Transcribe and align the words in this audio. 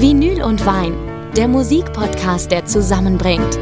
Vinyl 0.00 0.42
und 0.42 0.64
Wein, 0.64 0.94
der 1.36 1.46
Musikpodcast, 1.46 2.50
der 2.50 2.64
zusammenbringt. 2.64 3.58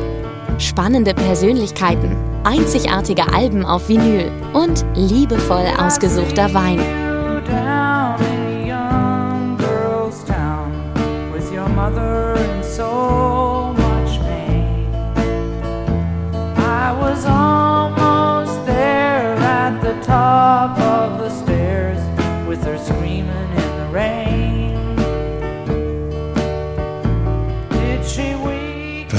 Spannende 0.58 1.12
Persönlichkeiten, 1.12 2.16
einzigartige 2.44 3.32
Alben 3.34 3.64
auf 3.64 3.88
Vinyl 3.88 4.30
und 4.52 4.84
liebevoll 4.94 5.66
ausgesuchter 5.80 6.54
Wein. 6.54 7.07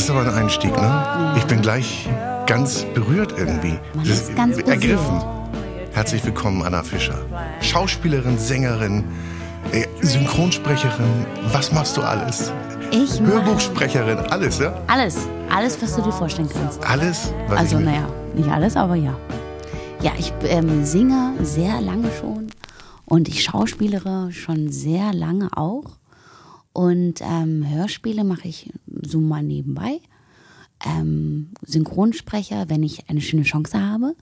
Ist 0.09 0.16
aber 0.16 0.27
ein 0.27 0.34
Einstieg, 0.34 0.72
ne? 0.76 1.36
Ich 1.38 1.44
bin 1.44 1.62
gleich 1.62 2.09
ganz 2.48 2.84
berührt 2.95 3.36
irgendwie. 3.38 3.77
Man 3.94 4.08
ist 4.08 4.36
ganz 4.36 4.58
ergriffen. 4.58 5.22
Herzlich 5.91 6.26
willkommen, 6.26 6.63
Anna 6.63 6.81
Fischer. 6.81 7.20
Schauspielerin, 7.62 8.40
Sängerin, 8.40 9.03
äh, 9.72 9.86
Synchronsprecherin. 10.02 11.27
Was 11.52 11.72
machst 11.72 11.95
du 11.95 12.02
alles? 12.02 12.52
Ich 12.90 13.22
Hörbuchsprecherin, 13.22 14.17
alles, 14.31 14.58
ja? 14.58 14.73
alles. 14.88 15.16
Alles, 15.55 15.80
was 15.80 15.95
du 15.95 16.02
dir 16.02 16.12
vorstellen 16.12 16.50
kannst. 16.52 16.84
Alles, 16.84 17.31
was 17.48 17.59
Also, 17.59 17.80
naja, 17.80 18.08
nicht 18.34 18.50
alles, 18.50 18.76
aber 18.76 18.95
ja. 18.95 19.16
Ja, 20.02 20.14
ich 20.17 20.34
ähm, 20.45 20.86
singe 20.86 21.34
sehr 21.44 21.81
lange 21.81 22.09
schon 22.20 22.48
und 23.05 23.28
ich 23.28 23.44
schauspielere 23.44 24.31
schon 24.31 24.72
sehr 24.72 25.14
lange 25.14 25.50
auch. 25.55 26.00
Und 26.73 27.22
ähm, 27.22 27.64
Hörspiele 27.67 28.23
mache 28.23 28.48
ich 28.48 28.72
so 29.02 29.19
mal 29.19 29.44
nebenbei. 29.44 30.00
Ähm, 30.86 31.50
Synchronsprecher, 31.66 32.69
wenn 32.69 32.83
ich 32.83 33.09
eine 33.09 33.22
schöne 33.22 33.44
Chance 33.44 33.80
habe. 33.81 34.16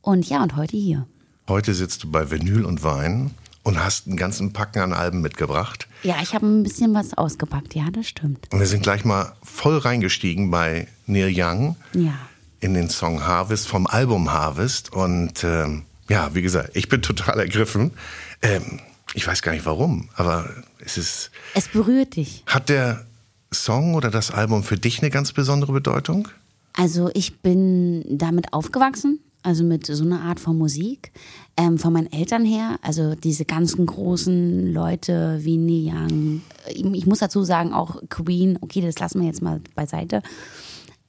Und 0.00 0.28
ja, 0.28 0.42
und 0.42 0.56
heute 0.56 0.76
hier. 0.76 1.06
Heute 1.48 1.74
sitzt 1.74 2.04
du 2.04 2.10
bei 2.10 2.30
Vinyl 2.30 2.64
und 2.64 2.82
Wein 2.82 3.32
und 3.62 3.82
hast 3.82 4.06
einen 4.06 4.16
ganzen 4.16 4.52
Packen 4.52 4.80
an 4.80 4.92
Alben 4.92 5.20
mitgebracht. 5.20 5.86
Ja, 6.02 6.16
ich 6.22 6.34
habe 6.34 6.46
ein 6.46 6.62
bisschen 6.62 6.94
was 6.94 7.14
ausgepackt, 7.14 7.74
ja, 7.74 7.90
das 7.92 8.06
stimmt. 8.08 8.48
Und 8.52 8.58
wir 8.60 8.66
sind 8.66 8.82
gleich 8.82 9.04
mal 9.04 9.34
voll 9.42 9.78
reingestiegen 9.78 10.50
bei 10.50 10.88
Neil 11.06 11.32
Young 11.34 11.76
Ja. 11.94 12.14
in 12.60 12.74
den 12.74 12.88
Song 12.88 13.24
Harvest 13.24 13.68
vom 13.68 13.86
Album 13.86 14.32
Harvest. 14.32 14.92
Und 14.92 15.44
ähm, 15.44 15.82
ja, 16.08 16.34
wie 16.34 16.42
gesagt, 16.42 16.70
ich 16.74 16.88
bin 16.88 17.02
total 17.02 17.38
ergriffen. 17.38 17.92
Ähm, 18.40 18.80
ich 19.14 19.26
weiß 19.26 19.42
gar 19.42 19.52
nicht 19.52 19.66
warum, 19.66 20.08
aber 20.16 20.48
es 20.78 20.96
ist. 20.96 21.30
Es 21.54 21.68
berührt 21.68 22.16
dich. 22.16 22.42
Hat 22.46 22.68
der 22.70 23.04
Song 23.52 23.94
oder 23.94 24.10
das 24.10 24.30
Album 24.30 24.62
für 24.62 24.76
dich 24.76 25.00
eine 25.00 25.10
ganz 25.10 25.32
besondere 25.32 25.72
Bedeutung? 25.72 26.28
Also 26.74 27.10
ich 27.14 27.40
bin 27.40 28.04
damit 28.08 28.52
aufgewachsen, 28.52 29.20
also 29.42 29.64
mit 29.64 29.86
so 29.86 30.04
einer 30.04 30.22
Art 30.22 30.40
von 30.40 30.56
Musik, 30.56 31.12
ähm, 31.56 31.78
von 31.78 31.92
meinen 31.92 32.12
Eltern 32.12 32.44
her. 32.44 32.78
Also 32.82 33.14
diese 33.14 33.44
ganzen 33.44 33.86
großen 33.86 34.72
Leute 34.72 35.38
wie 35.42 35.58
Neil 35.58 35.94
Young. 35.94 36.42
Ich 36.94 37.06
muss 37.06 37.18
dazu 37.18 37.44
sagen, 37.44 37.72
auch 37.72 37.96
Queen, 38.08 38.58
okay, 38.60 38.80
das 38.80 38.98
lassen 38.98 39.20
wir 39.20 39.26
jetzt 39.26 39.42
mal 39.42 39.60
beiseite. 39.74 40.22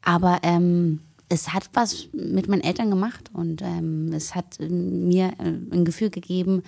Aber 0.02 0.40
ähm, 0.44 1.00
es 1.30 1.54
hat 1.54 1.70
was 1.74 2.08
mit 2.12 2.48
meinen 2.48 2.62
Eltern 2.62 2.90
gemacht 2.90 3.30
und 3.34 3.62
ähm, 3.62 4.12
es 4.14 4.36
hat 4.36 4.60
mir 4.60 5.32
äh, 5.40 5.76
ein 5.76 5.86
Gefühl 5.86 6.10
gegeben, 6.10 6.64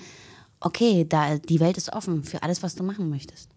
okay, 0.59 1.05
da, 1.07 1.37
die 1.37 1.59
Welt 1.59 1.77
ist 1.77 1.93
offen 1.93 2.23
für 2.23 2.41
alles, 2.43 2.63
was 2.63 2.75
du 2.75 2.83
machen 2.83 3.09
möchtest. 3.09 3.49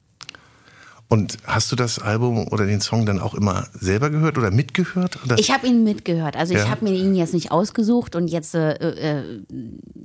Und 1.11 1.39
hast 1.47 1.73
du 1.73 1.77
das 1.77 1.99
Album 1.99 2.49
oder 2.49 2.67
den 2.67 2.83
Song 2.83 3.07
dann 3.07 3.19
auch 3.19 3.35
immer 3.35 3.67
selber 3.73 4.11
gehört 4.11 4.37
oder 4.37 4.51
mitgehört? 4.51 5.19
Oder? 5.25 5.39
Ich 5.39 5.51
habe 5.51 5.67
ihn 5.67 5.83
mitgehört. 5.83 6.37
Also 6.37 6.53
ich 6.53 6.61
Ja. 6.61 6.69
habe 6.69 6.85
mir 6.85 6.93
ihn 6.93 7.15
jetzt 7.15 7.33
nicht 7.33 7.51
ausgesucht 7.51 8.15
und 8.15 8.29
jetzt, 8.29 8.55
äh, 8.55 8.73
äh, 8.75 9.43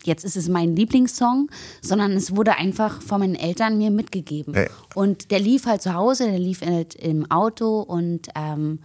jetzt 0.06 0.24
ist 0.24 0.38
es 0.38 0.48
mein 0.48 0.78
Lieblingssong, 0.78 1.50
sondern 1.82 2.14
es 2.14 2.36
wurde 2.38 2.56
einfach 2.58 3.02
von 3.02 3.20
meinen 3.20 3.36
Eltern 3.36 3.78
mir 3.78 3.92
mitgegeben. 3.92 4.54
Ja. 4.54 4.68
Und 4.96 5.32
der 5.32 5.40
lief 5.42 5.66
halt 5.66 5.82
zu 5.82 5.94
Hause, 5.94 6.24
der 6.30 6.40
lief 6.40 6.62
halt 6.62 6.96
im 6.96 7.30
Auto 7.30 7.82
und 7.82 8.30
ähm, 8.36 8.80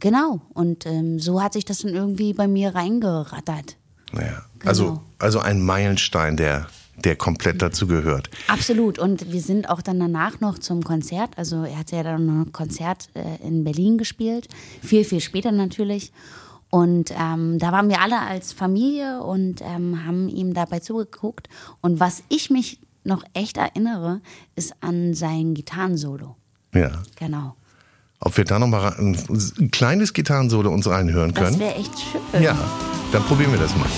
genau. 0.00 0.40
Und 0.54 0.84
ähm, 0.86 1.20
so 1.20 1.40
hat 1.40 1.52
sich 1.52 1.64
das 1.64 1.78
dann 1.78 1.94
irgendwie 1.94 2.32
bei 2.32 2.48
mir 2.48 2.74
reingerattert. 2.74 3.76
naja, 4.12 4.42
also, 4.66 4.84
Genau. 4.86 5.02
also 5.20 5.38
ein 5.38 5.62
Meilenstein, 5.62 6.36
der, 6.36 6.66
der 6.96 7.16
komplett 7.16 7.62
dazu 7.62 7.86
gehört. 7.86 8.30
Absolut. 8.48 8.98
Und 8.98 9.32
wir 9.32 9.40
sind 9.40 9.68
auch 9.68 9.82
dann 9.82 9.98
danach 9.98 10.40
noch 10.40 10.58
zum 10.58 10.84
Konzert. 10.84 11.36
Also 11.36 11.64
er 11.64 11.78
hat 11.78 11.90
ja 11.90 12.02
dann 12.02 12.26
noch 12.26 12.46
ein 12.46 12.52
Konzert 12.52 13.08
äh, 13.14 13.46
in 13.46 13.64
Berlin 13.64 13.98
gespielt. 13.98 14.48
Viel, 14.82 15.04
viel 15.04 15.20
später 15.20 15.52
natürlich. 15.52 16.12
Und 16.70 17.12
ähm, 17.18 17.58
da 17.58 17.72
waren 17.72 17.88
wir 17.88 18.00
alle 18.00 18.18
als 18.20 18.52
Familie 18.52 19.22
und 19.22 19.60
ähm, 19.62 20.06
haben 20.06 20.28
ihm 20.28 20.54
dabei 20.54 20.80
zugeguckt. 20.80 21.48
Und 21.80 22.00
was 22.00 22.22
ich 22.28 22.50
mich 22.50 22.78
noch 23.04 23.24
echt 23.34 23.56
erinnere, 23.56 24.20
ist 24.54 24.74
an 24.80 25.12
sein 25.14 25.54
Gitarrensolo. 25.54 26.36
Ja. 26.74 26.90
Genau. 27.16 27.56
Ob 28.20 28.36
wir 28.36 28.44
da 28.44 28.58
nochmal 28.58 28.94
ein, 28.98 29.18
ein 29.58 29.70
kleines 29.70 30.12
Gitarrensolo 30.12 30.70
uns 30.70 30.86
reinhören 30.86 31.34
Das 31.34 31.44
können? 31.48 31.58
wäre 31.60 31.74
echt 31.74 31.92
schön. 31.98 32.42
Ja, 32.42 32.56
dann 33.10 33.22
probieren 33.24 33.50
wir 33.50 33.58
das 33.58 33.76
mal. 33.76 33.88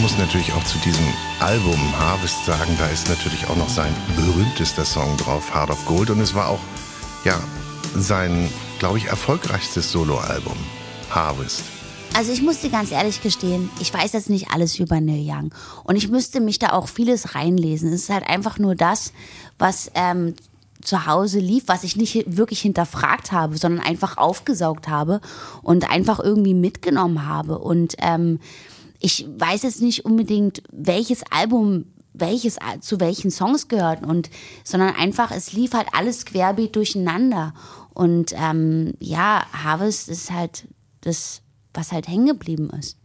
Man 0.00 0.10
muss 0.10 0.18
natürlich 0.18 0.50
auch 0.54 0.64
zu 0.64 0.78
diesem 0.78 1.04
Album 1.40 1.78
Harvest 1.98 2.46
sagen, 2.46 2.74
da 2.78 2.86
ist 2.86 3.10
natürlich 3.10 3.46
auch 3.48 3.56
noch 3.56 3.68
sein 3.68 3.94
berühmtester 4.16 4.82
Song 4.82 5.14
drauf, 5.18 5.54
Heart 5.54 5.68
of 5.68 5.84
Gold. 5.84 6.08
Und 6.08 6.20
es 6.20 6.34
war 6.34 6.48
auch, 6.48 6.60
ja, 7.26 7.38
sein, 7.94 8.48
glaube 8.78 8.96
ich, 8.96 9.08
erfolgreichstes 9.08 9.92
Soloalbum, 9.92 10.56
Harvest. 11.10 11.64
Also 12.14 12.32
ich 12.32 12.40
muss 12.40 12.62
dir 12.62 12.70
ganz 12.70 12.92
ehrlich 12.92 13.20
gestehen, 13.20 13.68
ich 13.78 13.92
weiß 13.92 14.14
jetzt 14.14 14.30
nicht 14.30 14.50
alles 14.50 14.78
über 14.78 15.02
Neil 15.02 15.22
Young 15.22 15.54
und 15.84 15.96
ich 15.96 16.08
müsste 16.08 16.40
mich 16.40 16.58
da 16.58 16.70
auch 16.70 16.88
vieles 16.88 17.34
reinlesen. 17.34 17.92
Es 17.92 18.04
ist 18.04 18.10
halt 18.10 18.26
einfach 18.26 18.58
nur 18.58 18.76
das, 18.76 19.12
was 19.58 19.90
ähm, 19.94 20.34
zu 20.80 21.04
Hause 21.04 21.40
lief, 21.40 21.64
was 21.66 21.84
ich 21.84 21.96
nicht 21.96 22.38
wirklich 22.38 22.62
hinterfragt 22.62 23.32
habe, 23.32 23.58
sondern 23.58 23.84
einfach 23.84 24.16
aufgesaugt 24.16 24.88
habe 24.88 25.20
und 25.60 25.90
einfach 25.90 26.20
irgendwie 26.20 26.54
mitgenommen 26.54 27.26
habe. 27.26 27.58
Und 27.58 27.96
ähm, 27.98 28.40
ich 29.00 29.26
weiß 29.28 29.62
jetzt 29.62 29.82
nicht 29.82 30.04
unbedingt, 30.04 30.62
welches 30.70 31.22
Album 31.30 31.86
welches 32.12 32.58
zu 32.80 33.00
welchen 33.00 33.30
Songs 33.30 33.68
gehört 33.68 34.04
und 34.04 34.30
sondern 34.64 34.94
einfach 34.94 35.30
es 35.30 35.52
lief 35.52 35.72
halt 35.72 35.86
alles 35.92 36.24
querbeet 36.26 36.76
durcheinander. 36.76 37.54
Und 37.94 38.34
ähm, 38.36 38.94
ja 38.98 39.46
Harvest 39.52 40.08
ist 40.08 40.30
halt 40.30 40.66
das 41.00 41.42
was 41.72 41.92
halt 41.92 42.08
hängen 42.08 42.26
geblieben 42.26 42.70
ist. 42.70 42.96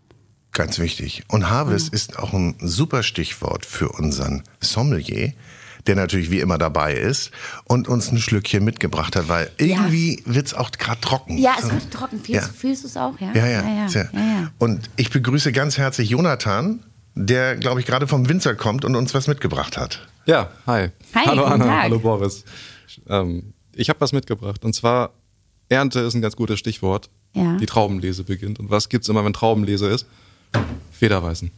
Ganz 0.51 0.79
wichtig. 0.79 1.23
Und 1.28 1.50
Harvest 1.50 1.94
ist 1.94 2.17
auch 2.17 2.33
ein 2.33 2.56
super 2.59 3.03
Stichwort 3.03 3.66
für 3.66 3.89
unseren 3.89 4.41
Sommelier, 4.62 5.33
der 5.88 5.96
natürlich 5.96 6.32
wie 6.32 6.40
immer 6.40 6.58
dabei 6.58 6.94
ist 6.96 7.32
und 7.66 7.88
uns 7.88 8.12
ein 8.12 8.18
Schlückchen 8.18 8.64
mitgebracht 8.64 9.16
hat, 9.16 9.28
weil 9.28 9.50
irgendwie 9.58 10.22
wird's 10.26 10.54
auch 10.54 10.72
gerade 10.72 11.00
trocken. 11.02 11.38
ja 11.38 11.56
es 11.60 11.72
wird 11.72 11.92
trocken 11.92 12.20
fühlst, 12.22 12.48
Ja. 12.48 12.54
fühlst 12.54 12.84
du 12.84 12.88
es 12.88 12.98
auch 12.98 13.20
ja 13.20 13.32
Ja, 13.34 13.46
ja. 13.48 13.62
ja, 13.64 13.70
ja, 13.86 13.88
ja, 13.88 14.10
ja. 14.14 14.52
Und 14.58 14.90
ich 14.96 15.10
begrüße 15.10 15.52
ganz 15.52 15.78
herzlich 15.78 16.10
Jonathan, 16.10 16.84
der, 17.16 17.56
glaube 17.56 17.80
ich, 17.80 17.86
gerade 17.86 18.08
vom 18.08 18.28
Winzer 18.28 18.56
kommt 18.56 18.84
und 18.84 18.96
uns 18.96 19.14
was 19.14 19.28
mitgebracht 19.28 19.78
hat. 19.78 20.08
Ja, 20.26 20.50
hi. 20.68 20.90
Hi, 21.14 21.26
hallo 21.26 21.46
Anna, 21.46 21.66
Tag. 21.66 21.84
hallo 21.84 22.00
Boris. 22.00 22.44
Ähm, 23.08 23.54
ich 23.74 23.90
habe 23.90 24.02
was 24.02 24.12
mitgebracht 24.12 24.64
und 24.66 24.74
zwar 24.74 25.12
Ernte 25.70 26.00
ist 26.02 26.14
ein 26.14 26.22
ganz 26.22 26.36
gutes 26.36 26.60
Stichwort. 26.60 27.10
Ja. 27.34 27.58
Die 27.58 27.66
Traubenlese 27.66 28.24
beginnt. 28.24 28.60
Und 28.60 28.70
was 28.70 28.88
gibt's 28.88 29.10
immer, 29.10 29.26
wenn 29.26 29.34
Traubenlese 29.34 29.88
ist? 29.90 30.06
Federweißen. 30.92 31.52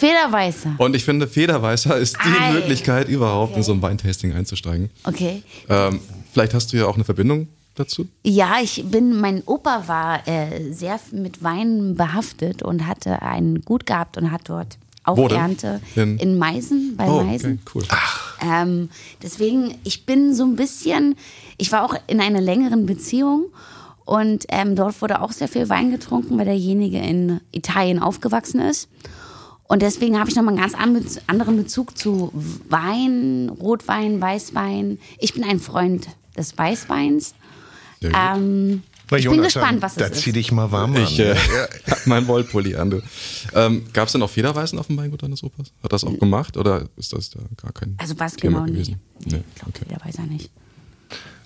Federweißer 0.00 0.74
Und 0.78 0.96
ich 0.96 1.04
finde, 1.04 1.28
Federweißer 1.28 1.96
ist 1.98 2.16
die 2.24 2.40
Ei. 2.42 2.52
Möglichkeit, 2.52 3.08
überhaupt 3.08 3.50
Okay. 3.50 3.58
in 3.60 3.62
so 3.64 3.72
ein 3.72 3.82
Weintasting 3.82 4.32
einzusteigen. 4.32 4.90
okay 5.04 5.42
Ähm, 5.68 6.00
vielleicht 6.32 6.54
hast 6.54 6.72
du 6.72 6.78
ja 6.78 6.86
auch 6.86 6.94
eine 6.94 7.04
Verbindung 7.04 7.48
dazu? 7.74 8.08
Ja, 8.24 8.56
ich 8.62 8.82
bin, 8.90 9.20
mein 9.20 9.42
Opa 9.46 9.84
war 9.86 10.26
äh, 10.26 10.72
sehr 10.72 10.98
mit 11.12 11.42
Wein 11.42 11.94
behaftet 11.96 12.62
und 12.62 12.86
hatte 12.86 13.20
einen 13.22 13.62
Gut 13.62 13.84
gehabt 13.86 14.16
und 14.16 14.30
hat 14.32 14.42
dort 14.48 14.78
auch 15.04 15.16
Wo 15.16 15.28
denn? 15.28 15.38
Ernte. 15.38 15.80
In- 15.96 16.18
In, 16.18 16.38
Meißen, 16.38 16.94
bei 16.96 17.08
Oh, 17.08 17.22
Meißen. 17.22 17.60
okay, 17.62 17.70
cool. 17.74 17.82
Ähm, 18.42 18.88
deswegen, 19.22 19.74
ich 19.84 20.06
bin 20.06 20.34
so 20.34 20.44
ein 20.44 20.56
bisschen, 20.56 21.14
ich 21.58 21.72
war 21.72 21.84
auch 21.84 21.94
in 22.06 22.20
einer 22.20 22.40
längeren 22.40 22.86
Beziehung 22.86 23.46
und 24.04 24.44
ähm, 24.48 24.76
dort 24.76 25.00
wurde 25.02 25.20
auch 25.22 25.32
sehr 25.32 25.48
viel 25.48 25.68
Wein 25.68 25.90
getrunken, 25.90 26.38
weil 26.38 26.44
derjenige 26.46 26.98
in 26.98 27.40
Italien 27.52 27.98
aufgewachsen 27.98 28.60
ist. 28.60 28.88
Und 29.70 29.82
deswegen 29.82 30.18
habe 30.18 30.28
ich 30.28 30.34
nochmal 30.34 30.54
einen 30.54 30.62
ganz 30.62 30.74
an- 30.74 31.06
anderen 31.28 31.56
Bezug 31.56 31.96
zu 31.96 32.32
Wein, 32.68 33.48
Rotwein, 33.50 34.20
Weißwein. 34.20 34.98
Ich 35.20 35.32
bin 35.32 35.44
ein 35.44 35.60
Freund 35.60 36.08
des 36.36 36.58
Weißweins. 36.58 37.34
Ähm, 38.02 38.82
ich 39.06 39.10
bin 39.10 39.20
Jonathan, 39.22 39.42
gespannt, 39.44 39.82
was 39.82 39.94
Da 39.94 40.06
es 40.06 40.20
zieh 40.22 40.30
ist. 40.30 40.36
dich 40.36 40.50
mal 40.50 40.72
warm 40.72 40.96
Ich 40.96 41.20
äh, 41.20 41.32
an. 41.32 41.36
hab 41.90 42.06
mein 42.08 42.26
Wollpulli 42.26 42.74
an. 42.74 42.90
Du. 42.90 43.02
Ähm, 43.54 43.84
Gab 43.92 44.06
es 44.08 44.12
denn 44.12 44.22
auch 44.22 44.30
Federweißen 44.30 44.76
auf 44.76 44.88
dem 44.88 44.96
Weingut 44.96 45.22
deines 45.22 45.44
Opas? 45.44 45.72
Hat 45.84 45.92
das 45.92 46.02
auch 46.02 46.18
gemacht 46.18 46.56
oder 46.56 46.88
ist 46.96 47.12
das 47.12 47.30
da 47.30 47.38
gar 47.62 47.72
kein 47.72 47.94
Also 47.98 48.18
was 48.18 48.34
Thema 48.34 48.64
genau 48.64 48.72
gewesen? 48.72 49.00
nicht. 49.20 49.32
Nee, 49.32 49.42
Ich 49.48 49.54
glaube, 49.60 49.72
okay. 49.76 49.84
der 49.88 50.04
weiß 50.04 50.16
er 50.16 50.26
nicht. 50.26 50.50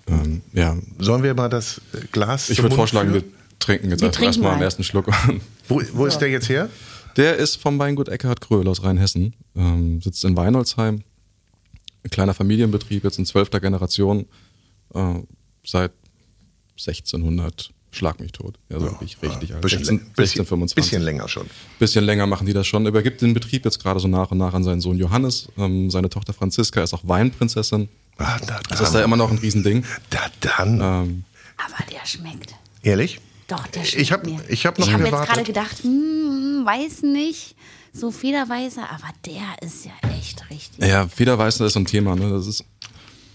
Ähm, 0.09 0.41
ja, 0.55 0.77
Sollen 0.99 1.23
wir 1.23 1.35
mal 1.35 1.49
das 1.51 1.83
äh, 1.93 1.99
Glas 2.11 2.49
ich 2.49 2.63
würde 2.63 2.75
vorschlagen, 2.75 3.13
wir 3.13 3.23
trinken 3.59 3.91
jetzt 3.91 4.03
erstmal 4.03 4.37
mal. 4.49 4.53
einen 4.55 4.63
ersten 4.63 4.83
Schluck. 4.85 5.07
Wo, 5.69 5.83
wo 5.93 6.07
ist 6.07 6.19
der 6.19 6.29
jetzt 6.31 6.49
her? 6.49 6.71
Der 7.17 7.37
ist 7.37 7.57
vom 7.57 7.79
Weingut 7.79 8.09
Eckhard 8.09 8.41
Kröhl 8.41 8.67
aus 8.69 8.83
Rheinhessen, 8.83 9.35
ähm, 9.57 10.01
sitzt 10.03 10.25
in 10.25 10.37
Weinolzheim. 10.37 11.03
Ein 12.03 12.11
kleiner 12.11 12.35
Familienbetrieb, 12.35 13.05
jetzt 13.05 13.19
in 13.19 13.27
zwölfter 13.27 13.61
Generation, 13.61 14.27
äh, 14.95 15.15
seit 15.65 15.93
1600 16.77 17.71
schlag 17.93 18.19
mich 18.21 18.33
tot. 18.33 18.59
Also 18.71 18.87
wirklich 18.87 19.17
richtig 19.23 19.53
alt. 19.53 19.63
Bisschen, 19.63 19.79
16, 19.85 19.99
bisschen, 19.99 20.15
16, 20.17 20.47
25. 20.47 20.75
bisschen 20.77 21.03
länger 21.03 21.29
schon. 21.29 21.47
Bisschen 21.79 22.05
länger 22.05 22.27
machen 22.27 22.47
die 22.47 22.53
das 22.53 22.67
schon. 22.67 22.87
Übergibt 22.87 23.23
den 23.23 23.35
Betrieb 23.35 23.65
jetzt 23.65 23.81
gerade 23.81 24.01
so 24.01 24.09
nach 24.09 24.31
und 24.33 24.39
nach 24.39 24.53
an 24.53 24.65
seinen 24.65 24.81
Sohn 24.81 24.99
Johannes. 24.99 25.49
Ähm, 25.57 25.91
seine 25.91 26.11
Tochter 26.11 26.33
Franziska 26.33 26.83
ist 26.83 26.93
auch 26.93 27.03
Weinprinzessin. 27.05 27.89
Ah, 28.19 28.39
da, 28.47 28.61
Das 28.69 28.81
ist 28.81 28.95
da 28.95 29.05
immer 29.05 29.17
noch 29.17 29.31
ein 29.31 29.39
Riesending. 29.39 29.85
Da 30.11 30.21
dann. 30.41 30.81
Ähm, 30.81 31.25
Aber 31.57 31.91
der 31.91 32.05
schmeckt. 32.07 32.55
Ehrlich? 32.83 33.21
Doch, 33.49 33.67
der 33.69 33.85
schmeckt 33.85 34.03
Ich 34.03 34.13
hab- 34.13 34.27
mir. 34.27 34.41
ich 34.49 34.67
hab 34.67 34.79
noch 34.79 34.87
Ich 34.87 34.93
habe 34.93 35.05
jetzt 35.05 35.13
gerade 35.27 35.43
gedacht, 35.45 35.83
hm, 35.83 36.63
weiß 36.65 37.03
nicht, 37.03 37.57
so 37.93 38.11
federweißer, 38.11 38.83
aber 38.91 39.09
der 39.27 39.63
ist 39.67 39.85
ja 39.85 39.93
echt 40.19 40.49
richtig. 40.51 40.85
ja, 40.85 41.07
Federweißer 41.07 41.67
ist 41.67 41.75
so 41.75 41.81
ein 41.81 41.87
Thema. 41.87 42.17
Ne? 42.17 42.31
Das 42.31 42.47
ist, 42.47 42.65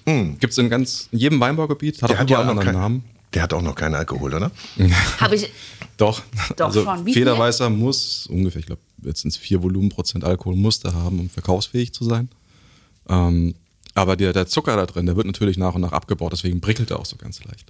Gibt 0.05 0.51
es 0.53 0.57
in 0.57 0.69
ganz 0.69 1.07
in 1.11 1.19
jedem 1.19 1.39
Weinbaugebiet, 1.39 2.01
hat 2.01 2.09
Der 2.09 2.15
auch 2.17 2.21
hat, 2.21 2.29
ja 2.31 2.41
einen 2.41 2.59
kein, 2.59 2.73
Namen. 2.73 3.03
der 3.33 3.43
hat 3.43 3.53
auch 3.53 3.61
noch 3.61 3.75
keinen 3.75 3.93
Alkohol, 3.93 4.33
oder? 4.33 4.51
Habe 5.19 5.35
ich, 5.35 5.51
Doch. 5.97 6.23
Doch 6.57 6.65
also 6.67 6.83
schon. 6.83 7.05
Wie 7.05 7.13
viel? 7.13 7.21
Federweißer 7.23 7.69
muss 7.69 8.25
ungefähr, 8.25 8.61
ich 8.61 8.65
glaube, 8.65 8.81
jetzt 9.03 9.21
sind 9.21 9.29
es 9.29 9.37
vier 9.37 9.61
Volumenprozent 9.61 10.23
Alkohol, 10.23 10.55
muss 10.55 10.79
der 10.79 10.95
haben, 10.95 11.19
um 11.19 11.29
verkaufsfähig 11.29 11.93
zu 11.93 12.05
sein. 12.05 12.29
Ähm, 13.07 13.53
aber 13.99 14.15
der, 14.15 14.31
der 14.31 14.47
Zucker 14.47 14.77
da 14.77 14.85
drin, 14.85 15.05
der 15.05 15.17
wird 15.17 15.27
natürlich 15.27 15.57
nach 15.57 15.75
und 15.75 15.81
nach 15.81 15.91
abgebaut, 15.91 16.31
deswegen 16.31 16.61
prickelt 16.61 16.89
er 16.89 16.99
auch 16.99 17.05
so 17.05 17.17
ganz 17.17 17.43
leicht. 17.43 17.69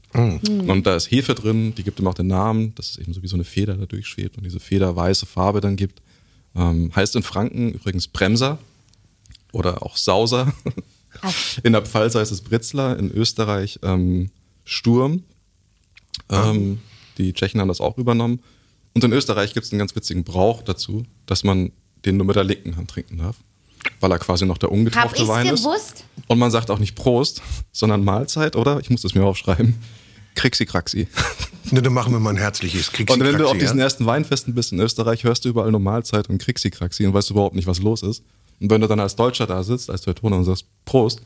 Und 0.70 0.86
da 0.86 0.96
ist 0.96 1.10
Hefe 1.10 1.34
drin, 1.34 1.74
die 1.74 1.84
gibt 1.84 2.00
ihm 2.00 2.06
auch 2.06 2.14
den 2.14 2.28
Namen, 2.28 2.76
dass 2.76 2.92
es 2.92 2.98
eben 2.98 3.14
so 3.14 3.24
wie 3.24 3.28
so 3.28 3.36
eine 3.36 3.44
Feder 3.44 3.74
da 3.74 3.88
durchschwebt 3.88 4.38
und 4.38 4.44
diese 4.44 4.60
federweiße 4.60 5.26
Farbe 5.26 5.60
dann 5.60 5.76
gibt. 5.76 6.04
Ähm, 6.56 6.92
heißt 6.96 7.16
in 7.16 7.24
Franken 7.24 7.74
übrigens 7.74 8.08
Bremser 8.08 8.60
oder 9.52 9.82
auch 9.82 9.98
Sauser. 9.98 10.54
In 11.64 11.74
der 11.74 11.82
Pfalz 11.82 12.14
heißt 12.14 12.32
es 12.32 12.42
Britzler, 12.42 12.98
in 13.00 13.12
Österreich 13.12 13.80
ähm, 13.82 14.30
Sturm. 14.64 15.24
Ähm, 16.30 16.78
die 17.18 17.34
Tschechen 17.34 17.60
haben 17.60 17.68
das 17.68 17.82
auch 17.82 17.98
übernommen. 17.98 18.42
Und 18.94 19.04
in 19.04 19.12
Österreich 19.12 19.54
gibt 19.54 19.66
es 19.66 19.72
einen 19.72 19.80
ganz 19.80 19.96
witzigen 19.96 20.24
Brauch 20.24 20.62
dazu, 20.62 21.04
dass 21.26 21.44
man 21.44 21.72
den 22.06 22.18
nur 22.18 22.28
mit 22.28 22.36
der 22.36 22.44
linken 22.44 22.76
Hand 22.76 22.92
trinken 22.92 23.18
darf. 23.18 23.38
Weil 24.00 24.12
er 24.12 24.20
quasi 24.20 24.46
noch 24.46 24.58
der 24.58 24.72
ich's 25.22 25.28
Wein 25.28 25.48
ist. 25.48 25.64
gewusst? 25.64 26.04
Und 26.28 26.40
man 26.40 26.52
sagt 26.52 26.70
auch 26.72 26.80
nicht 26.80 26.96
Prost, 26.96 27.42
sondern 27.72 28.04
Mahlzeit, 28.04 28.56
oder? 28.56 28.80
Ich 28.80 28.90
muss 28.90 29.02
das 29.02 29.16
mir 29.16 29.24
aufschreiben. 29.26 29.76
Krixi 30.36 30.66
Kraxi. 30.66 31.08
Ne, 31.72 31.84
dann 31.84 31.94
machen 31.94 32.12
wir 32.14 32.20
mal 32.20 32.32
ein 32.32 32.38
herzliches 32.38 32.92
Kriegs 32.92 33.14
Und 33.14 33.20
wenn 33.20 33.38
du 33.38 33.48
auf 33.48 33.56
diesen 33.56 33.78
ersten 33.80 34.08
Weinfesten 34.08 34.56
bist 34.56 34.72
in 34.72 34.80
Österreich, 34.80 35.24
hörst 35.24 35.46
du 35.46 35.50
überall 35.50 35.70
nur 35.70 35.80
Mahlzeit 35.80 36.28
und 36.28 36.40
Krixi 36.42 36.72
Kraxi 36.72 37.06
und 37.06 37.14
weißt 37.14 37.30
überhaupt 37.30 37.54
nicht, 37.54 37.68
was 37.68 37.78
los 37.80 38.02
ist. 38.02 38.24
Und 38.60 38.72
wenn 38.72 38.82
du 38.82 38.88
dann 38.88 39.00
als 39.00 39.16
Deutscher 39.16 39.46
da 39.46 39.62
sitzt, 39.62 39.88
als 39.92 40.02
Teutoner 40.02 40.38
und 40.38 40.46
sagst 40.46 40.66
Prost, 40.86 41.22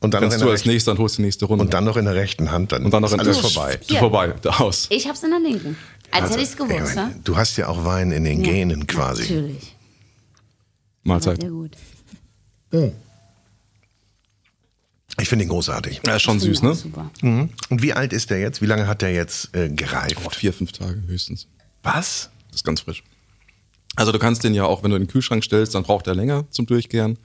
und 0.00 0.12
dann, 0.12 0.20
kannst 0.22 0.42
du 0.42 0.50
als 0.50 0.66
nächster 0.66 0.90
und 0.92 0.98
holst 0.98 1.16
die 1.16 1.22
nächste 1.22 1.46
Runde. 1.46 1.64
und 1.64 1.72
dann 1.72 1.84
noch 1.84 1.96
in 1.96 2.04
der 2.04 2.14
rechten 2.16 2.50
Hand, 2.50 2.72
dann, 2.72 2.84
Und 2.84 2.90
dann 2.92 3.00
noch 3.00 3.08
ist 3.08 3.14
in 3.14 3.20
alles 3.20 3.40
der- 3.40 3.50
vorbei. 3.50 3.78
Hier. 3.88 3.98
Vorbei, 3.98 4.34
da 4.42 4.50
aus. 4.58 4.88
Ich 4.90 5.08
hab's 5.08 5.22
in 5.22 5.30
der 5.30 5.40
linken. 5.40 5.78
Als 6.10 6.28
hätte 6.30 6.42
ich's 6.42 6.50
ich 6.50 6.56
gewusst, 6.58 6.94
meine, 6.96 7.08
ne? 7.14 7.20
Du 7.24 7.34
hast 7.38 7.56
ja 7.56 7.68
auch 7.68 7.86
Wein 7.86 8.12
in 8.12 8.24
den 8.24 8.44
Ja, 8.44 8.52
Genen 8.52 8.86
quasi. 8.86 9.22
Natürlich. 9.22 9.74
Mahlzeit. 11.06 11.40
Sehr 11.40 11.50
gut. 11.50 11.76
Ich 15.18 15.28
finde 15.28 15.44
ihn 15.44 15.48
großartig. 15.48 16.02
Ja, 16.06 16.16
ist 16.16 16.22
schon 16.22 16.40
süß, 16.40 16.62
ne? 16.62 16.74
Super. 16.74 17.10
Mhm. 17.22 17.48
Und 17.70 17.82
wie 17.82 17.92
alt 17.94 18.12
ist 18.12 18.30
der 18.30 18.38
jetzt? 18.40 18.60
Wie 18.60 18.66
lange 18.66 18.86
hat 18.86 19.00
der 19.02 19.12
jetzt 19.12 19.54
äh, 19.54 19.70
gereift? 19.70 20.18
Oh, 20.24 20.30
vier, 20.30 20.52
fünf 20.52 20.72
Tage 20.72 21.02
höchstens. 21.06 21.46
Was? 21.82 22.30
Das 22.48 22.56
ist 22.56 22.64
ganz 22.64 22.80
frisch. 22.80 23.02
Also 23.94 24.12
du 24.12 24.18
kannst 24.18 24.44
den 24.44 24.52
ja 24.52 24.64
auch, 24.64 24.82
wenn 24.82 24.90
du 24.90 24.96
in 24.96 25.04
den 25.04 25.08
Kühlschrank 25.08 25.42
stellst, 25.42 25.74
dann 25.74 25.84
braucht 25.84 26.06
er 26.06 26.14
länger 26.14 26.44
zum 26.50 26.66
Durchgären. 26.66 27.18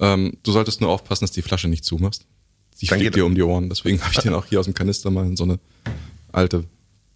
Ähm, 0.00 0.36
du 0.42 0.50
solltest 0.50 0.80
nur 0.80 0.90
aufpassen, 0.90 1.24
dass 1.24 1.30
die 1.30 1.42
Flasche 1.42 1.68
nicht 1.68 1.84
zumachst. 1.84 2.26
Die 2.80 2.86
Dann 2.86 2.98
fliegt 2.98 3.14
dir 3.14 3.24
um 3.24 3.36
die 3.36 3.42
Ohren. 3.42 3.68
Deswegen 3.68 4.00
habe 4.02 4.12
ich 4.12 4.20
den 4.20 4.34
auch 4.34 4.46
hier 4.46 4.58
aus 4.58 4.66
dem 4.66 4.74
Kanister 4.74 5.10
mal 5.10 5.26
in 5.26 5.36
so 5.36 5.44
eine 5.44 5.60
alte 6.32 6.64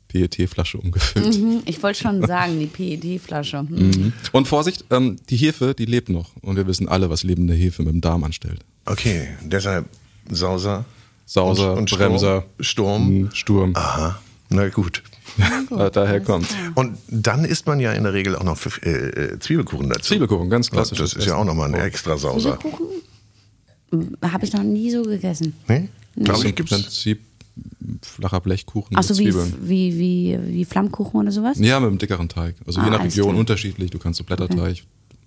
PET-Flasche 0.09 0.79
umgefüllt. 0.79 1.35
Hm, 1.35 1.63
Ich 1.65 1.83
wollte 1.83 2.01
schon 2.01 2.27
sagen, 2.27 2.59
die 2.59 2.67
PET-Flasche. 2.67 3.59
Hm. 3.61 3.69
Mhm. 3.91 4.13
Und 4.33 4.49
Vorsicht, 4.49 4.85
ähm, 4.91 5.17
die 5.31 5.37
Hefe, 5.37 5.75
die 5.75 5.85
lebt 5.85 6.09
noch. 6.09 6.31
Und 6.43 6.57
wir 6.57 6.67
wissen 6.67 6.89
alle, 6.89 7.11
was 7.11 7.23
lebende 7.23 7.55
Hefe 7.55 7.83
mit 7.83 7.93
dem 7.93 8.01
Darm 8.01 8.25
anstellt. 8.25 8.61
Okay, 8.85 9.29
deshalb 9.43 9.87
Sauser. 10.31 10.85
Sauser, 11.25 11.73
und, 11.73 11.79
und 11.81 11.91
Sturm. 11.91 11.99
Bremser, 12.11 12.45
Sturm. 12.61 13.09
Mhm, 13.15 13.31
Sturm. 13.33 13.73
Aha. 13.77 14.21
Na 14.49 14.69
gut. 14.69 15.03
Da, 15.71 15.91
daher 15.91 16.21
kommt. 16.21 16.47
Und 16.77 16.97
dann 17.09 17.45
isst 17.45 17.67
man 17.67 17.81
ja 17.81 17.93
in 17.93 18.05
der 18.05 18.15
Regel 18.15 18.37
auch 18.37 18.45
noch 18.45 18.59
äh, 18.83 18.91
äh, 18.91 19.39
Zwiebelkuchen 19.41 19.89
dazu. 19.89 20.03
Zwiebelkuchen, 20.03 20.49
ganz 20.49 20.71
klassisch. 20.71 20.99
Das 20.99 21.13
ist 21.15 21.27
ja 21.27 21.35
auch 21.35 21.45
nochmal 21.45 21.75
ein 21.75 21.81
extra 21.81 22.17
Sauser. 22.17 22.59
Zwiebelkuchen? 22.61 23.03
Habe 24.23 24.45
ich 24.47 24.53
noch 24.53 24.63
nie 24.63 24.91
so 24.91 25.03
gegessen. 25.03 25.55
Nee? 25.69 25.89
Das 26.15 26.25
Glaube 26.25 26.41
ich, 26.45 26.49
im 26.51 26.55
gibt's. 26.55 27.07
Flacher 28.03 28.41
Blechkuchen 28.41 28.97
Achso, 28.97 29.15
mit 29.15 29.21
wie, 29.21 29.25
Zwiebeln. 29.31 29.55
wie, 29.69 29.99
wie, 29.99 30.39
wie 30.55 30.65
Flammkuchen 30.65 31.21
oder 31.21 31.33
sowas? 31.33 31.59
Ja, 31.59 31.81
mit 31.81 31.89
einem 31.89 31.99
dickeren 31.99 32.29
Teig. 32.29 32.55
Also 32.67 32.81
je 32.81 32.87
Ah, 32.87 32.91
nach 32.91 33.01
alles 33.01 33.13
Region 33.15 33.29
klar. 33.31 33.39
unterschiedlich. 33.41 33.91
Du 33.91 33.99
kannst 33.99 34.19
so 34.19 34.25
Blätterteig, 34.25 34.83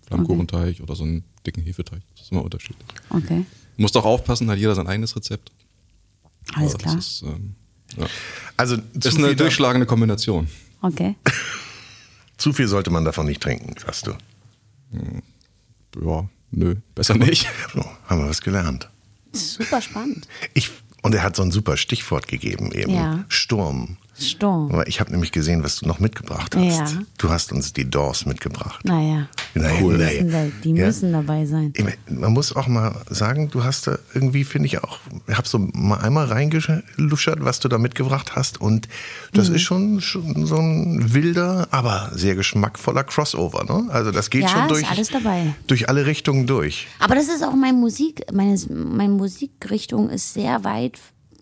Flammkuchenteig 0.07 0.79
oder 0.81 0.95
so 0.95 1.03
einen 1.03 1.23
dicken 1.45 1.63
Hefeteig. 1.63 2.01
Das 2.15 2.25
ist 2.25 2.31
immer 2.31 2.43
unterschiedlich. 2.43 2.85
Okay, 3.09 3.45
Du 3.75 3.81
musst 3.81 3.95
auch 3.97 4.05
aufpassen, 4.05 4.49
hat 4.51 4.57
jeder 4.59 4.75
sein 4.75 4.87
eigenes 4.87 5.15
Rezept. 5.15 5.51
alles 6.53 6.73
Aber 6.75 6.83
klar. 6.83 6.95
Das 6.95 7.07
ist, 7.07 7.21
ähm, 7.23 7.55
ja. 7.97 8.05
Also 8.57 8.77
das 8.93 9.13
ist 9.13 9.17
eine 9.19 9.35
durchschlagende 9.35 9.85
Kombination. 9.87 10.47
Okay. 10.81 11.15
zu 12.37 12.53
viel 12.53 12.67
sollte 12.67 12.89
man 12.91 13.05
davon 13.05 13.25
nicht 13.25 13.41
trinken, 13.41 13.73
sagst 13.79 14.07
du. 14.07 14.11
Ja, 16.03 16.27
nö, 16.51 16.75
besser 16.95 17.15
nicht. 17.15 17.47
So, 17.73 17.83
haben 18.07 18.21
wir 18.21 18.29
was 18.29 18.41
gelernt. 18.41 18.89
Super 19.31 19.81
spannend. 19.81 20.27
Ich, 20.53 20.69
und 21.01 21.15
er 21.15 21.23
hat 21.23 21.35
so 21.35 21.43
ein 21.43 21.51
super 21.51 21.77
Stichwort 21.77 22.27
gegeben 22.27 22.71
eben. 22.71 22.93
Ja. 22.93 23.23
Sturm. 23.29 23.97
Sturm. 24.19 24.71
Aber 24.71 24.87
ich 24.87 24.99
habe 24.99 25.11
nämlich 25.11 25.31
gesehen, 25.31 25.63
was 25.63 25.77
du 25.77 25.87
noch 25.87 25.99
mitgebracht 25.99 26.55
hast. 26.55 26.93
Ja. 26.93 27.01
Du 27.17 27.29
hast 27.29 27.51
uns 27.51 27.73
die 27.73 27.89
Doors 27.89 28.25
mitgebracht. 28.25 28.83
Naja, 28.85 29.27
Naja, 29.53 29.77
die, 29.79 29.83
naja. 29.85 30.23
müssen, 30.23 30.31
da, 30.31 30.45
die 30.63 30.69
Ja. 30.71 30.85
müssen 30.85 31.11
dabei 31.13 31.45
sein. 31.45 31.73
Man 32.09 32.33
muss 32.33 32.55
auch 32.55 32.67
mal 32.67 32.93
sagen, 33.09 33.49
du 33.49 33.63
hast 33.63 33.87
da 33.87 33.97
irgendwie, 34.13 34.43
finde 34.43 34.67
ich 34.67 34.83
auch, 34.83 34.99
ich 35.27 35.35
habe 35.37 35.47
so 35.47 35.59
mal 35.73 35.97
einmal 35.99 36.25
reingeluschert, 36.25 37.43
was 37.43 37.59
du 37.59 37.67
da 37.67 37.77
mitgebracht 37.77 38.35
hast. 38.35 38.59
Und 38.61 38.87
das 39.33 39.49
Mhm. 39.49 39.55
ist 39.55 39.61
schon, 39.61 40.01
schon 40.01 40.45
so 40.45 40.57
ein 40.57 41.13
wilder, 41.13 41.67
aber 41.71 42.11
sehr 42.13 42.35
geschmackvoller 42.35 43.03
Crossover. 43.03 43.63
Ne? 43.63 43.89
Also 43.91 44.11
das 44.11 44.29
geht 44.29 44.43
Ja, 44.43 44.49
schon 44.49 44.61
ist 44.63 44.69
durch, 44.71 44.89
alles 44.89 45.09
dabei. 45.09 45.53
durch 45.67 45.89
alle 45.89 46.05
Richtungen 46.05 46.47
durch. 46.47 46.87
Aber 46.99 47.15
das 47.15 47.27
ist 47.27 47.43
auch 47.43 47.55
meine 47.55 47.77
Musik, 47.77 48.23
meine, 48.31 48.57
meine 48.69 49.13
Musikrichtung 49.13 50.09
ist 50.09 50.33
sehr 50.33 50.63
weit 50.63 50.99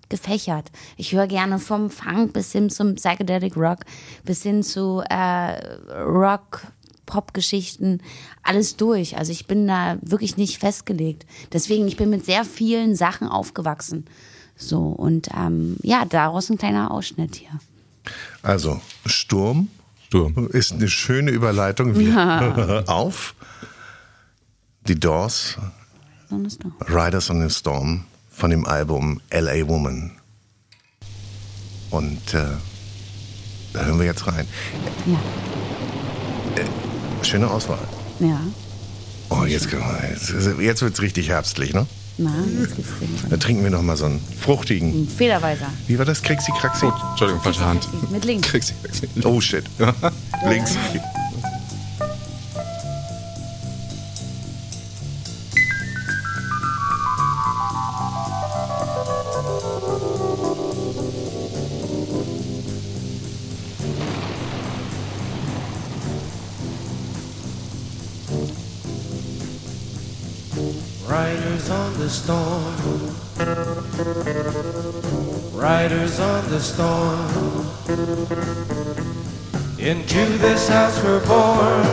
gefächert. 0.09 0.71
Ich 0.97 1.11
höre 1.13 1.27
gerne 1.27 1.59
vom 1.59 1.89
Funk 1.89 2.33
bis 2.33 2.51
hin 2.51 2.69
zum 2.69 2.95
Psychedelic 2.95 3.55
Rock, 3.57 3.79
bis 4.23 4.43
hin 4.43 4.63
zu 4.63 5.01
äh, 5.09 5.93
Rock, 6.01 6.61
Pop-Geschichten, 7.05 8.01
alles 8.43 8.75
durch. 8.77 9.17
Also 9.17 9.31
ich 9.31 9.47
bin 9.47 9.67
da 9.67 9.97
wirklich 10.01 10.37
nicht 10.37 10.59
festgelegt. 10.59 11.25
Deswegen, 11.53 11.87
ich 11.87 11.97
bin 11.97 12.09
mit 12.09 12.25
sehr 12.25 12.43
vielen 12.45 12.95
Sachen 12.95 13.27
aufgewachsen. 13.27 14.05
So, 14.55 14.79
und 14.79 15.29
ähm, 15.37 15.77
ja, 15.83 16.03
daraus 16.05 16.49
ein 16.49 16.57
kleiner 16.57 16.91
Ausschnitt 16.91 17.35
hier. 17.35 17.49
Also 18.41 18.81
Sturm 19.05 19.67
Sturm. 20.05 20.47
ist 20.51 20.71
eine 20.73 20.87
schöne 20.87 21.31
Überleitung 21.31 21.95
Wir- 21.97 22.83
auf 22.87 23.35
die 24.87 24.99
Doors. 24.99 25.57
Riders 26.89 27.29
on 27.29 27.41
the 27.47 27.53
Storm 27.53 28.03
von 28.37 28.51
dem 28.51 28.65
Album 28.65 29.19
LA 29.33 29.67
Woman. 29.67 30.11
Und 31.89 32.33
äh, 32.33 32.43
da 33.73 33.83
hören 33.85 33.97
wir 33.99 34.05
jetzt 34.05 34.27
rein. 34.27 34.47
Ja. 35.07 35.19
Schöne 37.23 37.49
Auswahl. 37.49 37.79
Ja. 38.19 38.39
Oh, 39.29 39.43
jetzt, 39.43 39.67
jetzt, 39.71 40.33
jetzt 40.59 40.81
wird 40.81 40.93
es 40.93 41.01
richtig 41.01 41.29
herbstlich, 41.29 41.73
ne? 41.73 41.85
Na, 42.19 42.31
jetzt 42.61 42.75
gibt's 42.75 42.91
den. 42.99 43.29
Dann 43.29 43.39
trinken 43.39 43.63
wir 43.63 43.69
noch 43.71 43.81
mal 43.81 43.97
so 43.97 44.05
einen 44.05 44.21
fruchtigen. 44.39 45.07
Federweiser. 45.07 45.67
Wie 45.87 45.97
war 45.97 46.05
das? 46.05 46.21
Krixi 46.21 46.51
Kraxi? 46.59 46.85
Oh, 46.85 46.93
Entschuldigung, 47.11 47.41
falsche 47.43 47.65
Hand. 47.65 47.87
Mit 48.11 48.23
links. 48.25 48.47
Kriegst 48.47 48.73
du- 49.15 49.27
Oh 49.29 49.41
shit. 49.41 49.65
Links. 50.47 50.75
Storm. 76.67 77.19
Into 79.79 80.23
this 80.39 80.67
house 80.67 81.01
we're 81.03 81.23
born. 81.25 81.85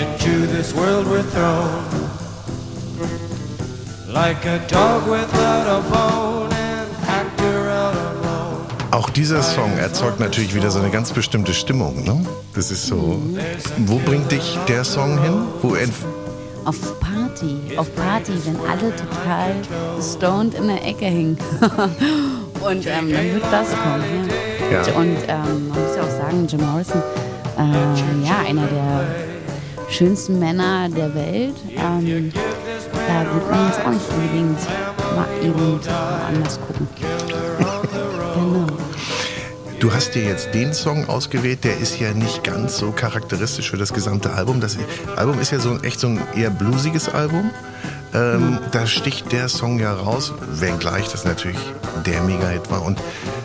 Into 0.00 0.46
this 0.54 0.74
world 0.74 1.06
we're 1.06 1.22
thrown. 1.34 1.84
Like 4.12 4.44
a 4.44 4.58
dog 4.68 5.08
without 5.08 5.66
a 5.66 5.80
bone 5.88 6.52
and 6.52 6.88
actor 7.06 7.70
out 7.70 7.94
alone. 7.94 8.66
Auch 8.90 9.08
dieser 9.08 9.42
Song 9.42 9.78
erzeugt 9.78 10.20
natürlich 10.20 10.54
wieder 10.54 10.70
so 10.70 10.80
eine 10.80 10.90
ganz 10.90 11.12
bestimmte 11.12 11.54
Stimmung, 11.54 12.04
ne? 12.04 12.26
Das 12.54 12.70
ist 12.70 12.86
so. 12.86 13.22
Wo 13.86 13.98
bringt 13.98 14.30
dich 14.30 14.58
der 14.68 14.84
Song 14.84 15.22
hin? 15.22 15.34
Wo 15.62 15.76
Auf 16.64 16.99
Party. 17.40 17.76
Auf 17.76 17.94
Party, 17.96 18.32
wenn 18.44 18.56
alle 18.68 18.94
total 18.94 19.54
stoned 20.00 20.54
in 20.54 20.68
der 20.68 20.86
Ecke 20.86 21.06
hängen. 21.06 21.38
Und 22.60 22.86
ähm, 22.86 23.12
dann 23.12 23.32
wird 23.32 23.44
das 23.50 23.68
kommen. 23.70 24.28
Ja. 24.70 24.82
Ja. 24.82 24.94
Und 24.94 25.16
ähm, 25.26 25.68
man 25.68 25.82
muss 25.82 25.96
ja 25.96 26.02
auch 26.02 26.10
sagen, 26.10 26.46
Jim 26.46 26.60
Morrison, 26.60 27.02
äh, 27.58 28.26
ja, 28.26 28.40
einer 28.46 28.66
der 28.66 29.06
schönsten 29.88 30.38
Männer 30.38 30.88
der 30.88 31.14
Welt. 31.14 31.54
Ähm, 31.76 32.32
da 32.92 33.34
wird 33.34 33.50
man 33.50 33.66
jetzt 33.66 33.80
auch 33.84 33.90
nicht 33.90 34.08
unbedingt 34.10 34.58
mal 35.16 35.26
eben 35.42 35.80
anders 36.28 36.60
gucken. 36.60 36.86
Du 39.80 39.94
hast 39.94 40.14
dir 40.14 40.22
jetzt 40.22 40.52
den 40.52 40.74
Song 40.74 41.08
ausgewählt, 41.08 41.64
der 41.64 41.78
ist 41.78 41.98
ja 41.98 42.12
nicht 42.12 42.44
ganz 42.44 42.76
so 42.76 42.92
charakteristisch 42.92 43.70
für 43.70 43.78
das 43.78 43.94
gesamte 43.94 44.30
Album. 44.34 44.60
Das 44.60 44.76
Album 45.16 45.40
ist 45.40 45.52
ja 45.52 45.58
so 45.58 45.70
ein, 45.70 45.82
echt 45.82 46.00
so 46.00 46.08
ein 46.08 46.20
eher 46.36 46.50
bluesiges 46.50 47.08
Album. 47.08 47.50
Ähm, 48.12 48.58
Da 48.72 48.86
sticht 48.86 49.32
der 49.32 49.48
Song 49.48 49.80
ja 49.80 49.94
raus, 49.94 50.34
wenngleich 50.52 51.08
das 51.08 51.24
natürlich 51.24 51.56
der 52.04 52.20
Mega-Hit 52.22 52.70
war 52.70 52.82
und 52.82 53.00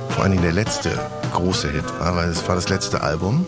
vor 0.09 0.23
allen 0.23 0.33
Dingen 0.33 0.43
der 0.43 0.51
letzte 0.51 0.91
große 1.31 1.71
Hit 1.71 1.85
war, 1.99 2.17
weil 2.17 2.29
es 2.29 2.45
war 2.47 2.55
das 2.55 2.67
letzte 2.67 3.01
Album 3.01 3.45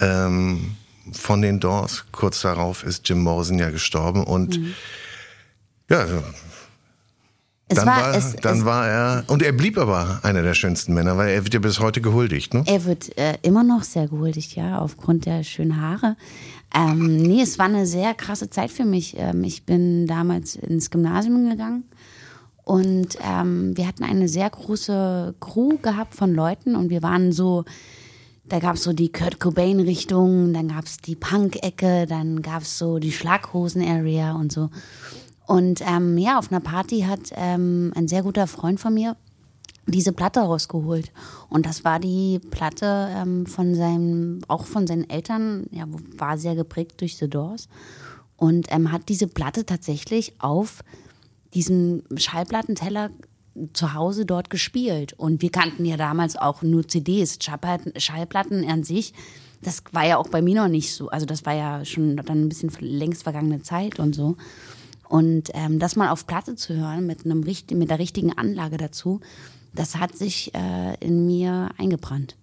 ähm, 0.00 0.76
von 1.12 1.40
den 1.40 1.60
Doors. 1.60 2.06
Kurz 2.10 2.40
darauf 2.40 2.82
ist 2.82 3.08
Jim 3.08 3.22
Morrison 3.22 3.60
ja 3.60 3.70
gestorben 3.70 4.24
und 4.24 4.58
ja, 5.88 6.04
Es 6.04 6.10
dann, 7.76 7.86
war, 7.86 8.00
war, 8.00 8.14
es, 8.14 8.36
dann 8.36 8.58
es, 8.58 8.64
war 8.64 8.88
er, 8.88 9.24
und 9.28 9.42
er 9.42 9.52
blieb 9.52 9.78
aber 9.78 10.20
einer 10.22 10.42
der 10.42 10.54
schönsten 10.54 10.94
Männer, 10.94 11.16
weil 11.16 11.30
er 11.30 11.44
wird 11.44 11.54
ja 11.54 11.60
bis 11.60 11.80
heute 11.80 12.00
gehuldigt, 12.00 12.54
ne? 12.54 12.64
Er 12.66 12.84
wird 12.84 13.16
äh, 13.18 13.38
immer 13.42 13.64
noch 13.64 13.82
sehr 13.82 14.08
gehuldigt, 14.08 14.54
ja, 14.56 14.78
aufgrund 14.78 15.26
der 15.26 15.42
schönen 15.44 15.80
Haare. 15.80 16.16
Ähm, 16.74 17.18
nee, 17.18 17.42
es 17.42 17.58
war 17.58 17.66
eine 17.66 17.86
sehr 17.86 18.14
krasse 18.14 18.48
Zeit 18.48 18.70
für 18.70 18.84
mich. 18.84 19.16
Ähm, 19.18 19.44
ich 19.44 19.64
bin 19.64 20.06
damals 20.06 20.56
ins 20.56 20.90
Gymnasium 20.90 21.50
gegangen 21.50 21.84
und 22.64 23.18
ähm, 23.22 23.76
wir 23.76 23.86
hatten 23.86 24.04
eine 24.04 24.28
sehr 24.28 24.48
große 24.48 25.34
Crew 25.40 25.78
gehabt 25.82 26.14
von 26.14 26.32
Leuten 26.32 26.76
und 26.76 26.90
wir 26.90 27.02
waren 27.02 27.32
so, 27.32 27.64
da 28.44 28.60
gab 28.60 28.76
es 28.76 28.84
so 28.84 28.92
die 28.92 29.10
Kurt 29.10 29.40
Cobain-Richtung, 29.40 30.52
dann 30.52 30.68
gab 30.68 30.86
es 30.86 30.98
die 30.98 31.16
Punk-Ecke, 31.16 32.06
dann 32.06 32.40
gab 32.40 32.62
es 32.62 32.78
so 32.78 32.98
die 32.98 33.12
Schlaghosen-Area 33.12 34.32
und 34.32 34.52
so. 34.52 34.70
Und 35.46 35.80
ähm, 35.86 36.18
ja, 36.18 36.38
auf 36.38 36.50
einer 36.50 36.60
Party 36.60 37.00
hat 37.00 37.32
ähm, 37.32 37.92
ein 37.94 38.08
sehr 38.08 38.22
guter 38.22 38.46
Freund 38.46 38.80
von 38.80 38.94
mir 38.94 39.16
diese 39.86 40.12
Platte 40.12 40.40
rausgeholt. 40.40 41.10
Und 41.48 41.66
das 41.66 41.84
war 41.84 41.98
die 41.98 42.38
Platte 42.50 43.08
ähm, 43.10 43.46
von 43.46 43.74
seinem, 43.74 44.42
auch 44.48 44.64
von 44.64 44.86
seinen 44.86 45.08
Eltern, 45.10 45.66
ja, 45.70 45.84
war 46.16 46.38
sehr 46.38 46.54
geprägt 46.54 47.00
durch 47.00 47.16
The 47.16 47.28
Doors. 47.28 47.68
Und 48.36 48.66
ähm, 48.70 48.92
hat 48.92 49.08
diese 49.08 49.26
Platte 49.26 49.66
tatsächlich 49.66 50.34
auf 50.38 50.82
diesem 51.54 52.02
Schallplattenteller 52.16 53.10
zu 53.72 53.94
Hause 53.94 54.24
dort 54.24 54.50
gespielt. 54.50 55.12
Und 55.14 55.42
wir 55.42 55.50
kannten 55.50 55.84
ja 55.84 55.96
damals 55.96 56.36
auch 56.36 56.62
nur 56.62 56.88
CDs, 56.88 57.38
Schallplatten, 57.42 58.68
an 58.68 58.84
sich. 58.84 59.12
Das 59.62 59.82
war 59.92 60.06
ja 60.06 60.16
auch 60.16 60.28
bei 60.28 60.42
mir 60.42 60.56
noch 60.56 60.68
nicht 60.68 60.92
so. 60.92 61.08
Also 61.08 61.26
das 61.26 61.44
war 61.44 61.54
ja 61.54 61.84
schon 61.84 62.16
dann 62.16 62.44
ein 62.44 62.48
bisschen 62.48 62.70
längst 62.80 63.22
vergangene 63.22 63.62
Zeit 63.62 64.00
und 64.00 64.14
so. 64.14 64.36
Und 65.12 65.50
ähm, 65.52 65.78
das 65.78 65.94
mal 65.94 66.08
auf 66.08 66.26
Platte 66.26 66.56
zu 66.56 66.74
hören 66.74 67.04
mit 67.04 67.26
einem 67.26 67.40
mit 67.40 67.90
der 67.90 67.98
richtigen 67.98 68.32
Anlage 68.32 68.78
dazu, 68.78 69.20
das 69.74 69.96
hat 69.96 70.16
sich 70.16 70.54
äh, 70.54 70.94
in 71.00 71.26
mir 71.26 71.68
eingebrannt. 71.76 72.34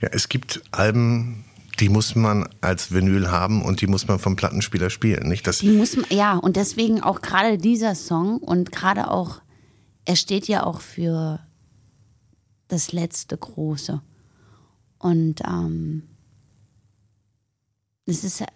Ja, 0.00 0.08
es 0.10 0.28
gibt 0.28 0.60
Alben, 0.72 1.44
die 1.78 1.88
muss 1.88 2.16
man 2.16 2.48
als 2.62 2.90
Vinyl 2.90 3.30
haben 3.30 3.62
und 3.62 3.80
die 3.80 3.86
muss 3.86 4.08
man 4.08 4.18
vom 4.18 4.34
Plattenspieler 4.34 4.90
spielen. 4.90 5.28
Nicht 5.28 5.46
das, 5.46 5.58
Die 5.58 5.70
muss 5.70 5.94
man, 5.94 6.06
ja, 6.10 6.36
und 6.36 6.56
deswegen 6.56 7.00
auch 7.00 7.22
gerade 7.22 7.58
dieser 7.58 7.94
Song 7.94 8.38
und 8.38 8.72
gerade 8.72 9.08
auch, 9.08 9.40
er 10.04 10.16
steht 10.16 10.48
ja 10.48 10.64
auch 10.64 10.80
für 10.80 11.38
das 12.66 12.90
letzte 12.90 13.36
Große. 13.36 14.02
Und 14.98 15.42
ähm, 15.46 16.08
es 18.04 18.24
ist, 18.24 18.40
äh, 18.40 18.46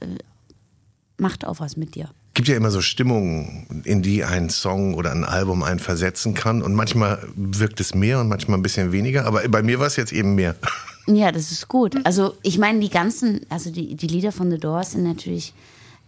macht 1.18 1.44
auch 1.44 1.60
was 1.60 1.76
mit 1.76 1.94
dir. 1.94 2.10
Gibt 2.34 2.48
ja 2.48 2.56
immer 2.56 2.70
so 2.70 2.80
Stimmungen, 2.80 3.82
in 3.84 4.02
die 4.02 4.24
ein 4.24 4.50
Song 4.50 4.94
oder 4.94 5.10
ein 5.12 5.24
Album 5.24 5.62
einen 5.62 5.80
versetzen 5.80 6.34
kann. 6.34 6.62
Und 6.62 6.74
manchmal 6.74 7.26
wirkt 7.34 7.80
es 7.80 7.94
mehr 7.94 8.20
und 8.20 8.28
manchmal 8.28 8.58
ein 8.58 8.62
bisschen 8.62 8.92
weniger. 8.92 9.26
Aber 9.26 9.46
bei 9.48 9.62
mir 9.62 9.78
war 9.78 9.86
es 9.86 9.96
jetzt 9.96 10.12
eben 10.12 10.34
mehr. 10.34 10.56
Ja, 11.06 11.32
das 11.32 11.50
ist 11.50 11.66
gut. 11.66 11.96
Also 12.04 12.34
ich 12.42 12.58
meine, 12.58 12.78
die 12.78 12.90
ganzen, 12.90 13.40
also 13.48 13.70
die, 13.70 13.96
die 13.96 14.06
Lieder 14.06 14.30
von 14.30 14.50
The 14.50 14.58
Doors 14.58 14.92
sind 14.92 15.02
natürlich 15.02 15.54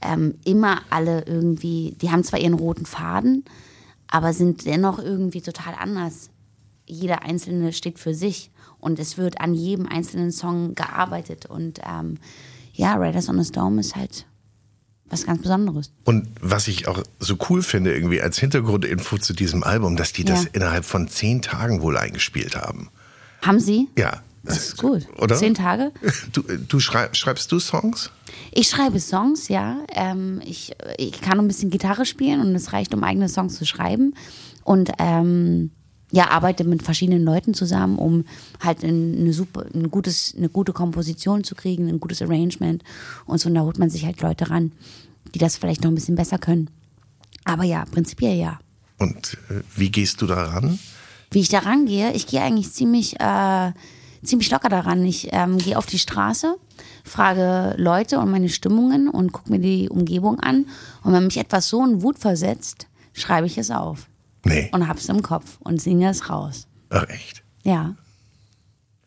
ähm, 0.01 0.35
immer 0.45 0.83
alle 0.91 1.25
irgendwie, 1.27 1.97
die 2.01 2.11
haben 2.11 2.23
zwar 2.23 2.39
ihren 2.39 2.55
roten 2.55 2.87
Faden, 2.87 3.45
aber 4.07 4.33
sind 4.33 4.65
dennoch 4.67 4.99
irgendwie 4.99 5.41
total 5.41 5.75
anders. 5.75 6.31
Jeder 6.87 7.23
einzelne 7.23 7.73
steht 7.73 7.99
für 7.99 8.15
sich 8.15 8.51
und 8.79 8.99
es 8.99 9.17
wird 9.17 9.41
an 9.41 9.55
jedem 9.55 9.89
einzelnen 9.89 10.31
Song 10.31 10.75
gearbeitet. 10.75 11.47
Und 11.47 11.81
ähm, 11.85 12.19
ja, 12.75 12.95
Riders 12.95 13.29
on 13.29 13.43
the 13.43 13.49
Storm 13.49 13.79
ist 13.79 13.97
halt 13.97 14.27
was 15.13 15.27
ganz 15.27 15.43
Besonderes. 15.43 15.93
Und 16.05 16.27
was 16.41 16.67
ich 16.69 16.89
auch 16.89 17.03
so 17.21 17.37
cool 17.51 17.63
finde, 17.63 17.95
irgendwie 17.95 18.21
als 18.21 18.39
Hintergrundinfo 18.39 19.19
zu 19.19 19.35
diesem 19.35 19.63
Album, 19.63 19.97
dass 19.97 20.13
die 20.13 20.25
das 20.25 20.45
Ja. 20.45 20.51
innerhalb 20.55 20.85
von 20.85 21.07
zehn 21.09 21.43
Tagen 21.43 21.83
wohl 21.83 21.97
eingespielt 21.97 22.57
haben. 22.57 22.89
Haben 23.43 23.61
Sie? 23.61 23.89
Ja. 23.97 24.23
Das 24.45 24.57
ist 24.59 24.79
gut. 24.79 25.07
Oder? 25.19 25.37
Zehn 25.37 25.55
Tage? 25.55 25.93
Du, 26.33 26.43
du 26.43 26.81
schreib, 26.81 27.15
schreibst 27.15 27.53
du 27.53 27.61
Songs? 27.61 28.11
Ich 28.51 28.69
schreibe 28.69 28.99
Songs, 28.99 29.47
ja. 29.47 29.77
Ähm, 29.95 30.41
ich, 30.45 30.73
ich 30.99 31.21
kann 31.21 31.39
ein 31.39 31.47
bisschen 31.47 31.71
Gitarre 31.71 32.05
spielen 32.05 32.41
und 32.41 32.53
es 32.57 32.73
reicht, 32.73 32.93
um 32.93 33.05
eigene 33.05 33.29
Songs 33.29 33.55
zu 33.55 33.65
schreiben. 33.65 34.15
Und 34.65 34.91
ähm, 34.99 35.71
ja, 36.13 36.31
arbeite 36.31 36.65
mit 36.65 36.83
verschiedenen 36.83 37.25
Leuten 37.25 37.55
zusammen, 37.55 37.99
um 37.99 38.25
halt 38.61 38.85
ein, 38.85 39.17
eine 39.19 39.33
super, 39.33 39.65
ein 39.75 39.91
gutes, 39.91 40.35
eine 40.37 40.51
gute 40.51 40.75
Komposition 40.75 41.43
zu 41.43 41.55
kriegen, 41.55 41.89
ein 41.89 42.01
gutes 42.01 42.21
Arrangement. 42.21 42.85
Und 43.25 43.39
so, 43.39 43.49
und 43.49 43.55
da 43.55 43.63
holt 43.63 43.79
man 43.79 43.89
sich 43.89 44.05
halt 44.05 44.21
Leute 44.21 44.51
ran, 44.51 44.73
die 45.35 45.39
das 45.39 45.57
vielleicht 45.57 45.83
noch 45.83 45.91
ein 45.91 45.95
bisschen 45.95 46.15
besser 46.15 46.37
können. 46.37 46.69
Aber 47.45 47.65
ja, 47.65 47.87
prinzipiell 47.91 48.37
ja. 48.37 48.61
Und 48.99 49.39
äh, 49.49 49.63
wie 49.75 49.91
gehst 49.91 50.21
du 50.21 50.27
daran? 50.27 50.79
Wie 51.31 51.41
ich 51.41 51.49
da 51.49 51.61
rangehe, 51.61 52.13
ich 52.13 52.27
gehe 52.27 52.43
eigentlich 52.43 52.71
ziemlich, 52.71 53.19
äh, 53.19 53.73
ziemlich 54.23 54.51
locker 54.51 54.69
daran. 54.69 55.03
Ich 55.07 55.31
ähm, 55.33 55.57
gehe 55.57 55.79
auf 55.79 55.87
die 55.87 55.99
Straße, 55.99 56.57
frage 57.05 57.75
Leute 57.79 58.19
und 58.19 58.31
meine 58.31 58.51
Stimmungen 58.51 59.09
und 59.09 59.33
gucke 59.33 59.51
mir 59.51 59.61
die 59.61 59.89
Umgebung 59.89 60.41
an. 60.41 60.67
Und 61.03 61.15
wenn 61.15 61.25
mich 61.25 61.39
etwas 61.39 61.69
so 61.69 61.83
in 61.83 62.03
Wut 62.03 62.19
versetzt, 62.19 62.87
schreibe 63.15 63.47
ich 63.47 63.57
es 63.57 63.71
auf 63.71 64.09
Nee. 64.45 64.71
und 64.73 64.89
hab's 64.89 65.09
im 65.09 65.23
Kopf 65.23 65.59
und 65.61 65.81
singe 65.81 66.11
es 66.11 66.29
raus. 66.29 66.67
Ach 66.91 67.09
echt. 67.09 67.43
Ja. 67.63 67.95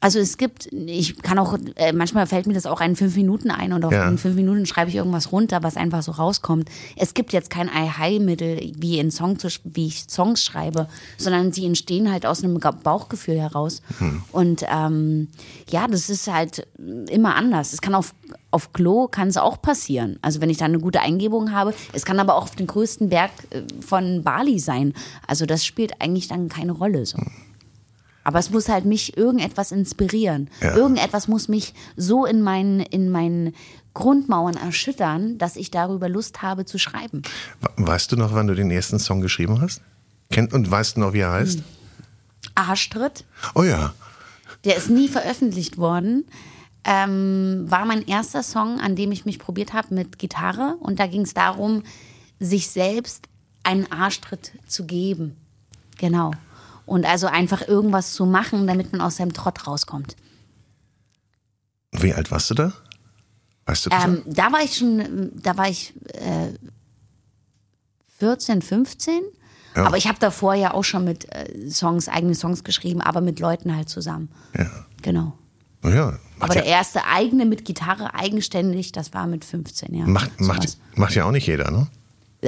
Also 0.06 0.20
es 0.20 0.38
gibt, 0.38 0.72
ich 0.72 1.18
kann 1.24 1.40
auch, 1.40 1.58
äh, 1.78 1.92
manchmal 1.92 2.28
fällt 2.28 2.46
mir 2.46 2.54
das 2.54 2.68
auch 2.68 2.80
in 2.80 2.96
fünf 2.96 3.16
Minuten 3.16 3.50
ein 3.50 3.74
und 3.74 3.84
auch 3.84 3.92
Ja. 3.92 4.08
in 4.08 4.20
fünf 4.20 4.36
Minuten 4.36 4.68
schreibe 4.68 4.92
ich 4.92 4.96
irgendwas 4.98 5.32
runter, 5.32 5.64
was 5.64 5.78
einfach 5.78 6.04
so 6.04 6.12
rauskommt. 6.12 6.70
Es 6.96 7.16
gibt 7.16 7.34
jetzt 7.34 7.50
kein 7.50 7.70
Ei-Hai-Mittel, 7.70 8.72
wie 8.78 9.00
in 9.00 9.10
Song 9.10 9.40
zu, 9.40 9.48
wie 9.64 9.88
ich 9.88 10.04
Songs 10.08 10.44
schreibe, 10.44 10.88
sondern 11.18 11.52
sie 11.54 11.66
entstehen 11.66 12.12
halt 12.12 12.28
aus 12.28 12.44
einem 12.44 12.60
Bauchgefühl 12.60 13.40
heraus. 13.40 13.82
Und 14.32 14.64
ähm, 14.72 15.30
ja, 15.72 15.88
das 15.88 16.12
ist 16.12 16.32
halt 16.32 16.68
immer 17.10 17.36
anders. 17.36 17.74
Es 17.74 17.82
kann 17.82 17.96
auf 17.96 18.14
auf 18.52 18.72
Klo 18.74 19.08
kann 19.08 19.28
es 19.28 19.36
auch 19.38 19.62
passieren. 19.62 20.18
Also 20.22 20.40
wenn 20.40 20.50
ich 20.50 20.58
da 20.58 20.66
eine 20.66 20.80
gute 20.80 21.02
Eingebung 21.02 21.52
habe. 21.52 21.74
Es 21.92 22.06
kann 22.06 22.20
aber 22.22 22.36
auch 22.36 22.44
auf 22.44 22.56
den 22.56 22.68
größten 22.68 23.10
Berg 23.10 23.32
äh, 23.50 23.64
von 23.86 24.24
Bali 24.24 24.60
sein. 24.60 24.94
Also 25.28 25.46
das 25.46 25.66
spielt 25.66 26.00
eigentlich 26.00 26.30
dann 26.30 26.48
keine 26.48 26.72
Rolle 26.72 27.06
so. 27.06 27.18
Aber 28.26 28.40
es 28.40 28.50
muss 28.50 28.68
halt 28.68 28.84
mich 28.86 29.16
irgendetwas 29.16 29.72
inspirieren. 29.72 30.50
Ja. 30.62 30.76
Irgendetwas 30.76 31.28
muss 31.30 31.48
mich 31.48 31.74
so 31.96 32.26
in 32.26 32.42
meinen, 32.42 32.80
in 32.82 33.10
meinen 33.10 33.54
Grundmauern 33.94 34.58
erschüttern, 34.58 35.38
dass 35.38 35.56
ich 35.56 35.72
darüber 35.72 36.10
Lust 36.10 36.42
habe 36.42 36.66
zu 36.66 36.78
schreiben. 36.78 37.22
We- 37.62 37.88
Weißt 37.88 38.12
du 38.12 38.18
noch, 38.18 38.34
wann 38.34 38.48
du 38.48 38.56
den 38.56 38.72
ersten 38.72 39.00
Song 39.00 39.22
geschrieben 39.22 39.62
hast? 39.62 39.82
Kennt 40.32 40.52
und 40.54 40.70
weißt 40.70 40.98
du 40.98 41.02
noch, 41.02 41.14
wie 41.14 41.20
er 41.20 41.32
heißt? 41.32 41.60
Arschtritt, 42.56 43.26
Oh 43.54 43.64
ja. 43.64 43.94
der 44.64 44.76
ist 44.78 44.90
nie 44.90 45.08
veröffentlicht 45.08 45.78
worden, 45.78 46.26
ähm, 46.84 47.66
war 47.70 47.86
mein 47.86 48.06
erster 48.08 48.44
Song, 48.44 48.80
an 48.80 48.96
dem 48.96 49.12
ich 49.12 49.26
mich 49.26 49.40
probiert 49.40 49.74
habe 49.74 49.94
mit 49.94 50.20
Gitarre. 50.20 50.76
Und 50.80 51.00
da 51.00 51.08
ging 51.08 51.22
es 51.22 51.34
darum, 51.34 51.84
sich 52.40 52.70
selbst 52.70 53.26
einen 53.64 53.92
Arschtritt 53.92 54.52
zu 54.68 54.86
geben. 54.86 55.36
Genau. 55.98 56.32
Und 56.86 57.06
also 57.06 57.28
einfach 57.28 57.68
irgendwas 57.68 58.14
zu 58.14 58.26
machen, 58.26 58.68
damit 58.68 58.92
man 58.92 59.02
aus 59.02 59.18
seinem 59.18 59.34
Trott 59.34 59.66
rauskommt. 59.68 60.16
Wie 61.92 62.14
alt 62.14 62.30
warst 62.32 62.50
du 62.50 62.54
da? 62.54 62.74
Weißt 63.66 63.86
du 63.86 63.90
das? 63.90 64.04
Ähm, 64.04 64.22
da 64.26 64.52
war 64.52 64.62
ich 64.62 64.78
schon, 64.78 65.32
da 65.36 65.58
war 65.58 65.68
ich 65.68 65.94
äh, 66.14 66.54
14, 68.20 68.62
15. 68.62 69.22
Ja. 69.76 69.86
Aber 69.86 69.98
ich 69.98 70.08
habe 70.08 70.20
davor 70.20 70.54
ja 70.54 70.74
auch 70.74 70.84
schon 70.84 71.04
mit 71.04 71.34
äh, 71.34 71.70
Songs, 71.70 72.08
eigene 72.08 72.36
Songs 72.36 72.64
geschrieben, 72.64 73.02
aber 73.02 73.22
mit 73.22 73.40
Leuten 73.40 73.76
halt 73.76 73.90
zusammen. 73.90 74.30
ja. 74.58 74.70
Genau. 75.02 75.38
Ja. 75.84 76.18
Aber 76.40 76.54
der 76.54 76.66
erste 76.66 77.06
eigene 77.06 77.46
mit 77.46 77.64
Gitarre, 77.64 78.16
eigenständig, 78.16 78.92
das 78.92 79.14
war 79.14 79.28
mit 79.28 79.46
15, 79.46 79.94
ja. 79.94 80.06
macht, 80.08 80.42
macht, 80.42 80.78
macht 80.96 81.14
ja 81.16 81.26
auch 81.26 81.32
nicht 81.32 81.48
jeder, 81.48 81.70
ne? 81.70 81.88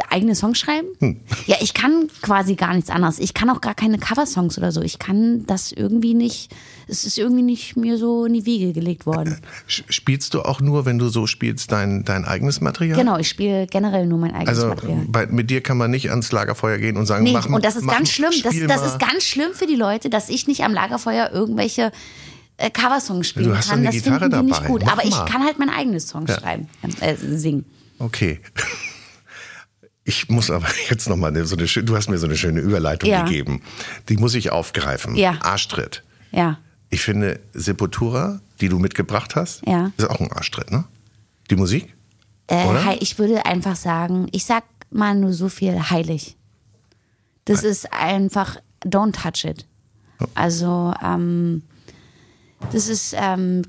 Eigene 0.09 0.35
Songs 0.35 0.59
schreiben? 0.59 0.87
Hm. 0.99 1.17
Ja, 1.45 1.57
ich 1.61 1.73
kann 1.73 2.07
quasi 2.21 2.55
gar 2.55 2.73
nichts 2.73 2.89
anderes. 2.89 3.19
Ich 3.19 3.33
kann 3.33 3.49
auch 3.49 3.61
gar 3.61 3.73
keine 3.75 3.97
Coversongs 3.97 4.57
oder 4.57 4.71
so. 4.71 4.81
Ich 4.81 4.99
kann 4.99 5.45
das 5.45 5.71
irgendwie 5.71 6.13
nicht, 6.13 6.53
es 6.87 7.03
ist 7.05 7.17
irgendwie 7.17 7.41
nicht 7.43 7.75
mir 7.77 7.97
so 7.97 8.25
in 8.25 8.33
die 8.33 8.45
Wiege 8.45 8.73
gelegt 8.73 9.05
worden. 9.05 9.39
Sch- 9.69 9.83
Spielst 9.89 10.33
du 10.33 10.41
auch 10.41 10.61
nur, 10.61 10.85
wenn 10.85 10.97
du 10.99 11.09
so 11.09 11.27
spielst, 11.27 11.71
dein, 11.71 12.03
dein 12.03 12.25
eigenes 12.25 12.61
Material? 12.61 12.97
Genau, 12.97 13.17
ich 13.17 13.29
spiele 13.29 13.67
generell 13.67 14.05
nur 14.07 14.19
mein 14.19 14.31
eigenes 14.33 14.49
Also 14.49 14.67
Material. 14.67 15.05
bei, 15.07 15.27
mit 15.27 15.49
dir 15.49 15.61
kann 15.61 15.77
man 15.77 15.91
nicht 15.91 16.09
ans 16.09 16.31
Lagerfeuer 16.31 16.77
gehen 16.77 16.97
und 16.97 17.05
sagen, 17.05 17.23
Nee, 17.23 17.33
mach 17.33 17.47
mal. 17.49 17.57
und 17.57 17.65
das 17.65 17.75
ist 17.75 17.83
mach, 17.83 17.93
ganz 17.95 18.09
schlimm. 18.11 18.31
Das, 18.43 18.55
das 18.67 18.85
ist 18.93 18.99
ganz 18.99 19.23
schlimm 19.23 19.53
für 19.53 19.67
die 19.67 19.75
Leute, 19.75 20.09
dass 20.09 20.29
ich 20.29 20.47
nicht 20.47 20.63
am 20.63 20.73
Lagerfeuer 20.73 21.31
irgendwelche 21.33 21.91
äh, 22.57 22.69
Coversongs 22.71 23.29
spielen 23.29 23.49
Du 23.49 23.57
hast 23.57 23.69
kann. 23.69 23.79
eine 23.79 23.87
Das 23.87 23.95
Gitarre 23.95 24.19
finden 24.19 24.29
die 24.47 24.49
dabei. 24.51 24.59
nicht 24.61 24.65
gut. 24.67 24.81
Mach 24.85 24.93
Aber 24.93 25.05
ich 25.05 25.11
mal. 25.11 25.25
kann 25.25 25.43
halt 25.43 25.59
mein 25.59 25.69
eigenes 25.69 26.07
Song 26.07 26.25
Ja. 26.27 26.39
schreiben, 26.39 26.67
äh, 27.01 27.15
singen. 27.15 27.65
Okay. 27.99 28.39
Ich 30.07 30.29
muss 30.29 30.49
aber 30.49 30.67
jetzt 30.89 31.09
noch 31.09 31.17
mal 31.17 31.27
eine, 31.27 31.45
so 31.45 31.57
eine 31.57 31.67
schöne, 31.67 31.85
du 31.85 31.95
hast 31.97 32.09
mir 32.09 32.17
so 32.17 32.25
eine 32.27 32.37
schöne 32.37 32.61
Überleitung 32.61 33.09
Ja. 33.09 33.23
gegeben. 33.25 33.61
Die 34.07 34.15
muss 34.15 34.35
ich 34.35 34.51
aufgreifen. 34.51 35.15
Ja. 35.15 35.37
Arschtritt. 35.41 36.01
Ja. 36.31 36.59
Ich 36.89 37.01
finde 37.01 37.41
Sepultura, 37.53 38.39
die 38.61 38.69
du 38.69 38.79
mitgebracht 38.79 39.35
hast, 39.35 39.67
Ja. 39.67 39.91
ist 39.97 40.09
auch 40.09 40.21
ein 40.21 40.31
Arschtritt, 40.31 40.71
ne? 40.71 40.85
Die 41.49 41.57
Musik? 41.57 41.93
Äh, 42.49 42.95
ich 43.01 43.19
würde 43.19 43.45
einfach 43.45 43.75
sagen, 43.75 44.29
ich 44.31 44.45
sag 44.45 44.63
mal 44.89 45.13
nur 45.13 45.33
so 45.33 45.49
viel 45.49 45.77
heilig. 45.89 46.37
Das 47.43 47.63
ist 47.65 47.91
einfach, 47.91 48.55
don't 48.85 49.11
touch 49.11 49.43
it. 49.43 49.65
Also, 50.35 50.93
ähm, 51.03 51.63
das 52.71 52.87
ist 52.87 53.13
ähm, 53.17 53.63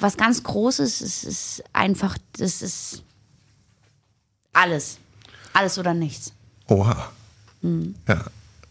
was 0.00 0.16
ganz 0.16 0.44
Großes. 0.44 1.00
Es 1.00 1.24
ist 1.24 1.64
einfach, 1.72 2.16
das 2.38 2.62
ist 2.62 3.02
alles. 4.52 4.98
Alles 5.52 5.78
oder 5.78 5.94
nichts. 5.94 6.32
Oha. 6.68 7.10
Hm. 7.62 7.94
Ja. 8.08 8.24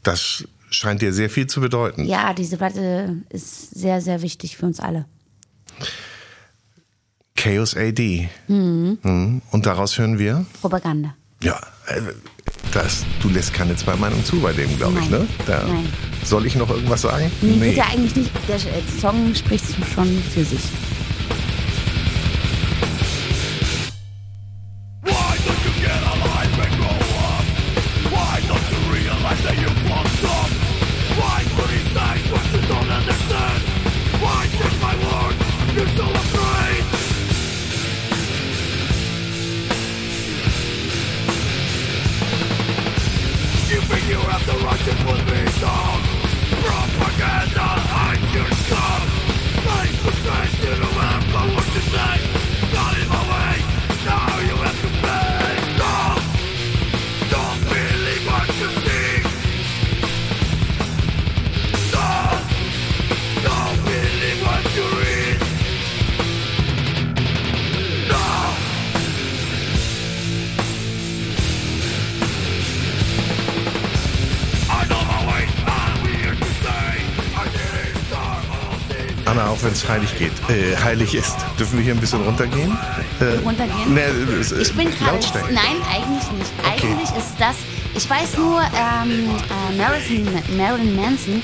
Das 0.04 0.44
scheint 0.70 1.02
dir 1.02 1.14
sehr 1.14 1.30
viel 1.30 1.48
zu 1.48 1.62
bedeuten. 1.62 2.06
Ja, 2.06 2.34
diese 2.34 2.58
Platte 2.58 3.18
ist 3.30 3.72
sehr, 3.72 4.02
sehr 4.02 4.22
wichtig 4.22 4.58
für 4.58 4.66
uns 4.66 4.80
alle. 4.80 5.06
Chaos 7.36 7.76
AD. 7.76 8.30
Mhm. 8.48 9.42
Und 9.52 9.66
daraus 9.66 9.98
hören 9.98 10.20
wir? 10.20 10.46
Propaganda. 10.62 11.16
Ja, 11.44 11.60
äh, 11.88 12.02
das, 12.72 13.04
du 13.22 13.30
lässt 13.30 13.54
keine 13.54 13.76
zwei 13.76 13.96
Meinungen 13.96 14.24
zu 14.24 14.40
bei 14.40 14.54
dem, 14.54 14.76
glaube 14.78 15.00
ich, 15.00 15.10
ne? 15.10 15.28
Da, 15.48 15.64
Nein. 15.68 15.92
Soll 16.24 16.46
ich 16.46 16.56
noch 16.56 16.70
irgendwas 16.70 17.02
sagen? 17.02 17.32
Nee, 17.42 17.72
bitte 17.72 17.84
eigentlich 17.84 18.16
nicht. 18.16 18.32
Der 18.48 18.58
äh, 18.58 19.00
Song 19.00 19.34
spricht 19.34 19.66
schon 19.94 20.22
für 20.34 20.46
sich. 20.46 20.62
Heilig 79.92 80.18
geht, 80.18 80.32
äh, 80.50 80.76
heilig 80.78 81.14
ist, 81.16 81.36
dürfen 81.60 81.78
wir 81.78 81.84
hier 81.84 81.94
ein 81.94 82.00
bisschen 82.00 82.22
runtergehen? 82.24 82.78
Äh, 83.20 83.38
Runtergehen? 83.44 83.94
Ne, 83.94 84.02
es- 84.40 84.52
Ich 84.52 84.74
bin 84.76 84.90
gerade. 84.92 85.20
Nein, 85.52 85.78
eigentlich 85.90 86.32
nicht. 86.32 86.52
Eigentlich 86.66 87.10
ist 87.18 87.36
das. 87.40 87.56
Ich 87.94 88.10
weiß 88.10 88.38
nur, 88.38 88.62
ähm, 88.62 89.30
äh, 89.72 89.76
Marilyn, 89.78 90.30
Marilyn 90.58 90.96
Manson, 90.96 91.42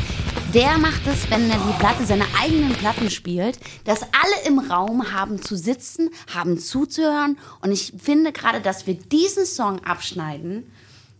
der 0.54 0.78
macht 0.78 1.02
es, 1.08 1.30
wenn 1.30 1.50
er 1.52 1.58
die 1.58 1.78
Platte, 1.78 2.06
seine 2.06 2.24
eigenen 2.42 2.74
Platten 2.74 3.10
spielt, 3.10 3.60
dass 3.84 4.02
alle 4.04 4.48
im 4.48 4.60
Raum 4.60 5.12
haben 5.12 5.42
zu 5.42 5.58
sitzen, 5.58 6.10
haben 6.34 6.58
zuzuhören. 6.58 7.38
Und 7.62 7.72
ich 7.74 7.94
finde 8.02 8.32
gerade, 8.32 8.62
dass 8.62 8.88
wir 8.88 8.94
diesen 8.94 9.46
Song 9.46 9.84
abschneiden, 9.84 10.72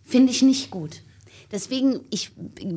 finde 0.06 0.32
ich 0.32 0.42
nicht 0.44 0.72
gut. 0.72 1.02
Deswegen, 1.52 2.00
ich 2.10 2.32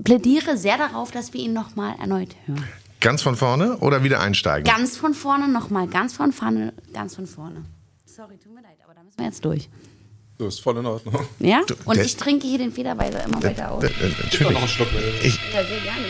plädiere 0.04 0.56
sehr 0.56 0.76
darauf, 0.76 1.10
dass 1.12 1.32
wir 1.32 1.40
ihn 1.40 1.52
nochmal 1.52 1.94
erneut 2.00 2.34
hören. 2.46 2.64
Ganz 3.00 3.22
von 3.22 3.34
vorne 3.34 3.78
oder 3.78 4.04
wieder 4.04 4.20
einsteigen? 4.20 4.64
Ganz 4.64 4.96
von 4.98 5.14
vorne 5.14 5.48
nochmal, 5.48 5.88
ganz 5.88 6.12
von 6.14 6.32
vorne, 6.32 6.74
ganz 6.92 7.14
von 7.16 7.26
vorne. 7.26 7.64
Sorry, 8.04 8.36
tut 8.36 8.54
mir 8.54 8.60
leid, 8.60 8.76
aber 8.84 8.94
da 8.94 9.02
müssen 9.02 9.18
wir 9.18 9.24
jetzt 9.24 9.44
durch. 9.44 9.70
So, 10.38 10.46
ist 10.46 10.60
voll 10.60 10.76
in 10.78 10.86
Ordnung. 10.86 11.14
Ja? 11.38 11.62
Und 11.86 11.98
ich 11.98 12.16
trinke 12.16 12.46
hier 12.46 12.58
den 12.58 12.72
Federweiser 12.72 13.24
immer 13.24 13.42
weiter 13.42 13.72
aus. 13.72 13.82
Natürlich. 13.82 14.40
Noch 14.40 14.60
einen 14.60 14.68
Schluck 14.68 14.92
mehr. 14.92 15.02
Ich, 15.22 15.38
Ja, 15.52 15.64
sehr 15.64 15.80
gerne. 15.80 16.06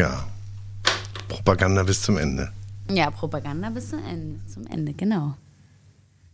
Ja. 0.00 0.24
Propaganda 1.28 1.82
bis 1.82 2.00
zum 2.00 2.16
Ende. 2.16 2.50
Ja, 2.90 3.10
Propaganda 3.10 3.68
bis 3.68 3.90
zum 3.90 4.02
Ende, 4.02 4.40
zum 4.46 4.66
Ende, 4.66 4.94
genau. 4.94 5.34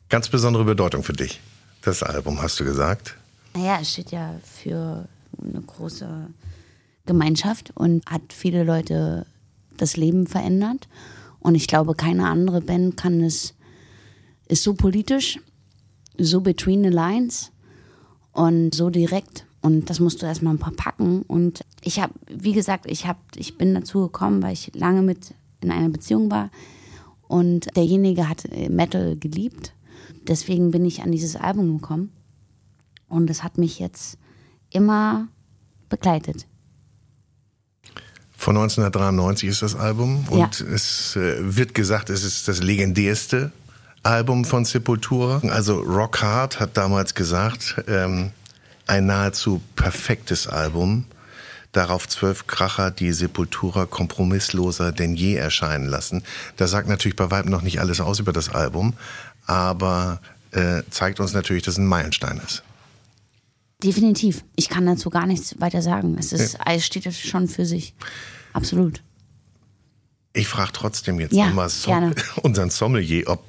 Ganz 0.08 0.28
besondere 0.28 0.64
Bedeutung 0.64 1.02
für 1.02 1.14
dich. 1.14 1.40
Das 1.82 2.04
Album, 2.04 2.40
hast 2.40 2.60
du 2.60 2.64
gesagt. 2.64 3.16
Naja, 3.54 3.78
es 3.80 3.90
steht 3.90 4.12
ja 4.12 4.36
für 4.44 5.08
eine 5.42 5.60
große 5.62 6.28
Gemeinschaft 7.06 7.72
und 7.74 8.06
hat 8.06 8.32
viele 8.32 8.62
Leute 8.62 9.26
das 9.76 9.96
Leben 9.96 10.28
verändert. 10.28 10.86
Und 11.40 11.56
ich 11.56 11.66
glaube, 11.66 11.96
keine 11.96 12.28
andere 12.28 12.60
Band 12.60 12.96
kann 12.96 13.20
es, 13.20 13.54
ist 14.46 14.62
so 14.62 14.74
politisch, 14.74 15.40
so 16.16 16.40
between 16.40 16.84
the 16.84 16.90
lines 16.90 17.50
und 18.30 18.76
so 18.76 18.90
direkt. 18.90 19.45
Und 19.66 19.90
das 19.90 19.98
musst 19.98 20.22
du 20.22 20.26
erstmal 20.26 20.54
ein 20.54 20.60
paar 20.60 20.74
packen. 20.74 21.22
Und 21.22 21.64
ich 21.82 21.98
habe, 21.98 22.12
wie 22.30 22.52
gesagt, 22.52 22.86
ich, 22.88 23.04
hab, 23.04 23.18
ich 23.34 23.58
bin 23.58 23.74
dazu 23.74 24.02
gekommen, 24.02 24.40
weil 24.40 24.52
ich 24.52 24.70
lange 24.76 25.02
mit 25.02 25.34
in 25.60 25.72
einer 25.72 25.88
Beziehung 25.88 26.30
war. 26.30 26.52
Und 27.26 27.74
derjenige 27.76 28.28
hat 28.28 28.44
Metal 28.70 29.16
geliebt. 29.16 29.72
Deswegen 30.28 30.70
bin 30.70 30.84
ich 30.84 31.02
an 31.02 31.10
dieses 31.10 31.34
Album 31.34 31.78
gekommen. 31.80 32.12
Und 33.08 33.28
es 33.28 33.42
hat 33.42 33.58
mich 33.58 33.80
jetzt 33.80 34.18
immer 34.70 35.26
begleitet. 35.88 36.46
Von 38.36 38.56
1993 38.56 39.48
ist 39.48 39.62
das 39.62 39.74
Album 39.74 40.26
und 40.30 40.60
Ja. 40.60 40.66
es 40.66 41.16
äh, 41.16 41.38
wird 41.40 41.74
gesagt, 41.74 42.08
es 42.08 42.22
ist 42.22 42.46
das 42.46 42.62
legendärste 42.62 43.50
Album 44.04 44.44
von 44.44 44.64
Sepultura. 44.64 45.40
Also 45.48 45.80
Rock 45.80 46.22
Hard 46.22 46.60
hat 46.60 46.76
damals 46.76 47.16
gesagt, 47.16 47.82
ähm, 47.88 48.30
ein 48.86 49.06
nahezu 49.06 49.60
perfektes 49.74 50.46
Album. 50.46 51.06
Darauf 51.72 52.08
zwölf 52.08 52.46
Kracher, 52.46 52.90
die 52.90 53.12
Sepultura 53.12 53.84
kompromissloser 53.84 54.92
denn 54.92 55.14
je 55.14 55.34
erscheinen 55.34 55.86
lassen. 55.86 56.22
Das 56.56 56.70
sagt 56.70 56.88
natürlich 56.88 57.16
bei 57.16 57.30
Weitem 57.30 57.50
noch 57.50 57.62
nicht 57.62 57.80
alles 57.80 58.00
aus 58.00 58.18
über 58.18 58.32
das 58.32 58.48
Album, 58.48 58.94
aber 59.46 60.20
äh, 60.52 60.82
zeigt 60.90 61.20
uns 61.20 61.34
natürlich, 61.34 61.64
dass 61.64 61.74
es 61.74 61.78
ein 61.78 61.86
Meilenstein 61.86 62.40
ist. 62.44 62.62
Definitiv. 63.82 64.42
Ich 64.54 64.70
kann 64.70 64.86
dazu 64.86 65.10
gar 65.10 65.26
nichts 65.26 65.60
weiter 65.60 65.82
sagen. 65.82 66.16
Es 66.18 66.32
ist, 66.32 66.56
es 66.64 66.86
steht 66.86 67.12
schon 67.12 67.46
für 67.46 67.66
sich. 67.66 67.94
Absolut. 68.54 69.02
Ich 70.32 70.48
frage 70.48 70.72
trotzdem 70.72 71.20
jetzt 71.20 71.34
Ja, 71.34 71.48
nochmal 71.48 71.68
so, 71.68 71.92
unseren 72.42 72.70
Sommelier, 72.70 73.24
ob 73.26 73.44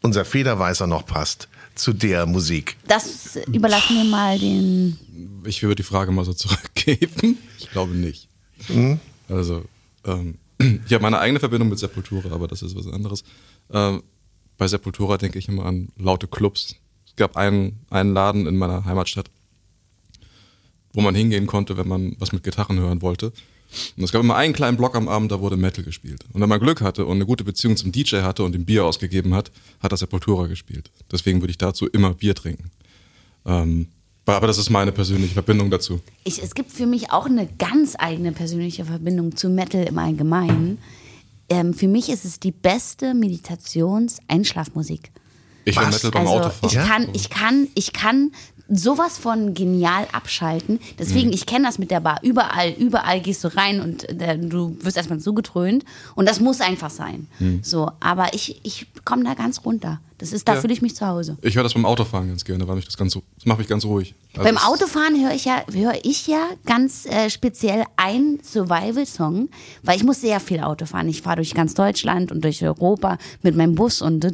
unser 0.00 0.24
Federweißer 0.24 0.86
noch 0.86 1.04
passt 1.04 1.48
zu 1.76 1.92
der 1.92 2.26
Musik. 2.26 2.76
Das 2.88 3.36
überlassen 3.52 3.96
wir 3.96 4.04
mal 4.04 4.38
den. 4.38 4.98
Ich 5.44 5.62
würde 5.62 5.76
die 5.76 5.82
Frage 5.82 6.10
mal 6.12 6.24
so 6.24 6.32
zurückgeben. 6.32 7.38
Ich 7.58 7.70
glaube 7.72 7.94
nicht. 7.94 8.28
Also, 9.28 9.64
ähm, 10.04 10.38
ich 10.58 10.92
habe 10.92 11.02
meine 11.02 11.18
eigene 11.18 11.40
Verbindung 11.40 11.68
mit 11.68 11.78
Sepultura, 11.78 12.32
aber 12.32 12.48
das 12.48 12.62
ist 12.62 12.76
was 12.76 12.86
anderes. 12.86 13.24
Ähm, 13.72 14.02
bei 14.56 14.68
Sepultura 14.68 15.18
denke 15.18 15.38
ich 15.38 15.48
immer 15.48 15.66
an 15.66 15.88
laute 15.96 16.26
Clubs. 16.26 16.76
Es 17.06 17.16
gab 17.16 17.36
einen, 17.36 17.80
einen 17.90 18.14
Laden 18.14 18.46
in 18.46 18.56
meiner 18.56 18.84
Heimatstadt, 18.84 19.30
wo 20.92 21.00
man 21.00 21.14
hingehen 21.14 21.46
konnte, 21.46 21.76
wenn 21.76 21.88
man 21.88 22.16
was 22.18 22.32
mit 22.32 22.44
Gitarren 22.44 22.78
hören 22.78 23.02
wollte. 23.02 23.32
Und 23.96 24.04
es 24.04 24.12
gab 24.12 24.22
immer 24.22 24.36
einen 24.36 24.52
kleinen 24.54 24.76
Block 24.76 24.94
am 24.94 25.08
Abend, 25.08 25.32
da 25.32 25.40
wurde 25.40 25.56
Metal 25.56 25.84
gespielt. 25.84 26.24
Und 26.32 26.40
wenn 26.40 26.48
man 26.48 26.60
Glück 26.60 26.80
hatte 26.80 27.04
und 27.04 27.16
eine 27.16 27.26
gute 27.26 27.44
Beziehung 27.44 27.76
zum 27.76 27.92
DJ 27.92 28.16
hatte 28.18 28.42
und 28.42 28.54
ihm 28.54 28.64
Bier 28.64 28.84
ausgegeben 28.84 29.34
hat, 29.34 29.50
hat 29.80 29.92
er 29.92 29.96
Sepultura 29.98 30.46
gespielt. 30.46 30.90
Deswegen 31.10 31.40
würde 31.40 31.50
ich 31.50 31.58
dazu 31.58 31.86
immer 31.86 32.14
Bier 32.14 32.34
trinken. 32.34 32.70
Ähm, 33.44 33.88
aber 34.24 34.46
das 34.48 34.58
ist 34.58 34.70
meine 34.70 34.90
persönliche 34.92 35.34
Verbindung 35.34 35.70
dazu. 35.70 36.00
Ich, 36.24 36.42
es 36.42 36.54
gibt 36.54 36.72
für 36.72 36.86
mich 36.86 37.10
auch 37.12 37.26
eine 37.26 37.46
ganz 37.58 37.94
eigene 37.96 38.32
persönliche 38.32 38.84
Verbindung 38.84 39.36
zu 39.36 39.48
Metal 39.48 39.84
im 39.84 39.98
Allgemeinen. 39.98 40.78
Ähm, 41.48 41.74
für 41.74 41.86
mich 41.86 42.08
ist 42.08 42.24
es 42.24 42.40
die 42.40 42.50
beste 42.50 43.14
Meditations-Einschlafmusik. 43.14 45.10
Ich 45.64 45.78
höre? 45.78 45.88
Metal 45.88 46.10
beim 46.10 46.26
Also 46.26 46.38
Autofahren. 46.38 46.68
ich 46.68 46.88
kann, 46.88 47.08
ich 47.12 47.30
kann, 47.30 47.68
ich 47.74 47.92
kann 47.92 48.32
sowas 48.68 49.18
von 49.18 49.54
genial 49.54 50.06
abschalten. 50.12 50.80
Deswegen, 50.98 51.32
ich 51.32 51.46
kenne 51.46 51.66
das 51.66 51.78
mit 51.78 51.90
der 51.90 52.00
Bar. 52.00 52.18
Überall, 52.22 52.70
überall 52.72 53.20
gehst 53.20 53.44
du 53.44 53.56
rein 53.56 53.80
und 53.80 54.08
äh, 54.20 54.38
du 54.38 54.76
wirst 54.80 54.96
erstmal 54.96 55.20
zugetrönt. 55.20 55.84
Und 56.14 56.28
das 56.28 56.40
muss 56.40 56.60
einfach 56.60 56.90
sein. 56.90 57.28
So, 57.62 57.90
aber 58.00 58.34
ich, 58.34 58.60
ich 58.64 58.86
komme 59.04 59.24
da 59.24 59.34
ganz 59.34 59.64
runter. 59.64 60.00
Das 60.18 60.32
ist, 60.32 60.48
da 60.48 60.54
Ja. 60.54 60.60
fühle 60.62 60.72
ich 60.72 60.80
mich 60.82 60.96
zu 60.96 61.06
Hause. 61.06 61.36
Ich 61.42 61.54
höre 61.56 61.62
das 61.62 61.74
beim 61.74 61.84
Autofahren 61.84 62.28
ganz 62.28 62.44
gerne, 62.44 62.66
weil 62.66 62.76
mich 62.76 62.86
das 62.86 62.96
ganz, 62.96 63.12
das 63.12 63.44
macht 63.44 63.58
mich 63.58 63.68
ganz 63.68 63.84
ruhig. 63.84 64.14
Also 64.32 64.44
Beim 64.44 64.56
Autofahren 64.56 65.22
höre 65.22 65.34
ich 65.34 65.44
ja, 65.44 65.62
höre 65.70 65.94
ich 66.04 66.26
ja 66.26 66.48
ganz 66.64 67.04
äh, 67.06 67.28
speziell 67.30 67.84
einen 67.96 68.40
Survival-Song, 68.42 69.48
weil 69.82 69.96
ich 69.96 70.04
muss 70.04 70.20
sehr 70.22 70.40
viel 70.40 70.60
Auto 70.60 70.86
fahren. 70.86 71.08
Ich 71.08 71.22
fahre 71.22 71.36
durch 71.36 71.54
ganz 71.54 71.74
Deutschland 71.74 72.32
und 72.32 72.42
durch 72.42 72.62
Europa 72.64 73.18
mit 73.42 73.56
meinem 73.56 73.74
Bus 73.74 74.02
und 74.02 74.24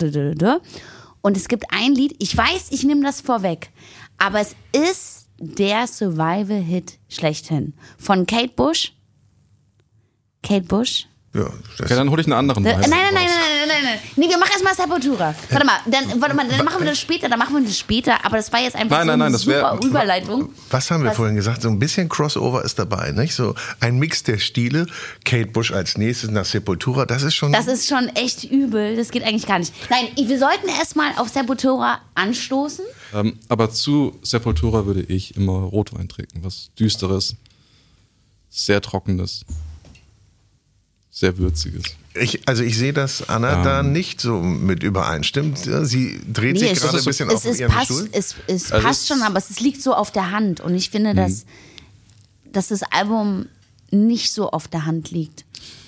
und 1.24 1.36
es 1.36 1.46
gibt 1.48 1.66
ein 1.70 1.94
Lied, 1.94 2.16
ich 2.18 2.36
weiß, 2.36 2.68
ich 2.70 2.82
nehme 2.82 3.02
das 3.04 3.20
vorweg, 3.20 3.70
aber 4.24 4.40
es 4.40 4.54
ist 4.72 5.28
der 5.38 5.86
Survival-Hit 5.86 6.98
schlechthin 7.08 7.74
von 7.98 8.26
Kate 8.26 8.52
Bush. 8.54 8.92
Kate 10.42 10.66
Bush. 10.66 11.06
Ja, 11.34 11.44
das 11.78 11.86
Okay, 11.86 11.96
dann 11.96 12.10
hole 12.10 12.20
ich 12.20 12.26
einen 12.26 12.34
anderen 12.34 12.64
Äh, 12.64 12.74
Wein 12.74 12.80
nein, 12.80 12.90
nein, 12.90 13.14
nein, 13.14 13.26
nein, 13.26 13.51
nein, 13.66 13.82
nein, 13.82 13.84
nein. 13.94 13.98
Nee, 14.16 14.28
wir 14.28 14.38
machen 14.38 14.50
erstmal 14.52 14.74
Sepultura. 14.74 15.34
Warte 15.50 15.66
mal, 15.66 15.78
dann, 15.86 16.20
warte 16.20 16.34
mal, 16.34 16.48
dann 16.48 16.64
machen 16.64 16.80
wir 16.80 16.88
das 16.90 16.98
später, 16.98 17.28
dann 17.28 17.38
machen 17.38 17.54
wir 17.54 17.62
das 17.62 17.78
später, 17.78 18.24
aber 18.24 18.36
das 18.36 18.52
war 18.52 18.60
jetzt 18.60 18.74
einfach 18.76 18.98
Nein, 18.98 19.06
so 19.06 19.10
nein, 19.10 19.18
nein, 19.18 19.26
eine 19.28 19.32
das 19.36 19.46
wär- 19.46 19.70
super 19.72 19.86
Überleitung. 19.86 20.52
Was 20.70 20.90
haben 20.90 21.02
wir 21.02 21.10
Was? 21.10 21.16
vorhin 21.16 21.36
gesagt? 21.36 21.62
So 21.62 21.68
ein 21.68 21.78
bisschen 21.78 22.08
Crossover 22.08 22.64
ist 22.64 22.78
dabei, 22.78 23.12
nicht? 23.12 23.34
So 23.34 23.54
ein 23.80 23.98
Mix 23.98 24.22
der 24.22 24.38
Stile. 24.38 24.86
Kate 25.24 25.46
Bush 25.46 25.72
als 25.72 25.96
nächstes 25.96 26.30
nach 26.30 26.44
Sepultura. 26.44 27.06
Das 27.06 27.22
ist 27.22 27.34
schon. 27.34 27.52
Das 27.52 27.66
ist 27.66 27.88
schon 27.88 28.08
echt 28.08 28.44
übel. 28.44 28.96
Das 28.96 29.10
geht 29.10 29.22
eigentlich 29.24 29.46
gar 29.46 29.58
nicht. 29.58 29.72
Nein, 29.90 30.08
wir 30.16 30.38
sollten 30.38 30.68
erstmal 30.68 31.12
auf 31.16 31.28
Sepultura 31.28 32.00
anstoßen. 32.14 32.84
Ähm, 33.14 33.38
aber 33.48 33.70
zu 33.70 34.18
Sepultura 34.22 34.86
würde 34.86 35.02
ich 35.02 35.36
immer 35.36 35.52
Rotwein 35.64 36.08
trinken. 36.08 36.42
Was 36.42 36.70
Düsteres, 36.78 37.36
sehr 38.50 38.80
Trockenes, 38.80 39.44
sehr 41.10 41.36
Würziges. 41.38 41.82
Ich, 42.14 42.46
also 42.48 42.62
ich 42.62 42.76
sehe, 42.76 42.92
dass 42.92 43.28
Anna 43.28 43.62
da 43.62 43.82
nicht 43.82 44.20
so 44.20 44.40
mit 44.40 44.82
übereinstimmt. 44.82 45.58
Sie 45.58 46.20
dreht 46.32 46.58
sich 46.58 46.72
es, 46.72 46.80
gerade 46.80 46.98
ein 46.98 47.04
bisschen 47.04 47.28
es, 47.30 47.34
auf 47.36 47.44
ist 47.44 47.60
ihren 47.60 47.70
passt, 47.72 47.86
Stuhl. 47.86 48.08
es, 48.12 48.34
es 48.46 48.72
Also 48.72 48.86
passt 48.86 49.02
es- 49.02 49.08
schon, 49.08 49.22
aber 49.22 49.38
es 49.38 49.60
liegt 49.60 49.82
so 49.82 49.94
auf 49.94 50.10
der 50.10 50.30
Hand. 50.30 50.60
Und 50.60 50.74
ich 50.74 50.90
finde, 50.90 51.14
dass, 51.14 51.44
dass 52.52 52.68
das 52.68 52.82
Album 52.82 53.46
nicht 53.90 54.32
so 54.32 54.50
auf 54.50 54.68
der 54.68 54.84
Hand 54.86 55.10
liegt, 55.10 55.44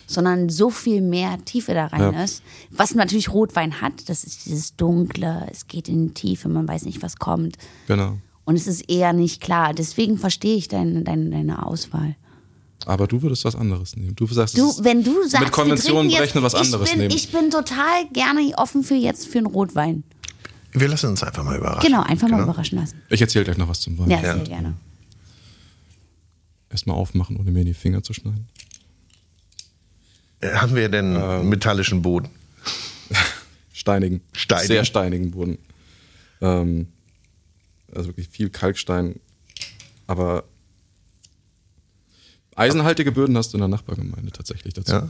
sondern 0.07 0.49
so 0.51 0.71
viel 0.71 1.01
mehr 1.01 1.39
Tiefe 1.45 1.73
da 1.75 1.87
rein 1.87 2.13
Ja. 2.15 2.25
ist. 2.25 2.43
Was 2.71 2.95
natürlich 2.95 3.31
Rotwein 3.31 3.81
hat, 3.81 4.09
das 4.09 4.25
ist 4.25 4.47
dieses 4.47 4.77
Dunkle, 4.77 5.47
es 5.51 5.67
geht 5.67 5.89
in 5.89 6.09
die 6.09 6.15
Tiefe, 6.15 6.49
man 6.49 6.69
weiß 6.69 6.85
nicht, 6.85 7.03
was 7.03 7.17
kommt. 7.17 7.57
Genau. 7.89 8.19
Und 8.45 8.57
es 8.57 8.67
ist 8.67 8.91
eher 8.91 9.15
nicht 9.15 9.41
klar. 9.41 9.73
Deswegen 9.73 10.19
verstehe 10.19 10.57
ich 10.57 10.69
deine, 10.69 11.03
deine, 11.03 11.31
deine 11.31 11.65
Auswahl. 11.67 12.17
Aber 12.87 13.07
du 13.07 13.23
würdest 13.23 13.45
was 13.45 13.55
anderes 13.57 13.97
nehmen. 13.97 14.15
Du 14.15 14.27
sagst, 14.27 14.59
Du, 14.59 14.73
wenn 14.85 15.03
du 15.03 15.27
sagst, 15.27 15.45
mit 15.45 15.53
Konventionen 15.53 16.11
berechnen 16.11 16.43
was 16.45 16.55
anderes 16.55 16.89
ich 16.89 16.93
bin, 16.95 17.01
nehmen. 17.03 17.15
Ich 17.17 17.33
bin 17.33 17.51
total 17.51 18.07
gerne 18.13 18.53
offen 18.57 18.83
für 18.85 18.95
jetzt 18.95 19.27
für 19.29 19.39
einen 19.39 19.47
Rotwein. 19.47 20.05
Wir 20.73 20.89
lassen 20.89 21.11
uns 21.11 21.23
einfach 21.23 21.45
mal 21.45 21.57
überraschen. 21.57 21.87
Genau, 21.87 22.03
einfach 22.03 22.29
mal 22.29 22.43
überraschen 22.43 22.79
lassen. 22.79 23.01
ich 23.09 23.21
erzähle 23.21 23.45
gleich 23.45 23.57
noch 23.59 23.69
was 23.69 23.81
zum 23.81 23.97
Wein. 23.99 24.11
Ja, 24.11 24.21
Ja. 24.23 24.35
sehr 24.35 24.45
gerne. 24.45 24.75
Erstmal 26.69 26.97
aufmachen, 26.97 27.37
ohne 27.37 27.51
mir 27.53 27.61
in 27.61 27.67
die 27.67 27.75
Finger 27.75 28.03
zu 28.03 28.13
schneiden. 28.13 28.49
Haben 30.43 30.75
wir 30.75 30.89
denn 30.89 31.17
Ähm. 31.17 31.49
metallischen 31.49 32.03
Boden? 32.03 32.29
Steinigen. 33.73 34.21
Steinigen. 34.33 34.67
Sehr 34.69 34.85
steinigen 34.85 35.31
Boden. 35.31 35.59
Ähm, 36.41 36.89
also 37.95 38.09
wirklich 38.09 38.29
viel 38.29 38.51
Kalkstein. 38.51 39.21
Aber 40.07 40.45
eisenhaltige 42.57 43.13
Böden 43.13 43.37
hast 43.37 43.53
du 43.53 43.57
in 43.57 43.61
der 43.61 43.69
Nachbargemeinde 43.69 44.33
tatsächlich 44.33 44.75
dazu. 44.75 44.93
Ja. 44.93 45.09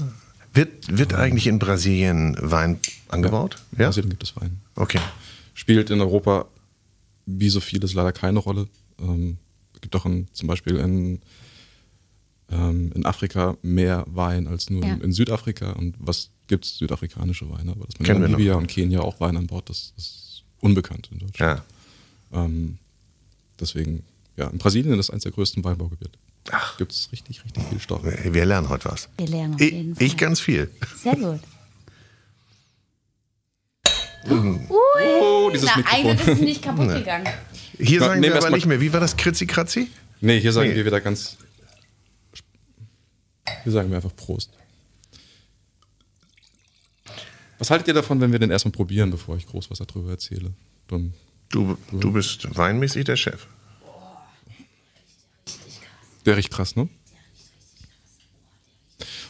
Wird, 0.53 0.97
wird 0.97 1.15
eigentlich 1.15 1.47
in 1.47 1.59
Brasilien 1.59 2.37
Wein 2.41 2.79
angebaut? 3.09 3.57
Ja. 3.77 3.89
Außerdem 3.89 4.11
gibt 4.11 4.23
es 4.23 4.37
Wein. 4.37 4.61
Okay. 4.77 5.01
Spielt 5.55 5.91
in 5.91 6.01
Europa 6.01 6.47
wie 7.27 7.49
so 7.49 7.61
vieles 7.61 7.95
leider 7.95 8.13
keine 8.13 8.39
Rolle. 8.39 8.69
Ähm, 9.01 9.39
gibt 9.81 9.97
auch 9.97 10.07
in, 10.07 10.29
zum 10.33 10.47
Beispiel 10.47 10.77
in, 10.77 11.21
ähm, 12.51 12.93
in 12.95 13.05
Afrika 13.05 13.57
mehr 13.63 14.05
Wein 14.09 14.47
als 14.47 14.71
nur 14.71 14.85
Ja. 14.85 14.95
in, 14.95 15.01
in 15.01 15.13
Südafrika. 15.13 15.73
Und 15.73 15.97
was 15.99 16.31
gibt 16.47 16.65
es 16.67 16.79
südafrikanische 16.79 17.51
Weine? 17.51 17.73
Aber 17.73 17.87
dass 17.87 17.99
man 17.99 18.07
Kennen 18.07 18.25
in. 18.25 18.31
Namibia 18.33 18.55
und 18.55 18.67
Kenia 18.69 19.01
auch 19.01 19.19
Wein 19.21 19.37
anbaut, 19.37 19.69
das 19.69 19.93
ist 19.97 20.45
unbekannt 20.61 21.09
in 21.13 21.19
Deutschland. 21.19 21.63
Ja. 22.33 22.45
Ähm, 22.45 22.79
deswegen, 23.59 24.03
ja, 24.37 24.49
in 24.49 24.59
Brasilien 24.59 24.99
ist 24.99 25.11
eines 25.11 25.25
der 25.25 25.33
größten 25.33 25.65
Weinbaugebiete. 25.65 26.19
Ach. 26.51 26.77
Gibt 26.77 26.93
es 26.93 27.11
richtig, 27.13 27.43
richtig 27.45 27.65
viel 27.65 27.81
Stoff. 27.81 28.03
Wir 28.05 28.45
lernen 28.45 28.69
heute 28.69 28.91
was. 28.91 29.09
Wir 29.19 29.27
lernen 29.29 29.55
auf 29.55 29.61
Ich, 29.61 29.73
jeden 29.73 29.95
Fall. 29.97 30.07
ich 30.07 30.17
ganz 30.17 30.41
viel. 30.41 30.71
Sehr 31.03 31.17
gut. 31.17 31.41
Oh, 34.27 35.51
dieses 35.53 35.67
Na, 35.69 35.77
Mikrofon. 35.77 36.01
eine 36.11 36.33
ist 36.33 36.41
nicht 36.41 36.63
kaputt 36.63 36.89
gegangen. 36.95 37.29
Hier 37.79 38.01
Na, 38.01 38.07
sagen 38.07 38.23
wir 38.23 38.35
aber 38.37 38.51
nicht 38.51 38.65
mehr. 38.67 38.81
Wie 38.81 38.91
war 38.93 39.01
das? 39.01 39.17
Kritzi 39.19 39.47
Kratzi? 39.47 39.89
Nee, 40.23 40.41
hier 40.41 40.51
sagen 40.53 40.71
Nee. 40.71 40.77
wir 40.77 40.87
wieder 40.87 41.01
ganz. 41.03 41.37
Hier 43.65 43.73
sagen 43.73 43.91
wir 43.91 43.97
einfach 43.97 44.17
Prost. 44.17 44.51
Was 47.59 47.71
haltet 47.71 47.89
ihr 47.89 47.95
davon, 47.95 48.21
wenn 48.23 48.33
wir 48.33 48.39
den 48.39 48.51
erstmal 48.51 48.73
probieren, 48.73 49.11
bevor 49.11 49.37
ich 49.37 49.47
groß 49.47 49.71
was 49.71 49.79
darüber 49.79 50.11
erzähle? 50.11 50.53
Dann, 50.89 51.13
Du, 51.51 51.77
du 51.93 52.11
bist 52.11 52.49
weinmäßig 52.57 53.05
der 53.05 53.17
Chef. 53.17 53.47
Der 56.25 56.37
riecht 56.37 56.51
krass, 56.51 56.77
ne? 56.77 56.89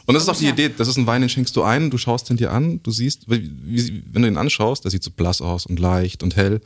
Und 0.07 0.15
das 0.15 0.25
ist 0.25 0.29
auch 0.29 0.37
die 0.37 0.49
Idee, 0.49 0.69
das 0.69 0.89
ist 0.89 0.99
ein 0.99 1.07
Wein, 1.07 1.23
den 1.23 1.31
schenkst 1.31 1.57
du 1.57 1.63
ein, 1.63 1.91
du 1.91 1.97
schaust 1.97 2.29
ihn 2.31 2.37
dir 2.37 2.53
an, 2.53 2.81
du 2.83 2.91
siehst, 2.91 3.31
wie, 3.31 3.51
wie, 3.65 4.03
wenn 4.13 4.23
du 4.23 4.29
ihn 4.29 4.37
anschaust, 4.37 4.85
der 4.85 4.91
sieht 4.91 5.03
so 5.03 5.11
blass 5.11 5.41
aus 5.41 5.65
und 5.65 5.79
leicht 5.79 6.23
und 6.23 6.37
hell 6.37 6.61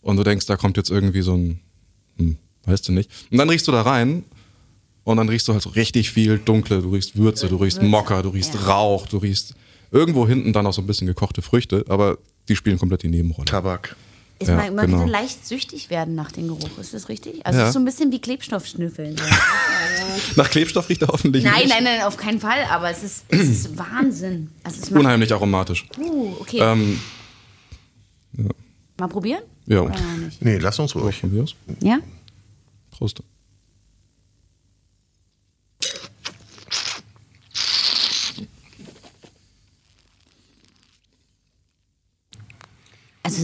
und 0.00 0.16
du 0.16 0.24
denkst, 0.24 0.46
da 0.46 0.56
kommt 0.56 0.78
jetzt 0.78 0.90
irgendwie 0.90 1.20
so 1.20 1.34
ein, 1.34 1.60
hm, 2.16 2.38
weißt 2.64 2.88
du 2.88 2.92
nicht. 2.92 3.10
Und 3.30 3.36
dann 3.36 3.50
riechst 3.50 3.68
du 3.68 3.72
da 3.72 3.82
rein 3.82 4.24
und 5.04 5.18
dann 5.18 5.28
riechst 5.28 5.46
du 5.48 5.52
halt 5.52 5.62
so 5.62 5.70
richtig 5.70 6.10
viel 6.10 6.38
Dunkle, 6.38 6.80
du 6.80 6.90
riechst 6.90 7.16
Würze, 7.16 7.48
du 7.48 7.56
riechst 7.56 7.82
Mocker, 7.82 8.22
du 8.22 8.30
riechst 8.30 8.66
Rauch, 8.66 9.06
du 9.06 9.18
riechst 9.18 9.54
irgendwo 9.90 10.26
hinten 10.26 10.54
dann 10.54 10.66
auch 10.66 10.72
so 10.72 10.80
ein 10.80 10.86
bisschen 10.86 11.06
gekochte 11.06 11.42
Früchte, 11.42 11.84
aber 11.88 12.16
die 12.48 12.56
spielen 12.56 12.78
komplett 12.78 13.02
die 13.02 13.08
Nebenrolle. 13.08 13.44
Tabak. 13.44 13.96
Ist 14.40 14.48
Ja, 14.48 14.56
man, 14.56 14.74
man 14.74 14.86
genau. 14.86 14.98
könnte 14.98 15.12
leicht 15.12 15.46
süchtig 15.46 15.90
werden 15.90 16.14
nach 16.14 16.32
dem 16.32 16.48
Geruch, 16.48 16.78
ist 16.78 16.94
das 16.94 17.08
richtig? 17.10 17.44
Also 17.44 17.58
Ja. 17.58 17.64
es 17.64 17.68
ist 17.70 17.74
so 17.74 17.78
ein 17.78 17.84
bisschen 17.84 18.10
wie 18.10 18.20
Klebstoffschnüffeln. 18.20 19.16
So. 19.16 19.22
Nach 20.36 20.48
Klebstoff 20.50 20.88
riecht 20.88 21.02
er 21.02 21.08
hoffentlich 21.08 21.44
nein, 21.44 21.60
nicht. 21.64 21.68
nein, 21.68 21.84
nein, 21.84 22.02
auf 22.02 22.16
keinen 22.16 22.40
Fall, 22.40 22.64
aber 22.70 22.90
es 22.90 23.02
ist, 23.02 23.24
es 23.28 23.40
ist 23.48 23.78
Wahnsinn. 23.78 24.50
Also 24.64 24.80
es 24.82 24.88
Unheimlich 24.90 25.32
aromatisch. 25.32 25.86
uh, 25.98 26.34
okay. 26.40 26.58
Ähm, 26.60 26.98
Mal 28.98 29.08
probieren? 29.08 29.42
ja, 29.66 29.80
Oder 29.82 29.90
noch 30.00 30.16
nicht? 30.24 30.42
Nee, 30.42 30.56
lass 30.58 30.78
uns 30.78 30.94
ruhig. 30.94 31.22
Ja? 31.80 31.98
Prost. 32.90 33.22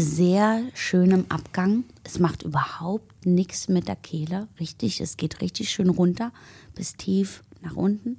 Sehr 0.03 0.63
schön 0.75 1.11
im 1.11 1.25
Abgang. 1.31 1.85
Es 2.05 2.19
macht 2.19 2.43
überhaupt 2.43 3.27
nichts 3.27 3.69
mit 3.69 3.89
der 3.89 3.97
Kehle. 3.97 4.49
Richtig, 4.61 5.01
es 5.01 5.17
geht 5.17 5.41
richtig 5.41 5.71
schön 5.71 5.89
runter 5.89 6.33
bis 6.75 6.95
tief 6.97 7.43
nach 7.63 7.75
unten. 7.75 8.17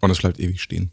Und 0.00 0.10
es 0.10 0.18
bleibt 0.18 0.40
ewig 0.40 0.60
stehen. 0.62 0.90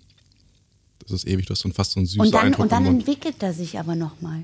Das 1.02 1.12
ist 1.12 1.28
ewig, 1.28 1.46
du 1.48 1.52
hast 1.54 1.62
so 1.62 1.70
fast 1.72 1.92
so 1.92 2.00
einen 2.00 2.06
süßen 2.08 2.22
Und 2.22 2.34
dann, 2.34 2.46
Eindruck 2.48 2.64
und 2.64 2.72
dann 2.72 2.86
entwickelt 2.86 3.42
er 3.42 3.54
sich 3.54 3.80
aber 3.80 3.96
nochmal. 3.96 4.44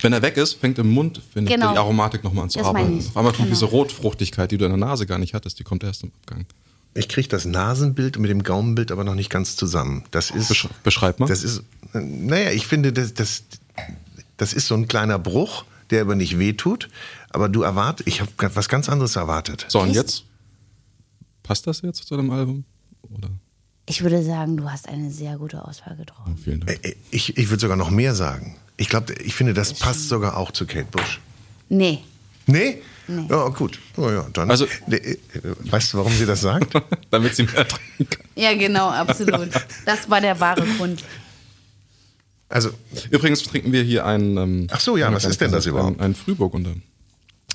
Wenn 0.00 0.12
er 0.12 0.22
weg 0.22 0.36
ist, 0.36 0.54
fängt 0.54 0.78
im 0.78 0.90
Mund 0.90 1.20
findet 1.32 1.54
Genau. 1.54 1.72
die 1.72 1.78
Aromatik 1.78 2.22
nochmal 2.24 2.44
an 2.44 2.50
zu 2.50 2.58
Das 2.58 2.68
arbeiten. 2.68 2.98
Auf 2.98 3.16
einmal 3.16 3.32
kommt 3.32 3.48
Genau. 3.48 3.54
diese 3.54 3.64
Rotfruchtigkeit, 3.66 4.50
die 4.50 4.58
du 4.58 4.64
in 4.64 4.70
der 4.70 4.78
Nase 4.78 5.06
gar 5.06 5.18
nicht 5.18 5.34
hattest, 5.34 5.58
die 5.58 5.64
kommt 5.64 5.82
erst 5.84 6.02
im 6.02 6.12
Abgang. 6.20 6.46
Ich 6.94 7.08
kriege 7.08 7.26
das 7.28 7.44
Nasenbild 7.44 8.18
mit 8.18 8.30
dem 8.30 8.42
Gaumenbild 8.42 8.92
aber 8.92 9.02
noch 9.02 9.14
nicht 9.16 9.30
ganz 9.30 9.56
zusammen. 9.56 10.04
Das 10.12 10.30
ist. 10.30 10.48
Besch 10.48 10.68
beschreib 10.84 11.18
mal. 11.18 11.26
Das 11.26 11.42
ist, 11.42 11.64
äh, 11.92 11.98
naja, 12.00 12.52
ich 12.52 12.66
finde, 12.68 12.92
das, 12.92 13.14
das, 13.14 13.44
das 14.36 14.52
ist 14.52 14.66
so 14.66 14.74
ein 14.74 14.88
kleiner 14.88 15.18
Bruch, 15.18 15.64
der 15.90 16.02
aber 16.02 16.14
nicht 16.14 16.38
wehtut. 16.38 16.88
Aber 17.30 17.48
du 17.48 17.62
erwartest, 17.62 18.08
ich 18.08 18.20
habe 18.20 18.30
was 18.54 18.68
ganz 18.68 18.88
anderes 18.88 19.16
erwartet. 19.16 19.66
so, 19.68 19.80
und 19.80 19.92
jetzt? 19.92 20.24
Passt 21.42 21.66
das 21.66 21.82
jetzt 21.82 22.06
zu 22.06 22.16
dem 22.16 22.30
Album? 22.30 22.64
Oder? 23.02 23.28
Ich 23.86 24.02
würde 24.02 24.22
sagen, 24.24 24.56
du 24.56 24.70
hast 24.70 24.88
eine 24.88 25.10
sehr 25.10 25.36
gute 25.36 25.62
Auswahl 25.66 25.94
getroffen. 25.96 26.38
Vielen 26.42 26.60
Dank. 26.60 26.80
Ich, 27.10 27.36
ich 27.36 27.50
würde 27.50 27.60
sogar 27.60 27.76
noch 27.76 27.90
mehr 27.90 28.14
sagen. 28.14 28.56
Ich 28.76 28.88
glaube, 28.88 29.12
ich 29.14 29.34
finde, 29.34 29.52
das 29.52 29.74
passt 29.74 30.08
sogar 30.08 30.36
auch 30.36 30.52
zu 30.52 30.64
Kate 30.66 30.86
Bush. 30.90 31.20
Nee. 31.68 32.00
Nee? 32.46 32.80
Ja, 33.06 33.48
gut. 33.48 33.78
Oh, 33.98 34.08
ja, 34.10 34.26
dann. 34.32 34.50
Also- 34.50 34.66
Nee, 34.86 34.96
äh, 34.96 35.18
weißt 35.42 35.92
du, 35.92 35.98
warum 35.98 36.12
sie 36.12 36.24
das 36.24 36.40
sagt? 36.40 36.72
Damit 37.10 37.36
sie 37.36 37.42
mehr 37.42 37.68
trinken 37.68 38.08
kann. 38.08 38.24
Ja, 38.36 38.54
genau, 38.54 38.88
absolut. 38.88 39.50
Das 39.84 40.08
war 40.08 40.20
der 40.22 40.40
wahre 40.40 40.64
Grund. 40.78 41.04
Also, 42.48 42.70
Übrigens 43.10 43.42
trinken 43.42 43.72
wir 43.72 43.82
hier 43.82 44.04
einen. 44.06 44.36
Ähm, 44.36 44.66
Ach 44.70 44.80
so, 44.80 44.96
ja, 44.96 45.12
was 45.12 45.24
ist 45.24 45.40
denn 45.40 45.50
das 45.52 45.66
überhaupt? 45.66 46.00
Einen 46.00 46.14
Frühburgunder. 46.14 46.74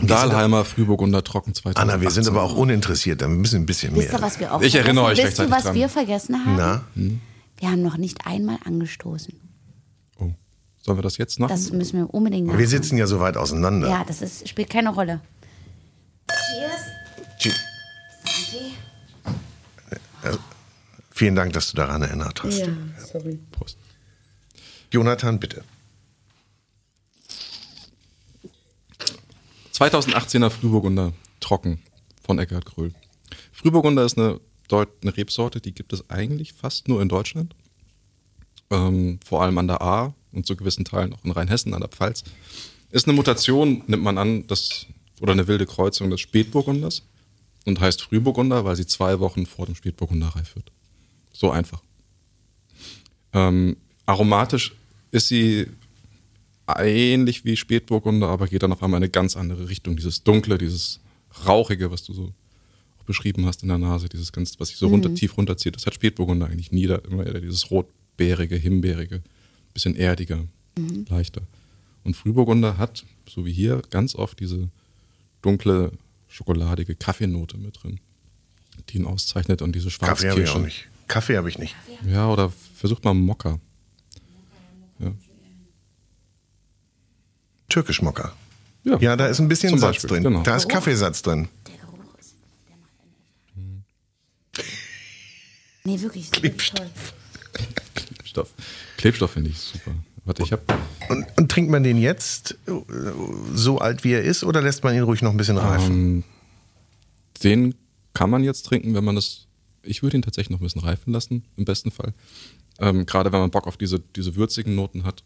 Dahlheimer, 0.02 0.64
Frühburgunder, 0.66 1.24
Trocken 1.24 1.54
2018. 1.54 1.90
Anna, 1.90 2.02
wir 2.02 2.10
sind 2.12 2.28
aber 2.28 2.42
auch 2.44 2.56
uninteressiert, 2.56 3.22
da 3.22 3.28
müssen 3.28 3.58
ein 3.62 3.66
bisschen 3.66 3.94
Wisst 3.96 4.08
ihr, 4.08 4.12
mehr. 4.14 4.22
was 4.22 4.40
wir 4.40 4.54
auch 4.54 4.62
Ich 4.62 4.74
erinnere 4.76 5.06
euch 5.06 5.18
vergessen? 5.20 5.28
Wisst 5.32 5.40
ihr, 5.40 5.44
rechtzeitig 5.44 5.52
was 5.58 5.64
dran. 5.64 5.76
wir 5.76 5.90
vergessen 5.90 6.46
haben? 6.46 6.56
Na, 6.56 6.84
Wir 7.58 7.70
haben 7.72 7.82
noch 7.82 7.98
nicht 7.98 8.26
einmal 8.26 8.58
angestoßen. 8.64 9.34
Oh. 10.20 10.32
Sollen 10.82 10.98
wir 10.98 11.02
das 11.02 11.18
jetzt 11.18 11.38
machen? 11.40 11.50
Das 11.50 11.72
müssen 11.72 11.98
wir 12.00 12.14
unbedingt 12.14 12.48
machen. 12.48 12.60
wir 12.60 12.68
sitzen 12.68 12.98
ja 12.98 13.08
so 13.08 13.20
weit 13.20 13.36
auseinander. 13.36 13.90
Ja, 13.90 14.04
das 14.08 14.22
ist, 14.22 14.48
spielt 14.48 14.70
keine 14.70 14.90
Rolle. 14.94 15.20
Tschü- 17.40 17.54
Vielen 21.12 21.36
Dank, 21.36 21.52
dass 21.54 21.72
du 21.72 21.76
daran 21.78 22.02
erinnert 22.02 22.42
hast. 22.44 22.64
sorry. 23.12 23.40
Prost. 23.52 23.78
Jonathan, 24.92 25.40
bitte. 25.40 25.64
2018er 29.74 30.50
Frühburgunder 30.50 31.14
Trocken 31.40 31.80
von 32.24 32.40
Eckhard 32.40 32.66
Kröll. 32.66 32.94
Frühburgunder 33.52 34.04
ist 34.04 34.18
eine, 34.18 34.42
Deut 34.68 34.90
eine 35.02 35.16
Rebsorte, 35.16 35.62
die 35.62 35.74
gibt 35.74 35.94
es 35.94 36.10
eigentlich 36.10 36.54
fast 36.54 36.88
nur 36.88 37.02
in 37.02 37.10
Deutschland. 37.10 37.56
Ähm, 38.72 39.20
vor 39.26 39.44
allem 39.44 39.58
an 39.58 39.68
der 39.68 39.82
A 39.82 40.14
und 40.32 40.46
zu 40.46 40.56
gewissen 40.56 40.86
Teilen 40.86 41.14
auch 41.14 41.24
in 41.24 41.32
Rheinhessen, 41.32 41.74
an 41.74 41.82
der 41.82 41.90
Pfalz. 41.90 42.24
Ist 42.92 43.08
eine 43.08 43.16
Mutation, 43.16 43.84
nimmt 43.88 44.04
man 44.04 44.18
an, 44.18 44.48
das, 44.48 44.88
oder 45.22 45.34
eine 45.34 45.48
wilde 45.48 45.66
Kreuzung 45.66 46.10
des 46.10 46.20
Spätburgunders 46.20 47.04
und 47.66 47.80
heißt 47.80 48.02
Frühburgunder, 48.02 48.66
weil 48.66 48.76
sie 48.76 48.88
zwei 48.88 49.20
Wochen 49.20 49.46
vor 49.46 49.66
dem 49.68 49.76
Spätburgunder 49.76 50.28
reif 50.30 50.56
wird. 50.56 50.72
So 51.32 51.52
einfach. 51.52 51.84
Ähm, 53.34 53.78
aromatisch 54.08 54.76
ist 55.12 55.28
sie 55.28 55.68
ähnlich 56.78 57.46
wie 57.46 57.56
Spätburgunder, 57.56 58.28
aber 58.28 58.48
geht 58.48 58.64
dann 58.64 58.72
auf 58.72 58.84
einmal 58.84 59.00
in 59.00 59.04
eine 59.04 59.12
ganz 59.12 59.36
andere 59.36 59.70
Richtung. 59.70 59.96
Dieses 59.96 60.24
Dunkle, 60.24 60.58
dieses 60.58 61.00
Rauchige, 61.46 61.92
was 61.92 62.04
du 62.04 62.14
so 62.14 62.34
auch 63.00 63.04
beschrieben 63.04 63.46
hast 63.46 63.64
in 63.64 63.70
der 63.70 63.78
Nase, 63.78 64.10
dieses 64.10 64.32
ganz, 64.32 64.60
was 64.60 64.70
sich 64.70 64.78
so 64.78 64.88
runter, 64.88 65.14
tief 65.14 65.38
runterzieht. 65.38 65.76
Das 65.76 65.86
hat 65.86 65.96
Spätburgunder 65.96 66.48
eigentlich 66.48 66.72
nie. 66.72 66.88
Da 66.88 66.98
immer 66.98 67.26
eher 67.26 67.42
dieses 67.42 67.72
rotbeerige, 67.72 68.56
himbeerige, 68.56 69.22
bisschen 69.74 69.96
erdiger, 69.96 70.46
leichter. 71.10 71.42
Und 72.04 72.16
Frühburgunder 72.16 72.78
hat, 72.78 73.06
so 73.28 73.46
wie 73.46 73.52
hier, 73.52 73.82
ganz 73.90 74.16
oft 74.16 74.40
diese 74.40 74.70
dunkle, 75.42 75.92
schokoladige 76.28 76.96
Kaffeenote 76.96 77.58
mit 77.58 77.82
drin, 77.82 78.00
die 78.90 78.98
ihn 78.98 79.06
auszeichnet 79.06 79.62
und 79.62 79.76
diese 79.76 79.90
Kaffee 79.90 80.30
habe 80.30 80.42
ich 80.42 80.50
auch 80.50 80.60
nicht. 80.60 80.88
Kaffee 81.08 81.38
habe 81.38 81.50
ich 81.50 81.58
nicht. 81.58 81.76
Ja, 82.08 82.32
oder 82.32 82.52
versucht 82.76 83.04
mal 83.04 83.14
Mokka. 83.14 83.60
Türkischmocker. 87.70 88.34
Ja. 88.84 88.98
Ja, 89.00 89.16
da 89.16 89.28
ist 89.28 89.40
ein 89.40 89.48
bisschen 89.48 89.70
Zum 89.72 89.80
Satz 89.80 89.96
Beispiel, 89.96 90.10
drin. 90.10 90.24
genau. 90.24 90.42
Da 90.44 90.56
ist 90.56 90.68
Kaffeesatz 90.70 91.22
drin. 91.22 91.48
Der 91.68 91.76
Geruch 91.78 92.18
ist. 92.20 92.34
Der 92.70 92.76
macht 92.78 92.92
einen 93.56 93.86
echt. 94.58 94.66
Nee, 95.84 96.02
wirklich. 96.02 96.30
toll. 96.32 96.90
Klebstoff. 97.96 98.54
Klebstoff 98.98 99.32
finde 99.32 99.50
ich 99.52 99.58
super. 99.60 99.92
Warte, 100.26 100.44
ich 100.44 100.52
habe 100.52 100.62
Und, 101.10 101.26
und 101.38 101.52
trinkt 101.52 101.72
man 101.72 101.84
den 101.84 101.98
jetzt 101.98 102.56
so 103.54 103.80
alt 103.80 104.04
wie 104.04 104.12
er 104.14 104.22
ist 104.24 104.44
oder 104.44 104.62
lässt 104.62 104.84
man 104.84 104.94
ihn 104.96 105.04
ruhig 105.04 105.22
noch 105.22 105.32
ein 105.32 105.38
bisschen 105.38 105.58
reifen? 105.58 105.94
Ähm, 105.94 106.24
den 107.44 107.76
kann 108.14 108.30
man 108.30 108.44
jetzt 108.44 108.64
trinken, 108.66 108.94
wenn 108.96 109.04
man 109.04 109.16
das. 109.16 109.48
Ich 109.82 110.04
würde 110.04 110.18
ihn 110.18 110.22
tatsächlich 110.22 110.52
noch 110.52 110.60
ein 110.60 110.64
bisschen 110.64 110.82
reifen 110.82 111.14
lassen, 111.14 111.46
im 111.56 111.66
besten 111.66 111.90
Fall. 111.92 112.14
Ähm, 112.80 113.06
Gerade 113.06 113.32
wenn 113.32 113.40
man 113.40 113.50
Bock 113.52 113.66
auf 113.66 113.78
diese, 113.78 114.00
diese 114.16 114.36
würzigen 114.36 114.76
Noten 114.76 115.04
hat, 115.06 115.24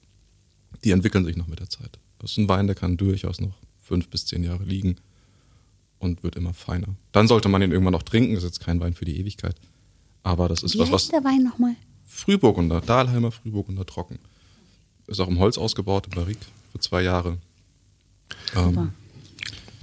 die 0.83 0.91
entwickeln 0.91 1.25
sich 1.25 1.35
noch 1.35 1.47
mit 1.47 1.59
der 1.59 1.69
Zeit. 1.69 1.99
Das 2.23 2.31
ist 2.31 2.37
ein 2.37 2.47
Wein, 2.47 2.67
der 2.67 2.75
kann 2.75 2.95
durchaus 2.95 3.41
noch 3.41 3.53
fünf 3.81 4.07
bis 4.07 4.25
zehn 4.25 4.45
Jahre 4.45 4.63
liegen 4.63 4.95
und 5.99 6.23
wird 6.23 6.37
immer 6.37 6.53
feiner. 6.53 6.87
Dann 7.11 7.27
sollte 7.27 7.49
man 7.49 7.61
ihn 7.61 7.71
irgendwann 7.73 7.91
noch 7.91 8.03
trinken. 8.03 8.33
Das 8.33 8.43
ist 8.43 8.49
jetzt 8.55 8.65
kein 8.65 8.79
Wein 8.79 8.93
für 8.93 9.03
die 9.03 9.19
Ewigkeit. 9.19 9.57
Aber 10.23 10.47
das 10.47 10.63
ist 10.63 10.75
Wie 10.75 10.79
was, 10.79 10.85
heißt 10.85 10.93
was. 10.93 11.07
der 11.09 11.23
Wein 11.25 11.43
nochmal? 11.43 11.75
Frühburgunder, 12.05 12.79
Dahlheimer 12.79 13.31
Frühburgunder 13.31 13.85
trocken. 13.85 14.19
Ist 15.07 15.19
auch 15.19 15.27
im 15.27 15.37
Holz 15.39 15.57
ausgebaut, 15.57 16.05
im 16.05 16.13
Barrique, 16.13 16.45
für 16.71 16.79
zwei 16.79 17.01
Jahre. 17.01 17.39
Ähm, 18.55 18.93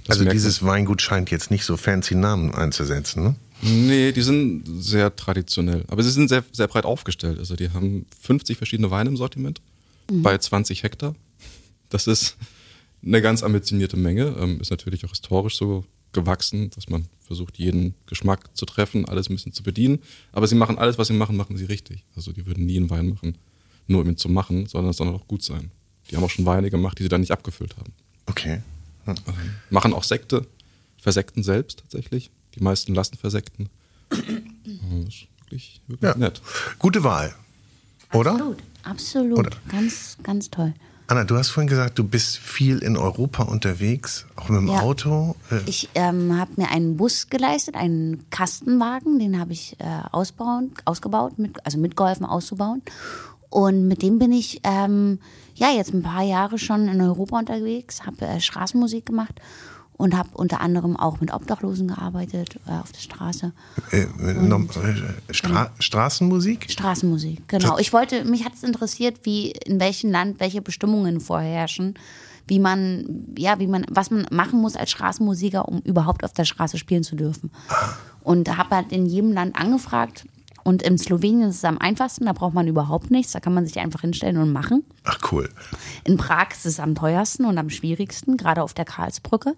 also 0.07 0.25
dieses 0.25 0.63
Weingut 0.63 0.99
scheint 0.99 1.29
jetzt 1.29 1.51
nicht 1.51 1.63
so 1.63 1.77
fancy 1.77 2.15
Namen 2.15 2.55
einzusetzen. 2.55 3.23
Ne? 3.23 3.35
Nee, 3.61 4.11
die 4.13 4.21
sind 4.23 4.63
sehr 4.83 5.15
traditionell. 5.15 5.85
Aber 5.89 6.01
sie 6.01 6.09
sind 6.09 6.27
sehr, 6.27 6.43
sehr 6.51 6.67
breit 6.67 6.85
aufgestellt. 6.85 7.37
Also 7.37 7.55
die 7.55 7.69
haben 7.69 8.07
50 8.19 8.57
verschiedene 8.57 8.89
Weine 8.89 9.11
im 9.11 9.17
Sortiment 9.17 9.61
bei 10.11 10.35
20 10.39 10.81
Hektar. 10.81 11.13
Das 11.91 12.07
ist 12.07 12.35
eine 13.05 13.21
ganz 13.21 13.43
ambitionierte 13.43 13.97
Menge. 13.97 14.35
Ähm, 14.39 14.59
ist 14.59 14.71
natürlich 14.71 15.05
auch 15.05 15.09
historisch 15.09 15.55
so 15.57 15.85
gewachsen, 16.13 16.69
dass 16.71 16.89
man 16.89 17.05
versucht, 17.19 17.57
jeden 17.57 17.93
Geschmack 18.05 18.49
zu 18.57 18.65
treffen, 18.65 19.05
alles 19.05 19.29
ein 19.29 19.35
bisschen 19.35 19.53
zu 19.53 19.63
bedienen. 19.63 19.99
Aber 20.33 20.47
sie 20.47 20.55
machen 20.55 20.77
alles, 20.77 20.97
was 20.97 21.07
sie 21.07 21.13
machen, 21.13 21.37
machen 21.37 21.55
sie 21.57 21.65
richtig. 21.65 22.03
Also 22.15 22.31
die 22.33 22.45
würden 22.45 22.65
nie 22.65 22.77
einen 22.77 22.89
Wein 22.89 23.09
machen, 23.09 23.37
nur 23.87 24.01
um 24.01 24.09
ihn 24.09 24.17
zu 24.17 24.27
machen, 24.29 24.65
sondern 24.67 24.89
es 24.91 24.97
soll 24.97 25.07
auch 25.09 25.27
gut 25.27 25.43
sein. 25.43 25.71
Die 26.09 26.15
haben 26.17 26.23
auch 26.23 26.29
schon 26.29 26.45
Weine 26.45 26.69
gemacht, 26.69 26.97
die 26.99 27.03
sie 27.03 27.09
dann 27.09 27.21
nicht 27.21 27.31
abgefüllt 27.31 27.77
haben. 27.77 27.93
Okay. 28.25 28.61
Ähm, 29.07 29.15
machen 29.69 29.93
auch 29.93 30.03
Sekte, 30.03 30.45
versekten 30.97 31.43
selbst 31.43 31.79
tatsächlich. 31.79 32.29
Die 32.55 32.63
meisten 32.63 32.93
lassen 32.93 33.15
versekten. 33.17 33.69
Ähm, 34.11 35.07
ist 35.07 35.27
wirklich, 35.39 35.81
wirklich 35.87 36.11
Ja. 36.11 36.17
nett. 36.17 36.41
Gute 36.79 37.03
Wahl. 37.03 37.33
Oder? 38.13 38.31
Absolut. 38.31 38.57
Absolut. 38.83 39.39
Oder? 39.39 39.51
Ganz, 39.69 40.17
ganz 40.23 40.49
toll. 40.49 40.73
Anna, 41.11 41.25
du 41.25 41.35
hast 41.35 41.49
vorhin 41.49 41.67
gesagt, 41.67 41.99
du 41.99 42.05
bist 42.05 42.37
viel 42.37 42.77
in 42.77 42.95
Europa 42.95 43.43
unterwegs, 43.43 44.25
auch 44.37 44.47
mit 44.47 44.61
dem 44.61 44.69
Ja. 44.69 44.79
Auto. 44.79 45.35
Äh, 45.51 45.59
Ich 45.65 45.89
ähm, 45.93 46.39
habe 46.39 46.51
mir 46.55 46.69
einen 46.71 46.95
Bus 46.95 47.27
geleistet, 47.29 47.75
einen 47.75 48.29
Kastenwagen, 48.29 49.19
den 49.19 49.37
habe 49.37 49.51
ich 49.51 49.75
äh, 49.79 49.83
ausbauen, 50.13 50.71
ausgebaut, 50.85 51.37
mit, 51.37 51.65
also 51.65 51.79
mitgeholfen 51.79 52.25
auszubauen. 52.25 52.81
Und 53.49 53.89
mit 53.89 54.03
dem 54.03 54.19
bin 54.19 54.31
ich 54.31 54.61
ähm, 54.63 55.19
ja 55.53 55.67
jetzt 55.71 55.93
ein 55.93 56.01
paar 56.01 56.23
Jahre 56.23 56.57
schon 56.57 56.87
in 56.87 57.01
Europa 57.01 57.39
unterwegs, 57.39 58.05
habe 58.05 58.25
äh, 58.25 58.39
Straßenmusik 58.39 59.05
gemacht 59.05 59.33
und 60.01 60.17
habe 60.17 60.29
unter 60.33 60.61
anderem 60.61 60.97
auch 60.97 61.19
mit 61.21 61.31
Obdachlosen 61.33 61.87
gearbeitet 61.89 62.55
äh, 62.67 62.71
auf 62.71 62.91
der 62.91 62.99
Straße. 63.01 63.53
äh, 63.91 64.05
noch- 64.33 64.75
äh, 64.77 65.33
Stra 65.33 65.69
Straßenmusik? 65.79 66.65
Straßenmusik, 66.69 67.47
genau. 67.47 67.77
Ich 67.77 67.93
wollte, 67.93 68.25
mich 68.25 68.43
hat 68.43 68.53
es 68.55 68.63
interessiert, 68.63 69.19
wie 69.23 69.51
in 69.51 69.79
welchem 69.79 70.11
Land 70.11 70.39
welche 70.39 70.61
Bestimmungen 70.61 71.19
vorherrschen, 71.21 71.93
wie 72.47 72.59
man, 72.59 73.27
ja, 73.37 73.59
wie 73.59 73.67
man, 73.67 73.85
was 73.89 74.09
man 74.11 74.25
machen 74.31 74.59
muss 74.59 74.75
als 74.75 74.89
Straßenmusiker, 74.91 75.67
um 75.67 75.79
überhaupt 75.81 76.23
auf 76.25 76.33
der 76.33 76.45
Straße 76.45 76.77
spielen 76.77 77.03
zu 77.03 77.15
dürfen. 77.15 77.51
Und 78.23 78.57
habe 78.57 78.75
halt 78.75 78.91
in 78.91 79.05
jedem 79.05 79.31
Land 79.33 79.55
angefragt. 79.55 80.25
Und 80.63 80.81
in 80.81 80.97
Slowenien 80.97 81.49
ist 81.49 81.57
es 81.57 81.65
am 81.65 81.77
einfachsten, 81.77 82.25
da 82.25 82.33
braucht 82.33 82.53
man 82.53 82.67
überhaupt 82.67 83.11
nichts, 83.11 83.31
da 83.31 83.39
kann 83.39 83.53
man 83.53 83.65
sich 83.65 83.79
einfach 83.79 84.01
hinstellen 84.01 84.37
und 84.37 84.51
machen. 84.51 84.83
Ach 85.03 85.19
cool. 85.31 85.49
In 86.03 86.17
Prag 86.17 86.51
ist 86.51 86.65
es 86.65 86.79
am 86.79 86.95
teuersten 86.95 87.45
und 87.45 87.57
am 87.57 87.69
schwierigsten, 87.69 88.37
gerade 88.37 88.61
auf 88.63 88.73
der 88.73 88.85
Karlsbrücke. 88.85 89.55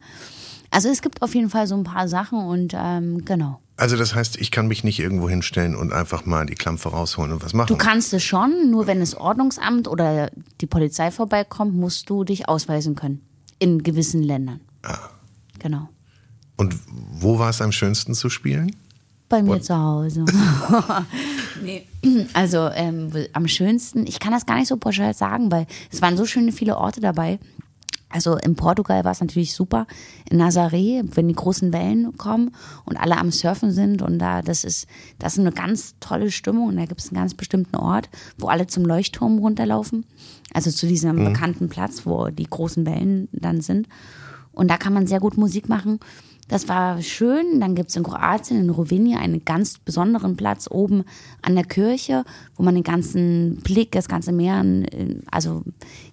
Also 0.72 0.90
es 0.90 1.02
gibt 1.02 1.22
auf 1.22 1.36
jeden 1.36 1.50
Fall 1.50 1.68
so 1.68 1.76
ein 1.76 1.84
paar 1.84 2.08
Sachen 2.08 2.40
und 2.40 2.74
ähm, 2.76 3.26
genau. 3.26 3.60
Also 3.76 3.98
das 3.98 4.16
heißt, 4.16 4.38
ich 4.38 4.52
kann 4.52 4.68
mich 4.68 4.84
nicht 4.84 5.00
irgendwo 5.00 5.28
hinstellen 5.28 5.76
und 5.76 5.94
einfach 5.94 6.26
mal 6.26 6.46
die 6.46 6.56
Klampfe 6.56 6.90
rausholen 6.90 7.32
und 7.32 7.44
was 7.44 7.54
machen. 7.54 7.68
Du 7.68 7.76
kannst 7.76 8.14
es 8.14 8.24
schon, 8.24 8.70
nur 8.72 8.88
wenn 8.88 9.00
das 9.00 9.16
Ordnungsamt 9.16 9.88
oder 9.88 10.32
die 10.62 10.68
Polizei 10.68 11.12
vorbeikommt, 11.12 11.74
musst 11.76 12.10
du 12.10 12.24
dich 12.24 12.48
ausweisen 12.48 12.96
können. 12.96 13.22
In 13.60 13.84
gewissen 13.84 14.22
Ländern. 14.22 14.62
Genau. 15.60 15.90
Und 16.56 16.76
wo 16.88 17.40
war 17.40 17.50
es 17.50 17.62
am 17.62 17.72
schönsten 17.72 18.14
zu 18.14 18.30
spielen? 18.30 18.76
Bei 19.34 19.42
mir 19.42 19.60
zu 19.60 19.76
Hause. 19.76 20.26
nee. 21.64 21.88
Also 22.34 22.70
ähm, 22.76 23.10
am 23.34 23.48
schönsten, 23.48 24.06
ich 24.06 24.20
kann 24.20 24.32
das 24.32 24.46
gar 24.46 24.58
nicht 24.60 24.68
so 24.68 24.78
pauschal 24.78 25.16
sagen, 25.16 25.52
weil 25.52 25.66
es 25.92 26.04
waren 26.04 26.18
so 26.18 26.26
schöne 26.26 26.52
viele 26.52 26.78
Orte 26.78 27.02
dabei. 27.02 27.40
Also 28.10 28.38
in 28.38 28.56
Portugal 28.56 29.04
war 29.04 29.12
es 29.12 29.22
natürlich 29.22 29.56
super. 29.56 29.88
In 30.30 30.40
Nazaré, 30.40 31.04
wenn 31.16 31.28
die 31.28 31.34
großen 31.34 31.74
Wellen 31.74 32.16
kommen 32.16 32.52
und 32.86 32.96
alle 32.98 33.18
am 33.18 33.32
Surfen 33.32 33.72
sind 33.72 34.04
und 34.04 34.20
da, 34.20 34.44
das 34.44 34.64
ist, 34.64 34.86
das 35.18 35.34
ist 35.34 35.40
eine 35.40 35.52
ganz 35.52 35.96
tolle 36.00 36.30
Stimmung. 36.30 36.68
Und 36.68 36.78
da 36.78 36.86
gibt 36.86 37.02
es 37.02 37.08
einen 37.08 37.18
ganz 37.18 37.34
bestimmten 37.34 37.78
Ort, 37.78 38.12
wo 38.38 38.50
alle 38.50 38.68
zum 38.68 38.86
Leuchtturm 38.86 39.40
runterlaufen. 39.40 40.06
Also 40.54 40.70
zu 40.70 40.86
diesem 40.86 41.26
bekannten 41.26 41.70
Platz, 41.70 42.06
wo 42.06 42.28
die 42.28 42.48
großen 42.48 42.86
Wellen 42.86 43.30
dann 43.32 43.62
sind. 43.62 43.88
Und 44.52 44.68
da 44.70 44.78
kann 44.78 44.94
man 44.94 45.08
sehr 45.08 45.20
gut 45.20 45.38
Musik 45.38 45.68
machen. 45.68 46.00
Das 46.48 46.68
war 46.68 47.02
schön. 47.02 47.60
Dann 47.60 47.76
gibt 47.76 47.90
es 47.90 47.96
in 47.96 48.04
Kroatien, 48.04 48.60
in 48.60 48.70
Rovinj, 48.70 49.16
einen 49.16 49.46
ganz 49.46 49.80
besonderen 49.80 50.36
Platz 50.36 50.68
oben 50.70 51.04
an 51.42 51.56
der 51.56 51.64
Kirche, 51.64 52.26
wo 52.56 52.64
man 52.64 52.76
den 52.76 52.84
ganzen 52.84 53.58
Blick, 53.64 53.92
das 53.92 54.08
ganze 54.08 54.32
Meer, 54.32 54.64
äh, 54.64 55.16
also 55.32 55.64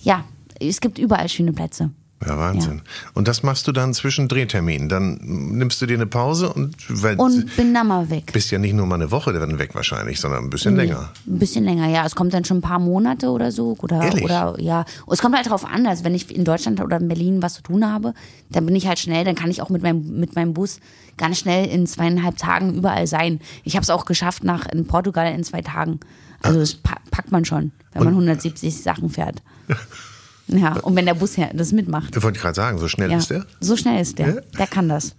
ja, 0.01 0.25
es 0.61 0.81
gibt 0.81 0.99
überall 0.99 1.29
schöne 1.29 1.53
Plätze. 1.53 1.91
Ja, 2.27 2.37
Wahnsinn. 2.37 2.83
Und 3.15 3.29
das 3.29 3.43
machst 3.43 3.67
du 3.67 3.73
dann 3.73 3.95
zwischen 3.95 4.29
Drehterminen. 4.29 4.91
Dann 4.91 5.15
nimmst 5.23 5.81
du 5.81 5.87
dir 5.87 5.95
eine 5.95 6.07
Pause 6.07 6.53
und, 6.53 6.77
Und 7.19 7.57
bin 7.57 7.73
dann 7.73 7.87
mal 7.87 8.11
weg. 8.11 8.31
bist 8.35 8.51
ja 8.51 8.59
nicht 8.59 8.75
nur 8.75 8.87
mal 8.87 8.97
eine 8.97 9.11
Woche 9.11 9.33
dann 9.33 9.59
weg 9.59 9.75
wahrscheinlich, 9.75 10.21
sondern 10.21 10.45
ein 10.45 10.51
bisschen 10.51 10.77
länger. 10.77 11.11
Ein 11.27 11.39
bisschen 11.39 11.65
länger, 11.65 11.89
ja. 11.89 12.05
Es 12.05 12.15
kommt 12.15 12.35
dann 12.35 12.45
schon 12.45 12.59
ein 12.59 12.63
paar 12.63 12.79
Monate 12.79 13.31
oder 13.31 13.51
so. 13.51 13.75
Oder, 13.81 14.03
Ehrlich? 14.03 14.25
oder 14.25 14.55
ja. 14.61 14.85
Und 15.07 15.15
es 15.15 15.23
kommt 15.23 15.35
halt 15.35 15.49
drauf 15.49 15.65
an, 15.65 15.85
dass 15.85 16.05
wenn 16.05 16.15
ich 16.15 16.35
in 16.35 16.45
Deutschland 16.45 16.79
oder 16.83 16.99
in 16.99 17.09
Berlin 17.09 17.43
was 17.43 17.55
zu 17.55 17.63
tun 17.63 17.91
habe, 17.91 18.13
dann 18.51 18.67
bin 18.67 18.77
ich 18.77 18.87
halt 18.87 18.99
schnell, 18.99 19.25
dann 19.25 19.35
kann 19.35 19.51
ich 19.51 19.63
auch 19.63 19.71
mit 19.71 19.83
meinem, 19.83 20.21
mit 20.21 20.37
meinem 20.37 20.53
Bus 20.53 20.79
ganz 21.17 21.39
schnell 21.39 21.69
in 21.69 21.87
zweieinhalb 21.87 22.37
Tagen 22.37 22.75
überall 22.75 23.07
sein. 23.07 23.41
Ich 23.65 23.77
habe 23.77 23.83
es 23.83 23.91
auch 23.91 24.05
geschafft 24.05 24.45
nach 24.45 24.67
in 24.67 24.87
Portugal 24.87 25.33
in 25.33 25.43
zwei 25.43 25.63
Tagen. 25.63 26.01
Also 26.43 26.59
das 26.61 26.75
pa 26.75 26.97
packt 27.11 27.33
man 27.33 27.47
schon, 27.47 27.73
wenn 27.93 28.05
man 28.05 28.13
170 28.13 28.83
Sachen 28.83 29.09
fährt. 29.09 29.43
Ja, 30.53 30.75
und 30.81 30.97
wenn 30.97 31.07
der 31.07 31.15
Bus 31.15 31.37
das 31.55 31.73
mitmacht. 31.73 32.17
Ich 32.17 32.23
wollte 32.23 32.39
gerade 32.41 32.55
sagen, 32.55 32.79
so 32.79 32.89
schnell 32.89 33.11
Ja. 33.11 33.19
ist 33.19 33.31
der? 33.31 33.47
So 33.61 33.77
schnell 33.77 34.01
ist 34.01 34.19
der. 34.19 34.29
Ja? 34.35 34.41
Der 34.59 34.67
kann 34.67 34.89
das. 34.89 35.15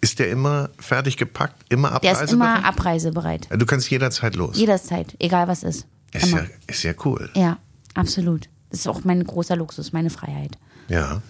Ist 0.00 0.18
der 0.18 0.30
immer 0.30 0.70
fertig 0.78 1.16
gepackt, 1.16 1.62
immer 1.68 1.88
Der 1.88 1.96
abreisebereit? 2.12 2.24
ist 2.28 2.32
immer 2.32 2.64
abreisebereit. 2.64 3.48
Du 3.50 3.66
kannst 3.66 3.90
jederzeit 3.90 4.34
los. 4.34 4.56
Jederzeit, 4.56 5.14
egal 5.18 5.46
was 5.46 5.62
ist. 5.62 5.86
Ist 6.12 6.28
Immer. 6.28 6.42
ja, 6.42 6.48
ist 6.66 6.82
ja 6.82 6.92
cool. 7.04 7.30
Ja, 7.34 7.58
absolut. 7.94 8.48
Das 8.70 8.80
ist 8.80 8.88
auch 8.88 9.04
mein 9.04 9.22
großer 9.22 9.56
Luxus, 9.56 9.92
meine 9.92 10.10
Freiheit. 10.10 10.56
Ja. 10.88 11.22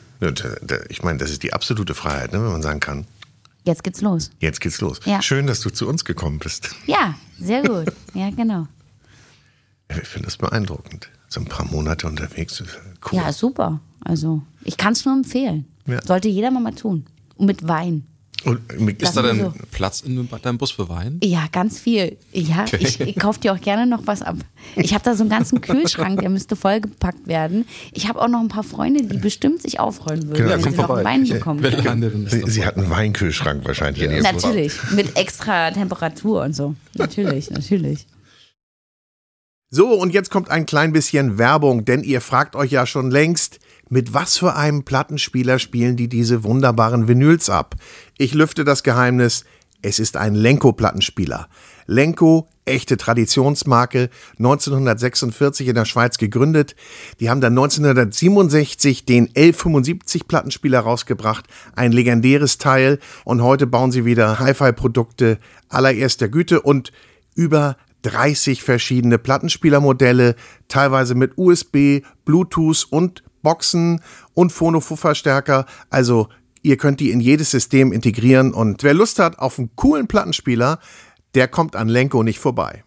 Ich 0.89 1.03
meine, 1.03 1.18
das 1.18 1.31
ist 1.31 1.43
die 1.43 1.53
absolute 1.53 1.95
Freiheit, 1.95 2.33
ne, 2.33 2.43
wenn 2.43 2.53
man 2.53 2.62
sagen 2.62 2.81
kann, 2.81 3.07
Jetzt 3.64 3.83
geht's 3.83 4.01
los. 4.01 4.31
jetzt 4.39 4.61
geht's 4.61 4.81
los. 4.81 5.01
Ja. 5.05 5.21
Schön, 5.21 5.47
dass 5.47 5.61
du 5.61 5.71
zu 5.71 5.87
uns 5.89 6.05
gekommen 6.05 6.39
bist. 6.39 6.71
Ja, 6.87 7.14
sehr 7.39 7.62
gut. 7.62 7.93
Ja, 8.14 8.31
genau. 8.31 8.66
Ich 9.89 10.07
finde 10.09 10.27
das 10.27 10.37
beeindruckend. 10.37 11.09
So 11.29 11.41
ein 11.41 11.47
paar 11.47 11.66
Monate 11.66 12.07
unterwegs. 12.07 12.61
ist 12.61 12.79
Cool. 13.11 13.19
Ja, 13.19 13.33
super. 13.33 13.81
Also, 14.05 14.43
ich 14.65 14.77
kann 14.77 14.93
es 14.93 15.05
nur 15.05 15.15
empfehlen. 15.15 15.67
Ja. 15.87 16.01
Sollte 16.05 16.29
jeder 16.29 16.51
mal 16.51 16.61
mal 16.61 16.75
tun. 16.75 17.07
Und 17.37 17.47
mit 17.47 17.67
Wein. 17.67 18.05
Und 18.45 18.61
Ist 19.03 19.15
da 19.17 19.21
denn 19.23 19.39
so. 19.39 19.53
Platz 19.71 20.01
in 20.01 20.27
deinem 20.43 20.57
Bus 20.57 20.71
für 20.71 20.89
Wein? 20.89 21.19
Ja, 21.23 21.45
ganz 21.53 21.79
viel. 21.79 22.17
Ja, 22.33 22.65
ich, 22.79 22.99
ich 22.99 23.17
kaufe 23.19 23.39
dir 23.39 23.53
auch 23.53 23.61
gerne 23.61 23.87
noch 23.87 24.07
was 24.07 24.23
ab. 24.23 24.37
Ich 24.77 24.95
habe 24.95 25.05
da 25.05 25.15
so 25.15 25.23
einen 25.25 25.29
ganzen 25.31 25.61
Kühlschrank, 25.61 26.21
der 26.21 26.31
müsste 26.31 26.57
vollgepackt 26.57 27.27
werden. 27.27 27.67
Ich 27.93 28.09
habe 28.09 28.21
auch 28.23 28.29
noch 28.29 28.41
ein 28.41 28.49
paar 28.49 28.63
Freunde, 28.63 29.05
die 29.05 29.19
bestimmt 29.19 29.61
sich 29.61 29.79
aufreuen 29.79 30.27
würden, 30.29 30.37
Genau, 30.47 30.51
wenn 30.53 30.63
sie 30.63 30.71
noch 30.71 30.87
vorbei. 30.87 31.05
einen 31.05 31.29
Wein 31.29 31.29
bekommen. 31.37 31.63
Das 31.63 32.31
Sie, 32.33 32.39
noch? 32.39 32.49
Sie 32.49 32.65
hat 32.65 32.79
einen 32.79 32.89
Weinkühlschrank 32.89 33.63
wahrscheinlich 33.67 34.03
in 34.05 34.11
ihrem 34.11 34.23
Bus. 34.33 34.43
Natürlich, 34.43 34.73
mit 34.93 35.17
extra 35.19 35.71
Temperatur 35.71 36.43
und 36.43 36.57
so. 36.57 36.75
Natürlich, 36.97 37.51
natürlich. 37.51 38.07
So, 39.73 39.93
und 39.93 40.12
jetzt 40.12 40.33
kommt 40.33 40.51
ein 40.51 40.66
klein 40.66 40.93
bisschen 40.93 41.39
Werbung, 41.39 41.85
denn 41.85 42.03
ihr 42.03 42.21
fragt 42.21 42.57
euch 42.57 42.73
ja 42.73 42.87
schon 42.87 43.09
längst, 43.09 43.61
mit 43.89 44.12
was 44.12 44.37
für 44.37 44.57
einem 44.57 44.83
Plattenspieler 44.83 45.61
spielen 45.61 45.95
die 45.95 46.09
diese 46.09 46.43
wunderbaren 46.43 47.07
Vinyls 47.07 47.49
ab? 47.49 47.77
Ich 48.18 48.35
lüfte 48.35 48.64
das 48.64 48.83
Geheimnis, 48.83 49.45
es 49.81 50.01
ist 50.01 50.16
ein 50.16 50.35
Lenko-Plattenspieler. 50.35 51.49
Lenko, 51.87 52.49
echte 52.64 52.97
Traditionsmarke, 52.97 54.11
1946 54.39 55.68
in 55.68 55.77
der 55.77 55.85
Schweiz 55.85 56.18
gegründet. 56.18 56.75
Die 57.21 57.31
haben 57.31 57.41
dann 57.41 57.53
1967 57.53 59.05
den 59.05 59.29
L75-Plattenspieler 59.29 60.81
rausgebracht, 60.81 61.47
ein 61.77 61.93
legendäres 61.93 62.59
Teil. 62.59 62.99
Und 63.25 63.41
heute 63.41 63.68
bauen 63.68 63.93
sie 63.93 64.05
wieder 64.05 64.41
Hi-Fi-Produkte 64.41 65.39
allererster 65.68 66.29
Güte 66.29 66.61
und 66.61 66.91
über 67.37 67.77
30 68.03 68.63
verschiedene 68.63 69.19
Plattenspielermodelle, 69.19 70.37
teilweise 70.69 71.15
mit 71.15 71.37
USB, 71.37 72.03
Bluetooth 72.25 72.87
und 72.91 73.23
Boxen 73.43 74.01
und 74.35 74.53
Phono-Verstärker. 74.53 75.67
Also 75.89 76.29
ihr 76.63 76.77
könnt 76.77 77.01
die 77.01 77.11
in 77.11 77.21
jedes 77.21 77.51
System 77.51 77.93
integrieren 77.93 78.53
und 78.53 78.83
wer 78.83 78.95
Lust 78.95 79.19
hat 79.19 79.39
auf 79.39 79.59
einen 79.59 79.75
coolen 79.77 80.07
Plattenspieler, 80.09 80.79
der 81.35 81.49
kommt 81.49 81.77
an 81.77 81.89
Lenko 81.89 82.23
nicht 82.23 82.39
vorbei. 82.39 82.85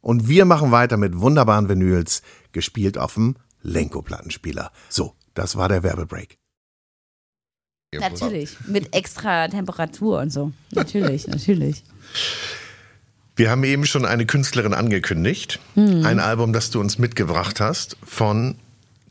Und 0.00 0.28
wir 0.28 0.44
machen 0.44 0.70
weiter 0.70 0.96
mit 0.96 1.18
wunderbaren 1.18 1.68
Vinyls, 1.68 2.22
gespielt 2.52 2.98
auf 2.98 3.14
dem 3.14 3.36
Lenko-Plattenspieler. 3.62 4.70
So, 4.88 5.14
das 5.32 5.56
war 5.56 5.68
der 5.68 5.82
Werbebreak. 5.82 6.38
Natürlich, 8.00 8.56
mit 8.66 8.94
extra 8.94 9.48
Temperatur 9.48 10.20
und 10.20 10.30
so. 10.30 10.52
Natürlich, 10.72 11.26
natürlich. 11.28 11.84
Wir 13.36 13.50
haben 13.50 13.64
eben 13.64 13.84
schon 13.86 14.04
eine 14.04 14.26
Künstlerin 14.26 14.74
angekündigt. 14.74 15.58
Hm. 15.74 16.04
Ein 16.06 16.20
Album, 16.20 16.52
das 16.52 16.70
du 16.70 16.80
uns 16.80 16.98
mitgebracht 16.98 17.60
hast 17.60 17.96
von 18.04 18.56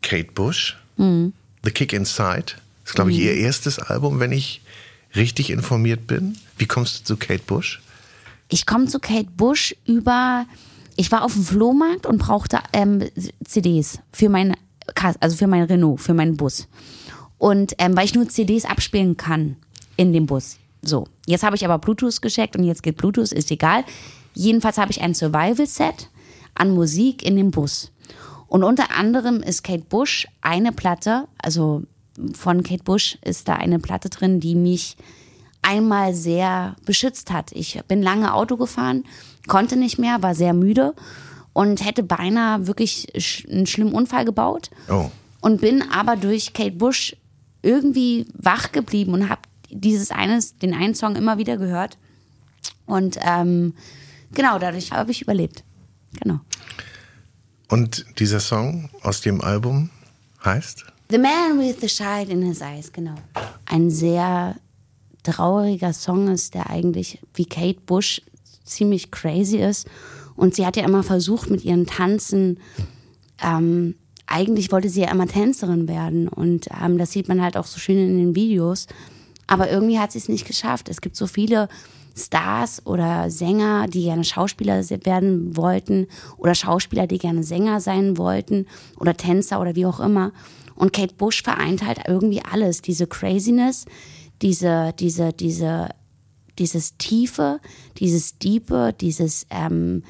Kate 0.01 0.31
Bush. 0.31 0.77
Hm. 0.97 1.33
The 1.63 1.71
Kick 1.71 1.91
Inside. 1.93 2.53
Das 2.83 2.91
ist, 2.91 2.95
glaube 2.95 3.11
ich, 3.11 3.19
ihr 3.19 3.35
erstes 3.35 3.79
Album, 3.79 4.19
wenn 4.19 4.31
ich 4.31 4.61
richtig 5.15 5.49
informiert 5.49 6.07
bin. 6.07 6.37
Wie 6.57 6.65
kommst 6.65 6.99
du 6.99 7.03
zu 7.03 7.17
Kate 7.17 7.43
Bush? 7.45 7.81
Ich 8.49 8.65
komme 8.65 8.85
zu 8.87 8.99
Kate 8.99 9.29
Bush 9.35 9.75
über. 9.85 10.45
Ich 10.95 11.11
war 11.11 11.23
auf 11.23 11.33
dem 11.33 11.43
Flohmarkt 11.43 12.05
und 12.05 12.19
brauchte 12.19 12.59
ähm, 12.71 13.03
CDs 13.43 13.99
für 14.11 14.29
mein, 14.29 14.55
Ka- 14.93 15.15
also 15.19 15.35
für 15.35 15.47
mein 15.47 15.63
Renault, 15.63 15.99
für 16.01 16.13
meinen 16.13 16.37
Bus. 16.37 16.67
Und 17.39 17.73
ähm, 17.79 17.97
weil 17.97 18.05
ich 18.05 18.13
nur 18.13 18.29
CDs 18.29 18.63
abspielen 18.65 19.17
kann 19.17 19.55
in 19.97 20.13
dem 20.13 20.27
Bus. 20.27 20.57
So, 20.83 21.07
jetzt 21.25 21.43
habe 21.43 21.55
ich 21.55 21.65
aber 21.65 21.79
Bluetooth 21.79 22.21
gecheckt 22.21 22.55
und 22.55 22.63
jetzt 22.63 22.83
geht 22.83 22.97
Bluetooth, 22.97 23.31
ist 23.31 23.51
egal. 23.51 23.83
Jedenfalls 24.33 24.77
habe 24.77 24.91
ich 24.91 25.01
ein 25.01 25.13
Survival-Set 25.13 26.09
an 26.55 26.71
Musik 26.71 27.23
in 27.23 27.35
dem 27.35 27.51
Bus. 27.51 27.91
Und 28.47 28.63
unter 28.63 28.95
anderem 28.95 29.41
ist 29.41 29.63
Kate 29.63 29.85
Bush 29.89 30.27
eine 30.41 30.71
Platte, 30.71 31.27
also 31.41 31.83
von 32.33 32.61
Kate 32.61 32.83
Bush 32.83 33.17
ist 33.23 33.47
da 33.47 33.55
eine 33.55 33.79
Platte 33.79 34.09
drin, 34.09 34.39
die 34.39 34.55
mich 34.55 34.95
einmal 35.63 36.13
sehr 36.13 36.75
beschützt 36.85 37.31
hat. 37.31 37.51
Ich 37.53 37.79
bin 37.87 38.03
lange 38.03 38.33
Auto 38.33 38.57
gefahren, 38.57 39.05
konnte 39.47 39.75
nicht 39.75 39.97
mehr, 39.97 40.21
war 40.21 40.35
sehr 40.35 40.53
müde 40.53 40.93
und 41.53 41.83
hätte 41.83 42.03
beinahe 42.03 42.67
wirklich 42.67 43.07
einen 43.49 43.65
schlimmen 43.65 43.93
Unfall 43.93 44.25
gebaut. 44.25 44.69
Oh. 44.89 45.09
Und 45.41 45.61
bin 45.61 45.83
aber 45.91 46.15
durch 46.15 46.53
Kate 46.53 46.75
Bush 46.75 47.15
irgendwie 47.61 48.27
wach 48.33 48.71
geblieben 48.71 49.13
und 49.13 49.29
habe 49.29 49.41
dieses 49.73 50.11
eines, 50.11 50.57
den 50.57 50.73
einen 50.73 50.95
Song 50.95 51.15
immer 51.15 51.37
wieder 51.37 51.57
gehört. 51.57 51.97
Und 52.85 53.17
ähm, 53.21 53.73
genau, 54.33 54.59
dadurch 54.59 54.91
habe 54.91 55.11
ich 55.11 55.21
überlebt. 55.21 55.63
Genau. 56.21 56.39
Und 57.69 58.05
dieser 58.19 58.39
Song 58.39 58.89
aus 59.01 59.21
dem 59.21 59.41
Album 59.41 59.89
heißt? 60.43 60.85
The 61.09 61.17
Man 61.17 61.59
with 61.59 61.77
the 61.81 61.87
Child 61.87 62.29
in 62.29 62.43
His 62.43 62.61
Eyes, 62.61 62.91
genau. 62.91 63.15
Ein 63.65 63.89
sehr 63.89 64.55
trauriger 65.23 65.93
Song 65.93 66.27
ist, 66.27 66.53
der 66.53 66.69
eigentlich 66.69 67.19
wie 67.33 67.45
Kate 67.45 67.79
Bush 67.85 68.21
ziemlich 68.65 69.11
crazy 69.11 69.57
ist. 69.57 69.87
Und 70.35 70.55
sie 70.55 70.65
hat 70.65 70.75
ja 70.75 70.83
immer 70.83 71.03
versucht 71.03 71.49
mit 71.49 71.63
ihren 71.63 71.85
Tanzen, 71.85 72.59
ähm, 73.41 73.95
eigentlich 74.25 74.71
wollte 74.71 74.89
sie 74.89 75.01
ja 75.01 75.11
immer 75.11 75.27
Tänzerin 75.27 75.87
werden. 75.87 76.27
Und 76.27 76.67
ähm, 76.81 76.97
das 76.97 77.11
sieht 77.11 77.27
man 77.27 77.41
halt 77.41 77.57
auch 77.57 77.65
so 77.65 77.79
schön 77.79 77.97
in 77.97 78.17
den 78.17 78.35
Videos. 78.35 78.87
Aber 79.47 79.69
irgendwie 79.69 79.99
hat 79.99 80.11
sie 80.11 80.19
es 80.19 80.29
nicht 80.29 80.47
geschafft. 80.47 80.89
Es 80.89 81.01
gibt 81.01 81.15
so 81.15 81.27
viele 81.27 81.67
Stars 82.15 82.85
oder 82.85 83.29
Sänger, 83.29 83.87
die 83.87 84.03
gerne 84.03 84.23
Schauspieler 84.23 84.87
werden 84.89 85.57
wollten 85.57 86.07
oder 86.37 86.53
Schauspieler, 86.53 87.07
die 87.07 87.17
gerne 87.17 87.43
Sänger 87.43 87.81
sein 87.81 88.17
wollten 88.17 88.67
oder 88.97 89.17
Tänzer 89.17 89.59
oder 89.59 89.75
wie 89.75 89.85
auch 89.85 89.99
immer. 89.99 90.31
Und 90.75 90.93
Kate 90.93 91.15
Bush 91.15 91.43
vereint 91.43 91.85
halt 91.85 92.01
irgendwie 92.07 92.41
alles. 92.43 92.81
Diese 92.81 93.07
Craziness, 93.07 93.85
diese, 94.41 94.93
diese, 94.99 95.33
diese, 95.33 95.89
dieses 96.59 96.97
Tiefe, 96.97 97.59
dieses 97.97 98.37
Diepe, 98.37 98.93
dieses 98.99 99.47
ähm, 99.49 100.03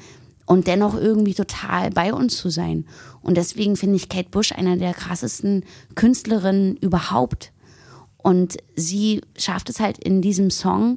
und 0.46 0.66
dennoch 0.66 0.94
irgendwie 0.94 1.32
total 1.32 1.90
bei 1.90 2.12
uns 2.12 2.36
zu 2.36 2.50
sein. 2.50 2.86
Und 3.22 3.36
deswegen 3.38 3.76
finde 3.76 3.96
ich 3.96 4.10
Kate 4.10 4.28
Bush 4.28 4.52
einer 4.52 4.76
der 4.76 4.92
krassesten 4.92 5.64
Künstlerinnen 5.94 6.76
überhaupt. 6.76 7.53
Und 8.24 8.56
sie 8.74 9.20
schafft 9.36 9.68
es 9.68 9.80
halt 9.80 9.98
in 9.98 10.22
diesem 10.22 10.50
Song 10.50 10.96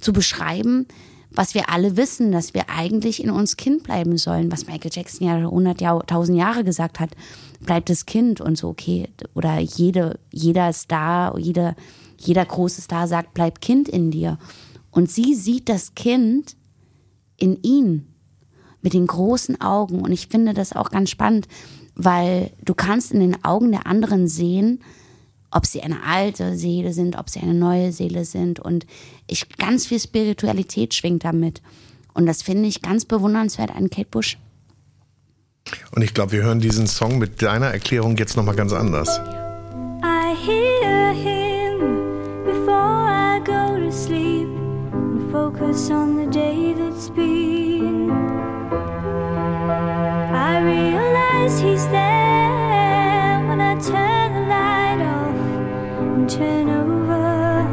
zu 0.00 0.12
beschreiben, 0.12 0.86
was 1.32 1.54
wir 1.54 1.68
alle 1.70 1.96
wissen, 1.96 2.30
dass 2.30 2.54
wir 2.54 2.70
eigentlich 2.70 3.20
in 3.20 3.30
uns 3.30 3.56
Kind 3.56 3.82
bleiben 3.82 4.16
sollen, 4.16 4.52
was 4.52 4.68
Michael 4.68 4.92
Jackson 4.94 5.26
ja 5.26 5.34
100 5.38 5.80
Jahre, 5.80 6.02
1000 6.02 6.38
Jahre 6.38 6.62
gesagt 6.62 7.00
hat, 7.00 7.10
bleibt 7.60 7.90
das 7.90 8.06
Kind 8.06 8.40
und 8.40 8.56
so, 8.56 8.68
okay, 8.68 9.08
oder 9.34 9.58
jede, 9.58 10.20
jeder 10.30 10.72
Star, 10.72 11.36
jeder, 11.36 11.74
jeder 12.16 12.44
große 12.44 12.80
Star 12.80 13.08
sagt, 13.08 13.34
bleib 13.34 13.60
Kind 13.60 13.88
in 13.88 14.12
dir. 14.12 14.38
Und 14.92 15.10
sie 15.10 15.34
sieht 15.34 15.68
das 15.68 15.96
Kind 15.96 16.54
in 17.38 17.60
ihn 17.64 18.06
mit 18.82 18.92
den 18.92 19.08
großen 19.08 19.60
Augen. 19.60 20.00
Und 20.00 20.12
ich 20.12 20.28
finde 20.28 20.54
das 20.54 20.74
auch 20.74 20.90
ganz 20.90 21.10
spannend, 21.10 21.48
weil 21.96 22.52
du 22.64 22.74
kannst 22.74 23.10
in 23.10 23.18
den 23.18 23.42
Augen 23.42 23.72
der 23.72 23.88
anderen 23.88 24.28
sehen, 24.28 24.78
ob 25.52 25.66
sie 25.66 25.82
eine 25.82 26.02
alte 26.04 26.56
Seele 26.56 26.92
sind, 26.92 27.16
ob 27.18 27.30
sie 27.30 27.40
eine 27.40 27.54
neue 27.54 27.92
Seele 27.92 28.24
sind. 28.24 28.58
Und 28.58 28.86
ich 29.26 29.48
ganz 29.56 29.86
viel 29.86 30.00
Spiritualität 30.00 30.94
schwingt 30.94 31.24
damit. 31.24 31.62
Und 32.14 32.26
das 32.26 32.42
finde 32.42 32.68
ich 32.68 32.82
ganz 32.82 33.04
bewundernswert 33.04 33.70
an 33.74 33.90
Kate 33.90 34.08
Bush. 34.10 34.38
Und 35.94 36.02
ich 36.02 36.14
glaube, 36.14 36.32
wir 36.32 36.42
hören 36.42 36.60
diesen 36.60 36.86
Song 36.86 37.18
mit 37.18 37.40
deiner 37.42 37.66
Erklärung 37.66 38.16
jetzt 38.16 38.36
nochmal 38.36 38.56
ganz 38.56 38.72
anders. 38.72 39.08
I 40.02 40.34
hear 40.34 41.12
him 41.12 42.44
before 42.44 43.06
I 43.06 43.40
go 43.44 43.78
to 43.78 43.92
sleep 43.92 44.48
and 44.92 45.30
focus 45.30 45.90
on 45.90 46.16
the 46.16 46.26
day 46.26 46.74
that's 46.74 47.10
been. 47.10 48.10
I 50.34 50.60
realize 50.62 51.60
he's 51.60 51.86
there. 51.88 52.21
Over. 56.70 57.64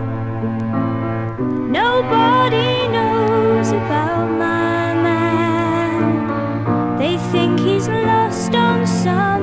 Nobody 1.70 2.88
knows 2.95 3.72
about 3.72 4.28
my 4.30 4.93
man. 5.07 6.97
They 6.97 7.17
think 7.32 7.59
he's 7.59 7.88
lost 7.88 8.53
on 8.55 8.88
some 8.88 9.39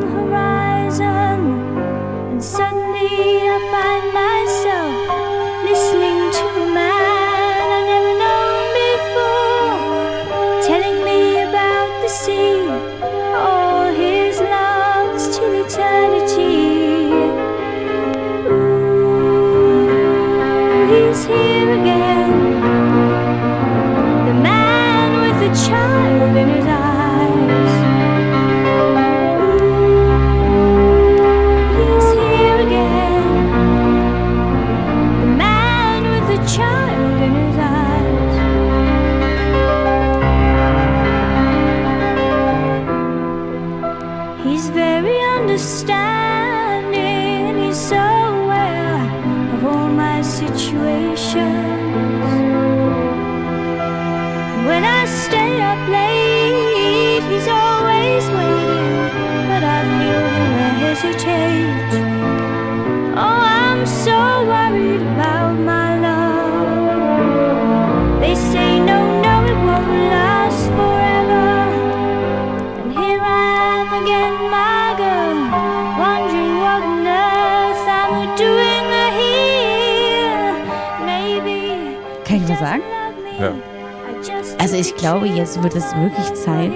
jetzt 85.57 85.63
wird 85.63 85.75
es 85.77 85.95
wirklich 85.97 86.35
Zeit 86.35 86.73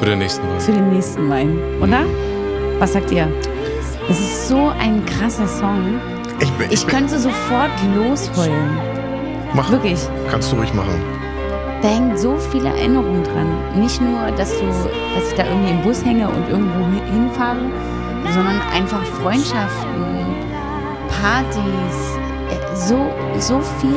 Für 0.00 0.06
den 0.06 0.18
nächsten 0.18 0.46
Mal. 0.46 0.60
für 0.60 0.72
den 0.72 0.90
nächsten 0.90 1.28
Wein, 1.30 1.58
oder? 1.80 2.00
Was 2.78 2.92
sagt 2.94 3.10
ihr? 3.12 3.28
Es 4.08 4.18
ist 4.20 4.48
so 4.48 4.70
ein 4.80 5.04
krasser 5.06 5.46
Song. 5.46 6.00
Ich, 6.40 6.50
bin, 6.52 6.66
Ich 6.70 6.84
bin- 6.86 6.94
könnte 6.94 7.18
sofort 7.18 7.70
losheulen. 7.94 8.70
mach, 9.54 9.70
Wirklich. 9.70 9.98
Kannst 10.30 10.52
du 10.52 10.56
ruhig 10.56 10.72
machen. 10.74 10.94
Da 11.82 11.88
hängen 11.88 12.16
so 12.16 12.36
viele 12.50 12.68
Erinnerungen 12.70 13.22
dran. 13.22 13.46
Nicht 13.80 14.00
nur, 14.00 14.30
dass, 14.36 14.50
du, 14.58 14.66
dass 14.66 15.28
ich 15.30 15.34
da 15.36 15.44
irgendwie 15.44 15.70
im 15.70 15.82
Bus 15.82 16.04
hänge 16.04 16.26
und 16.28 16.48
irgendwo 16.48 16.80
hi- 16.86 17.12
hinfahre, 17.12 17.58
sondern 18.32 18.60
einfach 18.74 19.04
Freundschaften, 19.22 20.34
Partys, 21.08 22.16
äh, 22.50 22.76
so, 22.76 22.96
so 23.38 23.60
viel 23.80 23.94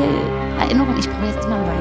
Erinnerung. 0.60 0.96
Ich 1.00 1.10
brauche 1.10 1.26
jetzt 1.34 1.48
mal 1.50 1.60
Wein. 1.62 1.77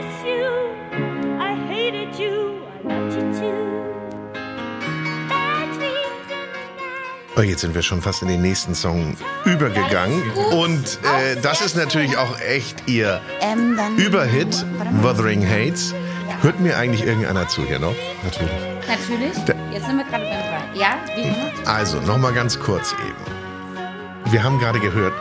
Possess 0.00 0.24
you? 0.24 0.44
I 1.38 1.54
hated 1.68 2.18
you, 2.18 2.62
I 2.66 2.88
loved 2.88 3.14
you 3.14 3.32
too. 3.38 3.66
Oh, 7.36 7.42
jetzt 7.42 7.60
sind 7.62 7.74
wir 7.74 7.82
schon 7.82 8.02
fast 8.02 8.22
in 8.22 8.28
den 8.28 8.42
nächsten 8.42 8.74
Song 8.74 9.16
übergegangen. 9.44 10.22
Und 10.52 10.98
äh, 11.02 11.36
das 11.40 11.62
ist 11.62 11.74
natürlich 11.76 12.16
auch 12.18 12.38
echt 12.40 12.86
ihr 12.88 13.20
Ähm, 13.40 13.78
Überhit. 13.96 14.66
Wuthering 15.00 15.46
Hates. 15.46 15.94
Hört 16.42 16.60
mir 16.60 16.76
eigentlich 16.76 17.06
irgendeiner 17.06 17.48
zu 17.48 17.64
hier 17.64 17.78
noch? 17.78 17.94
Natürlich. 18.24 18.52
Natürlich. 18.88 19.36
Jetzt 19.72 19.86
sind 19.86 19.96
wir 19.96 20.04
gerade 20.04 20.24
beim. 20.24 20.78
Ja, 20.78 20.98
wie 21.14 21.22
immer. 21.22 21.50
Also, 21.66 22.00
nochmal 22.00 22.32
ganz 22.34 22.58
kurz 22.58 22.92
eben. 22.92 24.32
Wir 24.32 24.42
haben 24.42 24.58
gerade 24.58 24.80
gehört, 24.80 25.14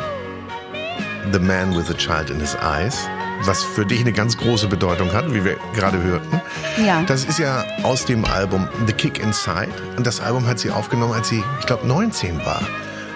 The 1.32 1.39
Man 1.39 1.75
with 1.77 1.89
a 1.89 1.93
Child 1.93 2.32
in 2.32 2.39
His 2.39 2.55
Eyes, 2.55 3.07
was 3.41 3.63
für 3.63 3.85
dich 3.85 4.01
eine 4.01 4.13
ganz 4.13 4.37
große 4.37 4.67
Bedeutung 4.67 5.13
hat, 5.13 5.33
wie 5.33 5.43
wir 5.43 5.57
gerade 5.73 6.01
hörten. 6.01 6.41
Ja. 6.83 7.03
Das 7.03 7.25
ist 7.25 7.39
ja 7.39 7.65
aus 7.83 8.05
dem 8.05 8.25
Album 8.25 8.67
The 8.85 8.93
Kick 8.93 9.19
Inside. 9.19 9.71
Und 9.97 10.05
das 10.05 10.19
Album 10.19 10.47
hat 10.47 10.59
sie 10.59 10.71
aufgenommen, 10.71 11.13
als 11.13 11.29
sie, 11.29 11.43
ich 11.59 11.65
glaube, 11.65 11.87
19 11.87 12.45
war. 12.45 12.61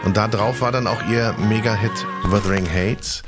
Und 0.05 0.17
da 0.17 0.28
drauf 0.28 0.61
war 0.61 0.71
dann 0.71 0.88
auch 0.88 1.01
ihr 1.09 1.34
Mega-Hit 1.38 2.05
Wuthering 2.24 2.67
Hates. 2.67 3.24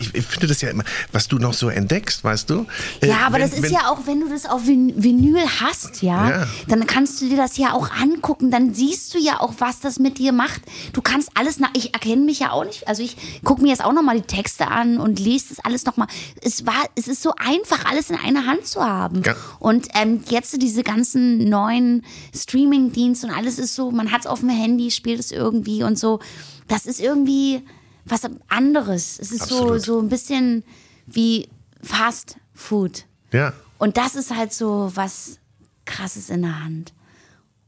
Ich, 0.00 0.14
ich 0.14 0.24
finde 0.24 0.46
das 0.48 0.60
ja 0.62 0.70
immer, 0.70 0.84
was 1.12 1.28
du 1.28 1.38
noch 1.38 1.52
so 1.54 1.68
entdeckst, 1.68 2.24
weißt 2.24 2.48
du? 2.50 2.66
Äh, 3.00 3.08
Ja, 3.08 3.18
aber 3.26 3.34
wenn- 3.34 3.42
das 3.42 3.52
ist 3.52 3.62
wenn- 3.62 3.72
ja 3.72 3.88
auch, 3.90 4.06
wenn 4.06 4.20
du 4.20 4.28
das 4.28 4.46
auf 4.46 4.66
Vin- 4.66 4.94
Vinyl 4.96 5.38
hast, 5.60 6.02
ja, 6.02 6.30
Ja. 6.30 6.46
dann 6.68 6.86
kannst 6.86 7.20
du 7.20 7.28
dir 7.28 7.36
das 7.36 7.56
ja 7.58 7.72
auch 7.74 7.90
angucken. 7.92 8.50
Dann 8.50 8.74
siehst 8.74 9.14
du 9.14 9.18
ja 9.18 9.40
auch, 9.40 9.54
was 9.58 9.80
das 9.80 9.98
mit 9.98 10.18
dir 10.18 10.32
macht. 10.32 10.62
Du 10.92 11.02
kannst 11.02 11.30
alles 11.34 11.60
nach. 11.60 11.70
Ich 11.74 11.92
erkenne 11.94 12.22
mich 12.24 12.40
ja 12.40 12.50
auch 12.52 12.64
nicht. 12.64 12.88
Also 12.88 13.02
ich 13.02 13.16
gucke 13.44 13.62
mir 13.62 13.68
jetzt 13.68 13.84
auch 13.84 13.92
nochmal 13.92 14.16
die 14.20 14.26
Texte 14.26 14.68
an 14.68 14.98
und 14.98 15.20
lese 15.20 15.46
das 15.50 15.64
alles 15.64 15.84
nochmal. 15.84 16.08
Es 16.42 16.64
war, 16.66 16.84
es 16.96 17.06
ist 17.06 17.22
so 17.22 17.34
einfach, 17.36 17.84
alles 17.84 18.10
in 18.10 18.16
einer 18.16 18.46
Hand 18.46 18.66
zu 18.66 18.82
haben. 18.84 19.22
Ja. 19.24 19.34
Und 19.58 19.88
ähm, 19.94 20.22
jetzt 20.28 20.60
diese 20.62 20.82
ganzen 20.82 21.48
neuen 21.48 22.02
Streaming-Dienste 22.34 23.26
und 23.26 23.32
alles 23.32 23.58
ist 23.58 23.74
so, 23.74 23.90
man 23.90 24.10
hat 24.12 24.20
es 24.22 24.26
auf 24.26 24.40
dem 24.40 24.48
Handy, 24.48 24.90
spielt 24.90 25.20
es 25.20 25.30
irgendwie 25.30 25.82
und 25.82 25.98
so. 25.98 26.20
Das 26.68 26.86
ist 26.86 27.00
irgendwie 27.00 27.62
was 28.10 28.22
anderes. 28.48 29.18
Es 29.18 29.32
ist 29.32 29.46
so, 29.48 29.60
Absolut. 29.60 29.82
so 29.82 30.00
ein 30.00 30.08
bisschen 30.08 30.64
wie 31.06 31.48
Fast 31.82 32.36
Food. 32.52 33.06
Ja. 33.32 33.52
Und 33.78 33.96
das 33.96 34.14
ist 34.14 34.34
halt 34.34 34.52
so 34.52 34.90
was 34.94 35.38
krasses 35.84 36.30
in 36.30 36.42
der 36.42 36.62
Hand. 36.62 36.92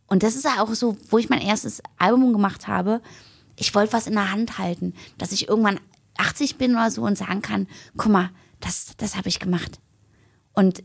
Und 0.06 0.22
das 0.22 0.36
ist 0.36 0.44
ja 0.44 0.62
auch 0.62 0.72
so, 0.74 0.96
wo 1.08 1.18
ich 1.18 1.30
mein 1.30 1.40
erstes 1.40 1.82
Album 1.98 2.32
gemacht 2.32 2.68
habe. 2.68 3.00
Ich 3.56 3.74
wollte 3.74 3.92
was 3.94 4.06
in 4.06 4.14
der 4.14 4.30
Hand 4.30 4.58
halten, 4.58 4.94
dass 5.18 5.32
ich 5.32 5.48
irgendwann 5.48 5.80
80 6.18 6.58
bin 6.58 6.72
oder 6.72 6.90
so 6.90 7.02
und 7.02 7.16
sagen 7.16 7.40
kann, 7.40 7.66
guck 7.96 8.12
mal, 8.12 8.30
das, 8.60 8.92
das 8.98 9.16
habe 9.16 9.28
ich 9.28 9.38
gemacht. 9.38 9.80
Und 10.52 10.82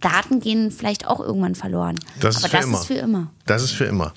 Daten 0.00 0.40
gehen 0.40 0.70
vielleicht 0.70 1.06
auch 1.06 1.20
irgendwann 1.20 1.54
verloren. 1.54 1.98
Das 2.20 2.36
ist 2.36 2.44
Aber 2.44 2.50
für 2.50 2.56
das 2.56 2.66
immer. 2.66 2.78
ist 2.80 2.86
für 2.86 2.94
immer. 2.94 3.32
Das 3.46 3.62
ist 3.62 3.72
für 3.72 3.84
immer. 3.84 4.14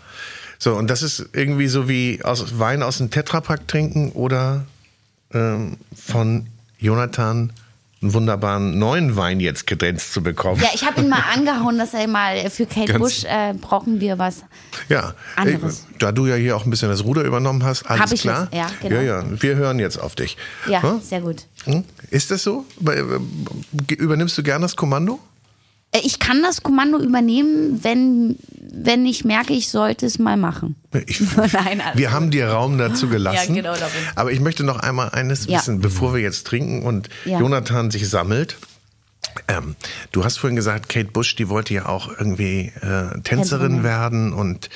So, 0.60 0.76
und 0.76 0.88
das 0.90 1.04
ist 1.04 1.30
irgendwie 1.34 1.68
so 1.68 1.88
wie 1.88 2.22
aus 2.24 2.58
Wein 2.60 2.82
aus 2.84 2.98
dem 2.98 3.10
Tetrapack 3.12 3.68
trinken 3.68 4.12
oder 4.12 4.66
ähm, 5.34 5.78
von 5.96 6.48
Jonathan 6.80 7.52
einen 8.00 8.14
wunderbaren 8.14 8.78
neuen 8.78 9.16
Wein 9.16 9.40
jetzt 9.40 9.66
kredenzt 9.66 10.14
zu 10.14 10.22
bekommen. 10.22 10.62
Ja, 10.62 10.70
ich 10.74 10.86
habe 10.86 11.02
ihn 11.02 11.10
mal 11.10 11.24
angehauen, 11.34 11.80
dass 11.80 11.96
er 11.96 12.08
mal 12.08 12.48
für 12.52 12.68
Kate 12.68 12.86
Ganz- 12.94 13.00
Bush 13.00 13.24
äh, 13.24 13.56
brauchen 13.60 14.00
wir 14.00 14.20
was. 14.20 14.44
Ja, 14.88 15.16
Anderes. 15.36 15.80
äh, 15.80 15.98
da 15.98 16.12
du 16.12 16.28
ja 16.28 16.36
hier 16.36 16.56
auch 16.56 16.64
ein 16.66 16.70
bisschen 16.70 16.90
das 16.90 17.04
Ruder 17.04 17.24
übernommen 17.24 17.64
hast, 17.64 17.90
alles 17.90 18.02
Hab 18.04 18.12
ich 18.12 18.22
klar? 18.22 18.50
jetzt, 18.52 18.54
ja, 18.56 18.70
genau. 18.82 18.96
ja, 18.98 19.02
ja, 19.02 19.42
wir 19.42 19.56
hören 19.56 19.80
jetzt 19.80 19.98
auf 20.00 20.14
dich. 20.16 20.38
Ja, 20.70 20.84
Hm? 20.84 21.02
sehr 21.02 21.22
gut. 21.22 21.48
Hm? 21.66 21.84
Ist 22.12 22.30
das 22.30 22.44
so? 22.44 22.66
Äh, 22.88 23.02
Übernimmst 23.96 24.38
du 24.38 24.44
gern 24.44 24.62
das 24.62 24.76
Kommando? 24.76 25.20
Äh, 25.98 26.06
Ich 26.06 26.20
kann 26.20 26.42
das 26.42 26.64
Kommando 26.64 27.00
übernehmen, 27.00 27.84
wenn, 27.84 28.38
wenn 28.60 29.06
ich 29.06 29.26
merke, 29.26 29.54
ich 29.54 29.70
sollte 29.70 30.06
es 30.06 30.20
mal 30.20 30.38
machen. 30.38 30.76
Ich, 31.06 31.20
Nein, 31.36 31.82
alles 31.82 31.98
wir 31.98 32.12
haben 32.12 32.32
dir 32.32 32.50
Raum 32.50 32.78
dazu 32.78 33.08
gelassen. 33.10 33.56
Ja, 33.56 33.62
genau 33.62 33.74
darum. 33.76 33.92
Aber 34.16 34.32
ich 34.32 34.40
möchte 34.40 34.64
noch 34.64 34.78
einmal 34.80 35.10
eines 35.10 35.46
Ja. 35.48 35.60
wissen, 35.60 35.80
bevor 35.82 36.14
wir 36.14 36.22
jetzt 36.22 36.48
trinken 36.48 36.84
und 36.84 37.10
Ja. 37.26 37.40
Jonathan 37.40 37.92
sich 37.92 38.08
sammelt. 38.10 38.58
Ähm, 39.48 39.76
du 40.12 40.24
hast 40.26 40.38
vorhin 40.38 40.56
gesagt, 40.56 40.90
Kate 40.90 41.12
Bush, 41.12 41.36
die 41.36 41.48
wollte 41.50 41.74
ja 41.74 41.86
auch 41.86 42.08
irgendwie 42.10 42.72
äh, 42.82 42.82
Tänzerin 42.82 43.24
Tänzerin. 43.24 43.84
werden 43.84 44.34
und 44.34 44.70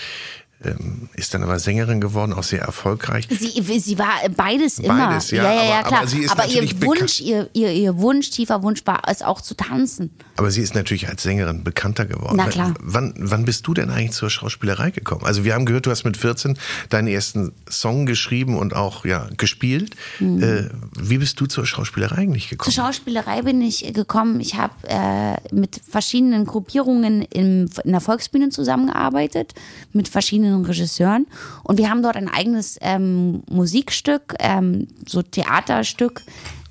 ähm, 0.64 1.10
ist 1.16 1.34
dann 1.34 1.44
aber 1.44 1.60
Sängerin 1.60 2.02
geworden, 2.02 2.34
auch 2.34 2.44
sehr 2.44 2.62
erfolgreich. 2.62 3.28
Sie, 3.30 3.80
sie 3.80 3.98
war 3.98 4.14
beides 4.36 4.80
immer. 4.80 5.08
Beides, 5.08 5.32
ja, 5.32 5.44
ja, 5.44 5.54
ja, 5.54 5.64
ja 5.64 5.80
aber- 5.80 5.88
klar. 5.88 6.04
aber 6.30 6.42
aber 6.42 6.52
ihr 6.52 6.82
Wunsch, 6.82 7.22
ihr, 7.22 7.50
ihr, 7.54 7.72
ihr 7.72 7.98
Wunsch, 7.98 8.30
tiefer 8.30 8.64
Wunsch 8.64 8.82
war 8.86 9.02
es 9.08 9.22
auch 9.22 9.42
zu 9.42 9.56
tanzen. 9.56 10.12
Aber 10.38 10.50
sie 10.52 10.62
ist 10.62 10.74
natürlich 10.76 11.08
als 11.10 11.24
Sängerin 11.24 11.64
bekannter 11.64 12.06
geworden. 12.06 12.36
Na 12.38 12.48
klar. 12.48 12.74
Wann, 12.80 13.14
wann 13.18 13.46
bist 13.46 13.68
du 13.68 13.74
denn 13.74 13.90
eigentlich 13.90 14.12
zur 14.12 14.30
Schauspielerei 14.30 14.92
gekommen? 14.92 15.24
Also 15.24 15.44
wir 15.44 15.54
haben 15.54 15.66
gehört, 15.66 15.86
du 15.86 15.92
hast 15.92 16.04
mit 16.04 16.18
14 16.18 16.58
deinen 16.90 17.08
ersten 17.08 17.52
Song 17.70 18.06
geschrieben 18.06 18.58
und 18.58 18.76
auch 18.76 19.06
ja 19.06 19.28
gespielt. 19.38 19.96
Äh, 20.20 20.64
wie 21.00 21.18
bist 21.18 21.40
du 21.40 21.46
zur 21.46 21.66
Schauspielerei 21.66 22.18
eigentlich 22.18 22.50
gekommen? 22.50 22.70
Mhm. 22.70 22.74
Zur 22.74 22.86
Schauspielerei 22.86 23.42
bin 23.44 23.62
ich 23.62 23.94
gekommen. 23.94 24.40
Ich 24.40 24.56
habe 24.56 24.74
äh, 24.88 25.36
mit 25.54 25.82
verschiedenen 25.88 26.46
Gruppierungen 26.46 27.22
im, 27.24 27.70
in 27.84 27.92
der 27.92 28.02
Volksbühne 28.02 28.50
zusammengearbeitet, 28.50 29.54
mit 29.94 30.08
verschiedenen 30.08 30.51
Regisseuren. 30.54 31.28
Und 31.64 31.78
wir 31.78 31.90
haben 31.90 32.04
dort 32.04 32.16
ein 32.16 32.30
eigenes 32.30 32.78
ähm, 32.82 33.44
Musikstück, 33.50 34.36
ähm, 34.40 34.88
so 35.08 35.22
Theaterstück 35.22 36.24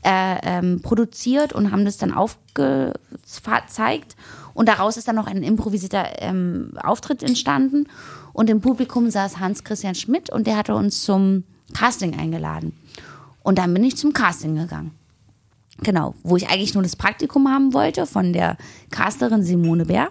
äh, 0.02 0.36
ähm, 0.42 0.80
produziert 0.82 1.52
und 1.52 1.72
haben 1.72 1.84
das 1.84 1.98
dann 1.98 2.12
aufgezeigt. 2.12 2.96
Und 4.54 4.68
daraus 4.68 4.96
ist 4.96 5.08
dann 5.08 5.16
noch 5.16 5.26
ein 5.26 5.42
improvisierter 5.42 6.22
ähm, 6.22 6.72
Auftritt 6.82 7.22
entstanden. 7.22 7.86
Und 8.32 8.50
im 8.50 8.60
Publikum 8.60 9.10
saß 9.10 9.38
Hans-Christian 9.38 9.94
Schmidt 9.94 10.30
und 10.30 10.46
der 10.46 10.56
hatte 10.56 10.74
uns 10.74 11.02
zum 11.02 11.44
Casting 11.72 12.18
eingeladen. 12.18 12.72
Und 13.42 13.58
dann 13.58 13.72
bin 13.74 13.84
ich 13.84 13.96
zum 13.96 14.12
Casting 14.12 14.54
gegangen. 14.56 14.92
Genau, 15.82 16.14
wo 16.22 16.36
ich 16.36 16.48
eigentlich 16.48 16.74
nur 16.74 16.82
das 16.82 16.96
Praktikum 16.96 17.48
haben 17.48 17.72
wollte 17.72 18.06
von 18.06 18.32
der 18.32 18.56
Casterin 18.90 19.42
Simone 19.42 19.86
Bär. 19.86 20.08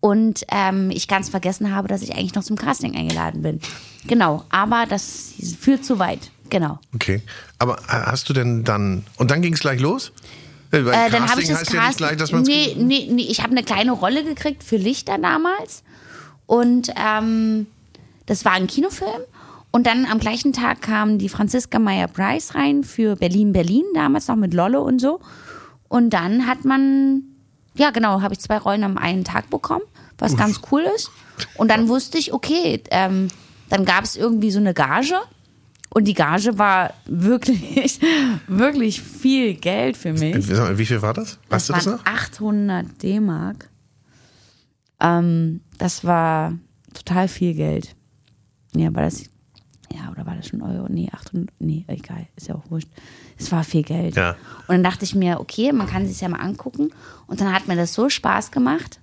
Und 0.00 0.44
ähm, 0.48 0.90
ich 0.90 1.08
ganz 1.08 1.28
vergessen 1.28 1.74
habe, 1.74 1.86
dass 1.88 2.00
ich 2.02 2.14
eigentlich 2.14 2.34
noch 2.34 2.42
zum 2.42 2.56
Casting 2.56 2.96
eingeladen 2.96 3.42
bin. 3.42 3.60
Genau, 4.06 4.44
aber 4.48 4.86
das 4.88 5.34
führt 5.60 5.84
zu 5.84 5.98
weit. 5.98 6.30
Genau. 6.48 6.78
Okay. 6.94 7.22
Aber 7.58 7.78
hast 7.86 8.28
du 8.28 8.32
denn 8.32 8.64
dann 8.64 9.04
und 9.18 9.30
dann 9.30 9.42
ging 9.42 9.52
es 9.52 9.60
gleich 9.60 9.80
los? 9.80 10.12
Äh, 10.70 10.84
weil 10.84 10.94
Äh, 10.94 11.10
dann 11.10 11.28
habe 11.28 11.42
Casting 11.42 11.42
ich 11.42 11.48
das 11.48 11.58
heißt 11.58 11.72
ja 11.74 11.86
nicht 11.86 11.98
gleich, 11.98 12.16
dass 12.16 12.32
man 12.32 12.42
nee, 12.42 12.74
nee, 12.78 13.08
nee, 13.10 13.26
ich 13.28 13.42
habe 13.42 13.50
eine 13.50 13.62
kleine 13.62 13.92
Rolle 13.92 14.24
gekriegt 14.24 14.64
für 14.64 14.76
Lichter 14.76 15.18
damals. 15.18 15.82
Und 16.46 16.92
ähm, 16.96 17.66
das 18.26 18.44
war 18.44 18.52
ein 18.52 18.66
Kinofilm. 18.66 19.22
Und 19.70 19.86
dann 19.86 20.06
am 20.06 20.18
gleichen 20.18 20.52
Tag 20.52 20.82
kam 20.82 21.18
die 21.18 21.28
Franziska 21.28 21.78
Meyer-Price 21.78 22.54
rein 22.56 22.82
für 22.82 23.14
Berlin, 23.14 23.52
Berlin, 23.52 23.84
damals 23.94 24.26
noch 24.26 24.36
mit 24.36 24.52
Lolle 24.52 24.80
und 24.80 25.00
so. 25.00 25.20
Und 25.88 26.10
dann 26.10 26.46
hat 26.46 26.64
man, 26.64 27.22
ja 27.80 27.90
genau, 27.90 28.20
habe 28.20 28.34
ich 28.34 28.40
zwei 28.40 28.58
Rollen 28.58 28.84
am 28.84 28.98
einen 28.98 29.24
Tag 29.24 29.48
bekommen, 29.50 29.84
was 30.18 30.36
ganz 30.36 30.60
cool 30.70 30.82
ist. 30.94 31.10
Und 31.56 31.70
dann 31.70 31.88
wusste 31.88 32.18
ich, 32.18 32.32
okay, 32.34 32.82
ähm, 32.90 33.28
dann 33.70 33.86
gab 33.86 34.04
es 34.04 34.16
irgendwie 34.16 34.50
so 34.50 34.58
eine 34.58 34.74
Gage. 34.74 35.18
Und 35.92 36.04
die 36.04 36.14
Gage 36.14 36.58
war 36.58 36.92
wirklich, 37.06 38.00
wirklich 38.46 39.00
viel 39.00 39.54
Geld 39.54 39.96
für 39.96 40.12
mich. 40.12 40.36
Wie 40.36 40.86
viel 40.86 41.02
war 41.02 41.14
das? 41.14 41.38
Weißt 41.48 41.70
du 41.70 41.72
das 41.72 41.86
noch? 41.86 42.04
800 42.04 43.02
D-Mark. 43.02 43.70
Ähm, 45.00 45.62
das 45.78 46.04
war 46.04 46.52
total 46.92 47.28
viel 47.28 47.54
Geld. 47.54 47.96
Ja, 48.76 48.94
war 48.94 49.02
das, 49.02 49.24
ja, 49.92 50.10
oder 50.12 50.26
war 50.26 50.36
das 50.36 50.48
schon 50.48 50.62
Euro? 50.62 50.86
Nee, 50.88 51.08
800, 51.10 51.48
nee, 51.58 51.84
egal, 51.88 52.28
ist 52.36 52.48
ja 52.48 52.54
auch 52.54 52.70
wurscht. 52.70 52.88
Es 53.40 53.50
war 53.50 53.64
viel 53.64 53.82
Geld. 53.82 54.16
Ja. 54.16 54.36
Und 54.68 54.74
dann 54.76 54.84
dachte 54.84 55.04
ich 55.04 55.14
mir, 55.14 55.40
okay, 55.40 55.72
man 55.72 55.86
kann 55.86 56.06
sich 56.06 56.20
ja 56.20 56.28
mal 56.28 56.40
angucken. 56.40 56.90
Und 57.26 57.40
dann 57.40 57.52
hat 57.52 57.68
mir 57.68 57.76
das 57.76 57.94
so 57.94 58.08
Spaß 58.08 58.50
gemacht, 58.50 59.00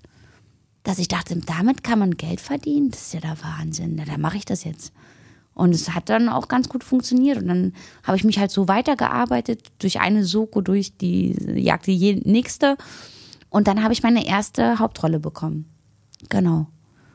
dass 0.83 0.99
ich 0.99 1.07
dachte, 1.07 1.35
damit 1.37 1.83
kann 1.83 1.99
man 1.99 2.15
Geld 2.15 2.39
verdienen. 2.39 2.91
Das 2.91 3.01
ist 3.01 3.13
ja 3.13 3.19
der 3.19 3.37
Wahnsinn. 3.41 3.95
Na, 3.95 4.05
dann 4.05 4.21
mache 4.21 4.37
ich 4.37 4.45
das 4.45 4.63
jetzt. 4.63 4.93
Und 5.53 5.73
es 5.73 5.95
hat 5.95 6.09
dann 6.09 6.29
auch 6.29 6.47
ganz 6.47 6.69
gut 6.69 6.83
funktioniert. 6.83 7.39
Und 7.39 7.47
dann 7.47 7.73
habe 8.03 8.15
ich 8.15 8.23
mich 8.23 8.37
halt 8.37 8.51
so 8.51 8.67
weitergearbeitet, 8.67 9.71
durch 9.79 9.99
eine 9.99 10.23
Soko, 10.23 10.61
durch 10.61 10.95
die 10.97 11.35
Jagd 11.59 11.87
die 11.87 12.21
nächste. 12.23 12.77
Und 13.49 13.67
dann 13.67 13.83
habe 13.83 13.93
ich 13.93 14.03
meine 14.03 14.25
erste 14.27 14.77
Hauptrolle 14.77 15.19
bekommen. 15.19 15.65
Genau. 16.29 16.67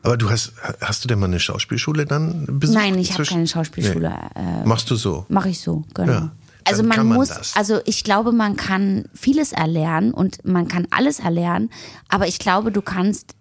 Aber 0.03 0.17
du 0.17 0.29
hast 0.29 0.55
hast 0.81 1.05
du 1.05 1.09
denn 1.09 1.21
mal 1.21 1.27
eine 1.27 1.39
Schauspielschule 1.39 2.05
dann 2.07 2.59
besucht? 2.59 2.77
Nein, 2.77 2.99
ich 2.99 3.13
habe 3.13 3.25
keine 3.25 3.47
Schauspielschule. 3.47 4.13
Nee. 4.35 4.63
Äh, 4.63 4.67
Machst 4.67 4.91
du 4.91 4.97
so? 4.97 5.25
Mache 5.29 5.51
ich 5.51 5.61
so, 5.61 5.85
genau. 5.95 6.13
Ja, 6.13 6.33
also 6.65 6.83
man 6.83 7.07
man 7.07 7.17
muss, 7.19 7.29
das. 7.29 7.57
also 7.57 7.81
ich 7.85 8.05
glaube, 8.05 8.33
man 8.33 8.57
kann 8.57 9.05
vieles 9.15 9.53
erlernen 9.53 10.13
und 10.13 10.45
man 10.45 10.69
kann 10.69 10.87
alles 10.91 11.21
erlernen, 11.21 11.71
aber 12.09 12.27
ich 12.29 12.39
glaube, 12.39 12.73
du 12.73 12.83
kannst 12.83 13.35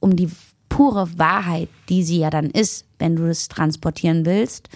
um 0.00 0.16
die 0.16 0.30
pure 0.68 1.18
Wahrheit, 1.18 1.68
die 1.88 2.02
sie 2.04 2.18
ja 2.18 2.30
dann 2.30 2.50
ist, 2.50 2.84
wenn 2.98 3.16
du 3.16 3.26
das 3.26 3.48
transportieren 3.48 4.24
willst, 4.26 4.68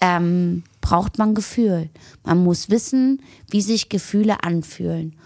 ähm, 0.00 0.64
braucht 0.80 1.18
man 1.18 1.34
Gefühl. 1.34 1.88
Man 2.24 2.38
muss 2.38 2.68
wissen, 2.68 3.22
wie 3.50 3.62
sich 3.62 3.88
Gefühle 3.88 4.42
anfühlen. 4.42 5.16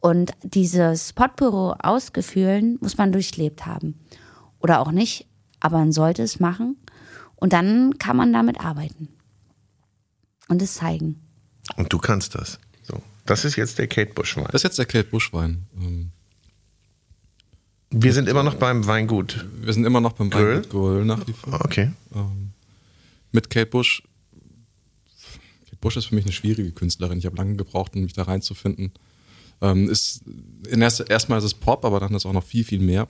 Und 0.00 0.32
dieses 0.42 1.12
Potpourri 1.12 1.76
aus 1.82 2.12
Gefühlen 2.12 2.78
muss 2.80 2.96
man 2.96 3.12
durchlebt 3.12 3.66
haben. 3.66 3.98
Oder 4.60 4.80
auch 4.80 4.92
nicht, 4.92 5.26
aber 5.60 5.78
man 5.78 5.92
sollte 5.92 6.22
es 6.22 6.38
machen. 6.38 6.76
Und 7.34 7.52
dann 7.52 7.98
kann 7.98 8.16
man 8.16 8.32
damit 8.32 8.60
arbeiten. 8.60 9.08
Und 10.48 10.62
es 10.62 10.74
zeigen. 10.74 11.20
Und 11.76 11.92
du 11.92 11.98
kannst 11.98 12.34
das. 12.34 12.58
So. 12.82 13.02
Das 13.24 13.44
ist 13.44 13.56
jetzt 13.56 13.78
der 13.78 13.88
Kate 13.88 14.12
Bush 14.14 14.36
Wein. 14.36 14.46
Das 14.46 14.60
ist 14.60 14.64
jetzt 14.64 14.78
der 14.78 14.86
Kate 14.86 15.08
Bush 15.08 15.32
Wein. 15.32 15.66
Ähm, 15.80 16.10
Wir 17.90 18.12
sind 18.12 18.28
immer 18.28 18.42
noch 18.42 18.54
beim 18.54 18.86
Weingut. 18.86 19.44
Wir 19.60 19.72
sind 19.72 19.84
immer 19.84 20.00
noch 20.00 20.12
beim 20.12 20.30
Grill? 20.30 20.56
Weingut 20.56 20.70
Grill 20.70 21.04
nach 21.04 21.26
wie 21.26 21.32
vor. 21.32 21.60
Okay. 21.64 21.90
Ähm, 22.14 22.52
mit 23.32 23.50
Kate 23.50 23.66
Bush. 23.66 24.02
Kate 25.64 25.76
Bush 25.80 25.96
ist 25.96 26.06
für 26.06 26.14
mich 26.14 26.24
eine 26.24 26.32
schwierige 26.32 26.70
Künstlerin. 26.72 27.18
Ich 27.18 27.26
habe 27.26 27.36
lange 27.36 27.56
gebraucht, 27.56 27.94
um 27.96 28.02
mich 28.02 28.12
da 28.12 28.22
reinzufinden. 28.22 28.92
Ähm, 29.60 29.88
ist 29.88 30.22
in 30.68 30.82
erst, 30.82 31.08
erstmal 31.08 31.38
ist 31.38 31.44
es 31.44 31.54
Pop, 31.54 31.84
aber 31.84 31.98
dann 31.98 32.14
ist 32.14 32.26
auch 32.26 32.32
noch 32.32 32.44
viel, 32.44 32.64
viel 32.64 32.80
mehr. 32.80 33.08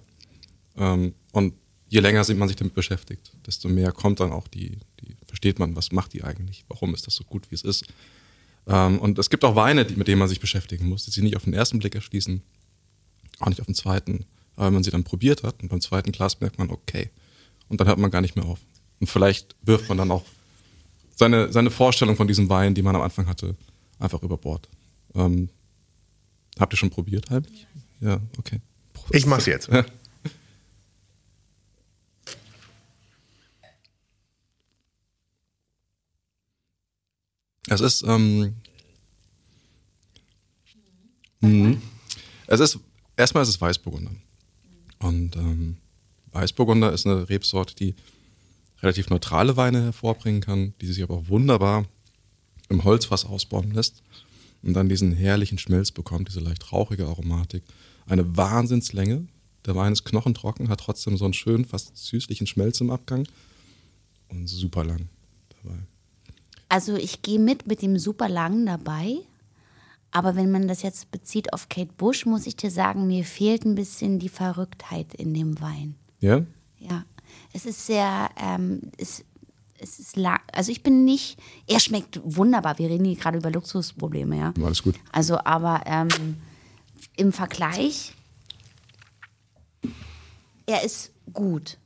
Ähm, 0.77 1.15
und 1.33 1.55
je 1.89 2.01
länger 2.01 2.25
man 2.35 2.49
sich 2.49 2.57
damit 2.57 2.75
beschäftigt, 2.75 3.33
desto 3.47 3.69
mehr 3.69 3.93
kommt 3.93 4.21
dann 4.21 4.33
auch 4.33 4.49
die, 4.49 4.79
die, 5.01 5.16
versteht 5.37 5.59
man, 5.59 5.77
was 5.77 5.93
macht 5.93 6.15
die 6.15 6.25
eigentlich, 6.25 6.65
warum 6.69 6.95
ist 6.95 7.07
das 7.07 7.15
so 7.15 7.25
gut, 7.25 7.51
wie 7.51 7.55
es 7.57 7.63
ist. 7.63 7.85
Ähm, 8.67 8.99
und 8.99 9.19
es 9.19 9.29
gibt 9.29 9.45
auch 9.45 9.55
Weine, 9.55 9.85
die, 9.85 9.95
mit 9.95 10.09
denen 10.09 10.19
man 10.19 10.29
sich 10.29 10.41
beschäftigen 10.41 10.89
muss, 10.89 11.05
die 11.05 11.11
sich 11.11 11.23
nicht 11.23 11.37
auf 11.37 11.45
den 11.45 11.53
ersten 11.53 11.79
Blick 11.79 11.95
erschließen, 11.95 12.43
auch 13.41 13.49
nicht 13.51 13.61
auf 13.61 13.67
den 13.67 13.75
zweiten. 13.75 14.25
Aber 14.55 14.69
wenn 14.69 14.75
man 14.75 14.83
sie 14.83 14.91
dann 14.91 15.05
probiert 15.05 15.43
hat 15.43 15.63
und 15.63 15.69
beim 15.69 15.83
zweiten 15.83 16.11
Glas 16.11 16.41
merkt 16.41 16.59
man, 16.59 16.71
okay. 16.71 17.11
Und 17.69 17.83
dann 17.83 17.87
hört 17.87 17.99
man 17.99 18.11
gar 18.11 18.23
nicht 18.23 18.35
mehr 18.35 18.47
auf. 18.47 18.61
Und 18.99 19.09
vielleicht 19.09 19.55
wirft 19.61 19.91
man 19.91 19.99
dann 19.99 20.11
auch 20.11 20.25
seine, 21.15 21.53
seine 21.53 21.71
Vorstellung 21.71 22.17
von 22.17 22.27
diesem 22.27 22.49
Wein, 22.49 22.75
die 22.75 22.81
man 22.81 22.97
am 22.97 23.03
Anfang 23.03 23.27
hatte, 23.27 23.57
einfach 23.99 24.23
über 24.23 24.39
Bord. 24.39 24.71
Ähm, 25.15 25.51
habt 26.59 26.73
ihr 26.73 26.79
schon 26.79 26.89
probiert 26.89 27.29
heimlich? 27.29 27.67
Ja, 28.01 28.21
okay. 28.39 28.61
Ich 29.11 29.27
mach's 29.27 29.45
jetzt. 29.45 29.69
Es 37.69 37.81
ist, 37.81 38.05
ähm, 38.07 38.55
mhm. 41.41 41.83
es 42.47 42.61
ist, 42.61 42.79
erstmal 43.17 43.43
ist 43.43 43.49
es 43.49 43.61
Weißburgunder. 43.61 44.13
Und 44.99 45.37
ähm, 45.37 45.77
Weißburgunder 46.33 46.93
ist 46.93 47.07
eine 47.07 47.29
Rebsorte, 47.29 47.75
die 47.75 47.95
relativ 48.83 49.11
neutrale 49.11 49.57
Weine 49.57 49.83
hervorbringen 49.83 50.41
kann, 50.41 50.75
die 50.81 50.87
sich 50.87 51.03
aber 51.03 51.17
auch 51.17 51.29
wunderbar 51.29 51.87
im 52.69 52.85
Holzfass 52.85 53.25
ausbauen 53.25 53.73
lässt 53.73 54.03
und 54.63 54.75
dann 54.75 54.89
diesen 54.89 55.13
herrlichen 55.13 55.59
Schmelz 55.59 55.91
bekommt, 55.91 56.29
diese 56.29 56.41
leicht 56.41 56.73
rauchige 56.73 57.07
Aromatik. 57.07 57.63
Eine 58.07 58.37
Wahnsinnslänge. 58.37 59.27
Der 59.65 59.75
Wein 59.75 59.93
ist 59.93 60.05
knochentrocken, 60.05 60.69
hat 60.69 60.81
trotzdem 60.81 61.17
so 61.17 61.25
einen 61.25 61.35
schönen, 61.35 61.65
fast 61.65 61.97
süßlichen 61.97 62.47
Schmelz 62.47 62.81
im 62.81 62.91
Abgang 62.91 63.27
und 64.29 64.47
super 64.47 64.85
lang 64.85 65.09
dabei. 65.63 65.79
Also 66.69 66.97
ich 66.97 67.23
gehe 67.23 67.39
mit 67.39 67.67
mit 67.67 67.83
dem 67.83 67.99
super 67.99 68.29
langen 68.29 68.67
dabei, 68.67 69.19
Aber 70.13 70.35
wenn 70.35 70.51
man 70.51 70.67
das 70.67 70.83
jetzt 70.83 71.11
bezieht 71.11 71.53
auf 71.53 71.69
Kate 71.69 71.93
Bush, 71.97 72.25
muss 72.25 72.47
ich 72.47 72.57
dir 72.57 72.71
sagen, 72.71 73.07
mir 73.07 73.25
fehlt 73.25 73.65
ein 73.67 73.75
bisschen 73.75 74.19
die 74.19 74.31
Verrücktheit 74.31 75.15
in 75.15 75.35
dem 75.35 75.61
Wein. 75.61 75.95
Ja? 76.21 76.43
Ja, 76.79 77.05
es 77.53 77.67
ist 77.67 77.85
sehr, 77.87 78.31
ähm, 78.37 78.81
es, 78.97 79.25
es 79.79 79.99
ist 79.99 80.17
la 80.17 80.41
also 80.53 80.73
ich 80.73 80.83
bin 80.83 81.05
nicht, 81.05 81.39
er 81.67 81.81
schmeckt 81.81 82.21
wunderbar. 82.25 82.79
Wir 82.79 82.89
reden 82.89 83.05
hier 83.05 83.17
gerade 83.17 83.39
über 83.39 83.51
Luxusprobleme, 83.51 84.39
ja. 84.39 84.55
Alles 84.63 84.83
gut. 84.83 84.95
Also, 85.13 85.39
aber 85.45 85.83
ähm, 85.85 86.37
im 87.17 87.33
Vergleich, 87.33 88.15
er 90.67 90.83
ist 90.83 91.13
gut. 91.33 91.79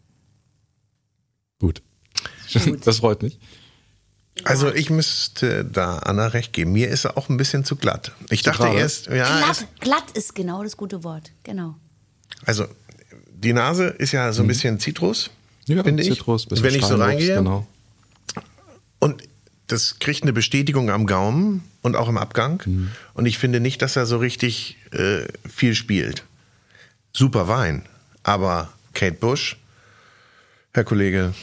Gut. 1.58 1.82
Das 2.84 2.98
freut 2.98 3.22
mich. 3.22 3.38
Also 4.44 4.72
ich 4.72 4.90
müsste 4.90 5.64
da 5.64 5.98
Anna 5.98 6.28
recht 6.28 6.52
geben. 6.52 6.72
Mir 6.72 6.88
ist 6.88 7.04
er 7.04 7.16
auch 7.16 7.28
ein 7.28 7.36
bisschen 7.36 7.64
zu 7.64 7.76
glatt. 7.76 8.12
Ich 8.30 8.42
dachte 8.42 8.64
gerade? 8.64 8.78
erst, 8.78 9.06
ja, 9.06 9.38
Glatt, 9.38 9.66
glatt 9.80 10.10
ist 10.14 10.34
genau 10.34 10.62
das 10.62 10.76
gute 10.76 11.04
Wort, 11.04 11.30
genau. 11.42 11.76
also 12.44 12.66
die 13.32 13.52
Nase 13.52 13.86
ist 13.86 14.12
ja 14.12 14.32
so 14.32 14.42
ein 14.42 14.48
bisschen 14.48 14.78
Zitrus, 14.78 15.30
Mhm. 15.70 15.76
Ja, 15.76 15.82
finde 15.84 16.02
ich. 16.02 16.10
Zitrus, 16.10 16.46
bisschen 16.46 16.64
Wenn 16.64 16.74
ich 16.74 16.84
so 16.84 16.96
reingehe. 16.96 17.36
Genau. 17.36 17.66
Und 18.98 19.22
das 19.68 19.98
kriegt 19.98 20.22
eine 20.22 20.32
Bestätigung 20.32 20.90
am 20.90 21.06
Gaumen 21.06 21.62
und 21.82 21.96
auch 21.96 22.08
im 22.08 22.18
Abgang. 22.18 22.62
Mhm. 22.66 22.90
Und 23.14 23.26
ich 23.26 23.38
finde 23.38 23.60
nicht, 23.60 23.80
dass 23.82 23.96
er 23.96 24.06
so 24.06 24.18
richtig 24.18 24.76
äh, 24.92 25.22
viel 25.48 25.74
spielt. 25.74 26.24
Super 27.12 27.48
Wein. 27.48 27.84
Aber 28.22 28.72
Kate 28.94 29.16
Bush, 29.16 29.56
Herr 30.74 30.84
Kollege, 30.84 31.34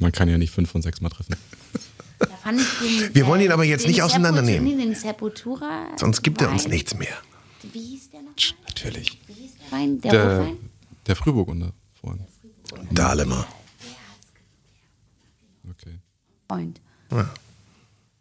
Man 0.00 0.10
kann 0.12 0.28
ja 0.28 0.36
nicht 0.38 0.50
fünf 0.50 0.70
von 0.70 0.82
sechs 0.82 1.00
mal 1.00 1.10
treffen. 1.10 1.36
Da 2.18 2.26
fand 2.42 2.60
ich 2.60 2.66
den, 3.06 3.14
Wir 3.14 3.26
wollen 3.26 3.40
ihn 3.42 3.52
aber 3.52 3.64
jetzt 3.64 3.86
nicht 3.86 4.02
auseinandernehmen. 4.02 4.76
Den 4.78 4.94
Sepultura. 4.94 5.86
sonst 5.96 6.22
gibt 6.22 6.40
er 6.42 6.50
uns 6.50 6.66
nichts 6.68 6.94
mehr. 6.94 7.14
Wie 7.72 7.78
hieß 7.80 8.10
der 8.10 8.22
noch? 8.22 8.32
Natürlich. 8.66 9.18
Wie 9.28 9.32
hieß 9.34 9.52
der 9.70 9.78
Wein? 9.78 10.00
Der, 10.00 10.10
Der, 10.12 10.38
Rotwein? 10.38 10.56
der 11.06 11.16
Frühburgunder 11.16 11.72
vorhin. 12.00 12.24
Dahlemer. 12.90 13.46
Okay. 15.70 15.98
Freund. 16.48 16.80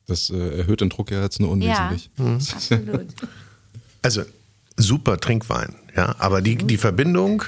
Das 0.07 0.29
äh, 0.29 0.57
erhöht 0.59 0.81
den 0.81 0.89
Druck 0.89 1.11
ja 1.11 1.21
jetzt 1.21 1.39
nur 1.39 1.49
Ja, 1.57 1.87
unwesentlich. 1.89 2.09
absolut. 2.53 3.07
Also 4.01 4.23
super 4.77 5.17
Trinkwein, 5.19 5.75
ja. 5.95 6.15
Aber 6.19 6.41
die, 6.41 6.55
die 6.55 6.77
Verbindung. 6.77 7.43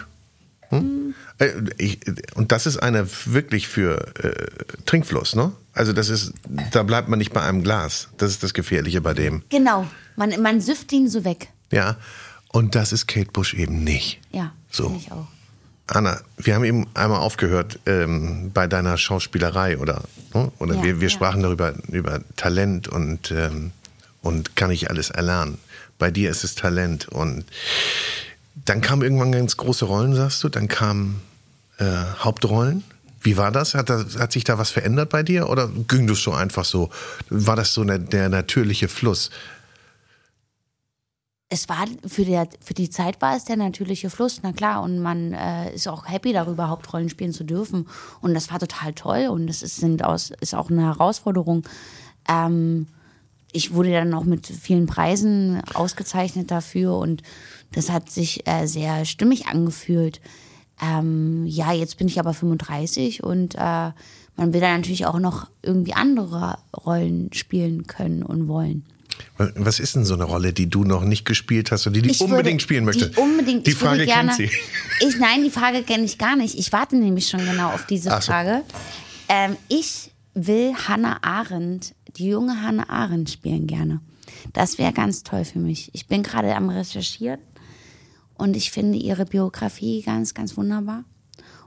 Hm? 0.69 1.13
Äh, 1.41 1.51
Ich, 1.77 1.99
und 2.35 2.51
das 2.51 2.65
ist 2.65 2.77
eine 2.77 3.07
wirklich 3.25 3.67
für 3.67 4.13
äh, 4.23 4.45
Trinkfluss, 4.85 5.35
ne? 5.35 5.51
Also 5.73 5.93
das 5.93 6.09
ist, 6.09 6.33
da 6.71 6.83
bleibt 6.83 7.07
man 7.07 7.17
nicht 7.19 7.33
bei 7.33 7.41
einem 7.41 7.63
Glas. 7.63 8.09
Das 8.17 8.31
ist 8.31 8.43
das 8.43 8.53
Gefährliche 8.53 9.01
bei 9.01 9.13
dem. 9.13 9.41
Genau, 9.49 9.87
man, 10.15 10.41
man 10.41 10.59
süfft 10.61 10.91
ihn 10.91 11.09
so 11.09 11.23
weg. 11.23 11.47
Ja. 11.71 11.95
Und 12.49 12.75
das 12.75 12.91
ist 12.91 13.07
Kate 13.07 13.31
Bush 13.31 13.53
eben 13.53 13.83
nicht. 13.85 14.19
Ja, 14.31 14.51
So. 14.69 14.93
ich 14.99 15.11
auch. 15.11 15.27
Anna, 15.87 16.19
wir 16.37 16.55
haben 16.55 16.63
eben 16.65 16.87
einmal 16.93 17.19
aufgehört 17.19 17.79
ähm, 17.85 18.51
bei 18.53 18.67
deiner 18.67 18.97
Schauspielerei 18.97 19.77
oder, 19.77 20.03
ne? 20.33 20.51
oder 20.59 20.75
Ja, 20.75 20.83
wir, 20.83 20.95
wir 21.01 21.07
ja. 21.07 21.13
sprachen 21.13 21.41
darüber 21.43 21.73
über 21.89 22.21
Talent 22.35 22.87
und, 22.89 23.31
ähm, 23.31 23.71
und 24.21 24.55
kann 24.57 24.71
ich 24.71 24.89
alles 24.89 25.09
erlernen. 25.09 25.57
Bei 25.97 26.11
dir 26.11 26.29
ist 26.29 26.43
es 26.43 26.55
Talent 26.55 27.07
und 27.07 27.45
dann 28.65 28.81
kamen 28.81 29.01
irgendwann 29.01 29.31
ganz 29.31 29.55
große 29.57 29.85
Rollen, 29.85 30.13
sagst 30.15 30.43
du, 30.43 30.49
dann 30.49 30.67
kamen 30.67 31.21
äh, 31.81 32.05
Hauptrollen. 32.19 32.83
Wie 33.21 33.37
war 33.37 33.51
das? 33.51 33.73
Hat, 33.73 33.89
da? 33.89 34.05
hat 34.19 34.31
sich 34.31 34.43
da 34.43 34.57
was 34.57 34.69
verändert 34.69 35.09
bei 35.09 35.23
dir 35.23 35.49
oder 35.49 35.67
ging 35.87 36.07
das 36.07 36.19
so 36.19 36.31
einfach 36.31 36.65
so? 36.65 36.89
War 37.29 37.55
das 37.55 37.73
so 37.73 37.83
ne, 37.83 37.99
der 37.99 38.29
natürliche 38.29 38.87
Fluss? 38.87 39.29
Es 41.49 41.67
war 41.67 41.85
für, 42.07 42.23
der, 42.23 42.47
für 42.63 42.73
die 42.73 42.89
Zeit 42.89 43.21
war 43.21 43.35
es 43.35 43.43
der 43.43 43.57
natürliche 43.57 44.09
Fluss, 44.09 44.39
na 44.41 44.53
klar. 44.53 44.81
Und 44.81 44.99
man 44.99 45.33
äh, 45.33 45.73
ist 45.73 45.87
auch 45.87 46.07
happy 46.07 46.33
darüber, 46.33 46.69
Hauptrollen 46.69 47.09
spielen 47.09 47.33
zu 47.33 47.43
dürfen. 47.43 47.87
Und 48.21 48.33
das 48.33 48.51
war 48.51 48.59
total 48.59 48.93
toll 48.93 49.27
und 49.27 49.47
das 49.47 49.61
ist, 49.61 49.77
sind 49.77 50.03
aus, 50.03 50.31
ist 50.39 50.55
auch 50.55 50.69
eine 50.69 50.83
Herausforderung. 50.83 51.63
Ähm, 52.29 52.87
ich 53.51 53.73
wurde 53.73 53.91
dann 53.91 54.13
auch 54.13 54.23
mit 54.23 54.47
vielen 54.47 54.87
Preisen 54.87 55.61
ausgezeichnet 55.73 56.51
dafür 56.51 56.97
und 56.97 57.21
das 57.73 57.89
hat 57.89 58.09
sich 58.09 58.47
äh, 58.47 58.65
sehr 58.65 59.03
stimmig 59.05 59.47
angefühlt. 59.47 60.21
Ähm, 60.81 61.45
ja, 61.45 61.71
jetzt 61.73 61.97
bin 61.97 62.07
ich 62.07 62.19
aber 62.19 62.33
35 62.33 63.23
und 63.23 63.55
äh, 63.55 63.59
man 64.37 64.53
will 64.53 64.61
dann 64.61 64.77
natürlich 64.81 65.05
auch 65.05 65.19
noch 65.19 65.47
irgendwie 65.61 65.93
andere 65.93 66.57
Rollen 66.85 67.31
spielen 67.33 67.85
können 67.87 68.23
und 68.23 68.47
wollen. 68.47 68.85
Was- 69.37 69.79
ist 69.79 69.95
denn 69.95 70.05
so 70.05 70.15
eine 70.15 70.23
Rolle, 70.23 70.53
die 70.53 70.69
du 70.69 70.83
noch 70.83 71.03
nicht 71.03 71.25
gespielt 71.25 71.71
hast 71.71 71.85
und 71.85 71.93
die 71.93 72.01
du 72.01 72.09
unbedingt 72.23 72.45
würde- 72.45 72.59
spielen 72.59 72.85
möchtest? 72.85 73.15
Die 73.15 73.19
unbedingt. 73.21 73.67
Die 73.67 73.71
Frage 73.73 74.05
gerne, 74.05 74.31
kennt 74.35 74.49
sie. 74.51 74.57
Ich, 75.07 75.17
nein, 75.19 75.43
die 75.43 75.49
Frage 75.51 75.83
kenne 75.83 76.03
ich 76.05 76.17
gar 76.17 76.35
nicht. 76.35 76.57
Ich 76.57 76.71
warte 76.71 76.95
nämlich 76.95 77.27
schon 77.27 77.43
genau 77.45 77.69
auf 77.71 77.85
diese 77.87 78.09
so. 78.09 78.19
Frage. 78.19 78.61
Ähm, 79.29 79.57
ich 79.67 80.11
will 80.33 80.73
Hannah 80.87 81.17
Arendt, 81.23 81.93
die 82.17 82.27
junge 82.27 82.61
Hannah 82.61 82.89
Arendt 82.89 83.29
spielen 83.31 83.67
gerne. 83.67 83.99
Das 84.53 84.77
wäre 84.77 84.93
ganz 84.93 85.23
toll 85.23 85.43
für 85.45 85.59
mich. 85.59 85.89
Ich 85.93 86.07
bin 86.07 86.23
gerade 86.23 86.55
am 86.55 86.69
Recherchieren 86.69 87.39
und 88.41 88.55
ich 88.55 88.71
finde 88.71 88.97
ihre 88.97 89.25
Biografie 89.25 90.01
ganz, 90.01 90.33
ganz 90.33 90.57
wunderbar. 90.57 91.03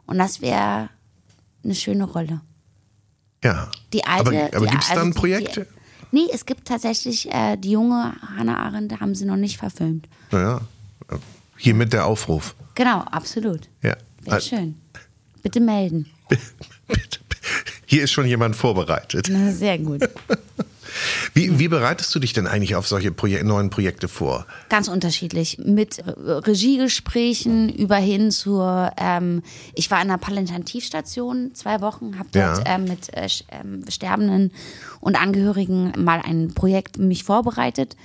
Und 0.07 0.19
das 0.19 0.41
wäre 0.41 0.91
eine 1.63 1.75
schöne 1.75 2.05
Rolle. 2.05 2.41
Ja. 3.45 3.71
Die 3.93 4.05
alte, 4.05 4.29
aber 4.31 4.57
aber 4.57 4.67
die- 4.67 4.71
gibt 4.73 4.83
es 4.83 4.89
da 4.89 4.95
also 4.95 5.07
ein 5.07 5.13
die- 5.13 5.19
Projekt? 5.19 5.57
Die, 5.57 5.63
nee, 6.11 6.27
es 6.33 6.45
gibt 6.47 6.67
tatsächlich 6.67 7.33
äh, 7.33 7.57
die 7.57 7.71
junge 7.71 8.13
Hannah 8.37 8.59
Arendt, 8.59 9.01
haben 9.01 9.15
sie 9.15 9.25
noch 9.25 9.37
nicht 9.37 9.57
verfilmt. 9.57 10.09
Naja, 10.33 10.61
hiermit 11.57 11.93
der 11.93 12.07
Aufruf. 12.07 12.55
Genau, 12.75 13.01
absolut. 13.03 13.69
Ja. 13.83 13.97
Wäre 14.23 14.41
schön. 14.41 14.75
Bitte 15.43 15.61
melden. 15.61 16.07
Hier 17.87 18.03
ist 18.05 18.11
schon 18.13 18.27
jemand 18.27 18.57
vorbereitet. 18.57 19.29
Na, 19.31 19.53
sehr 19.53 19.79
gut. 19.79 20.03
Wie, 21.33 21.59
wie 21.59 21.69
bereitest 21.69 22.15
du 22.15 22.19
dich 22.19 22.33
denn 22.33 22.47
eigentlich 22.47 22.77
auf 22.77 22.87
solche 22.87 23.11
Projek 23.13 23.45
neuen 23.45 23.71
Projekte 23.71 24.09
vor? 24.09 24.47
Ganz 24.69 24.89
unterschiedlich. 24.89 25.59
Mit 25.59 25.99
Re- 26.07 26.47
Regiegesprächen 26.47 27.69
über 27.69 27.97
hin 27.97 28.31
zur, 28.31 28.93
ähm, 28.97 29.43
ich 29.75 29.91
war 29.91 30.01
in 30.03 30.09
einer 30.11 30.19
Palliativstation 30.19 31.55
zwei 31.55 31.81
Wochen, 31.81 32.19
habe 32.19 32.29
dort 32.33 32.67
Ja. 32.67 32.75
ähm, 32.77 32.85
mit 32.85 33.13
äh, 33.17 33.29
ähm, 33.51 33.85
Sterbenden 33.89 34.53
und 35.01 35.21
Angehörigen 35.21 35.93
mal 35.97 36.21
ein 36.25 36.55
Projekt 36.55 36.99
mich 36.99 37.25
vorbereitet 37.25 37.97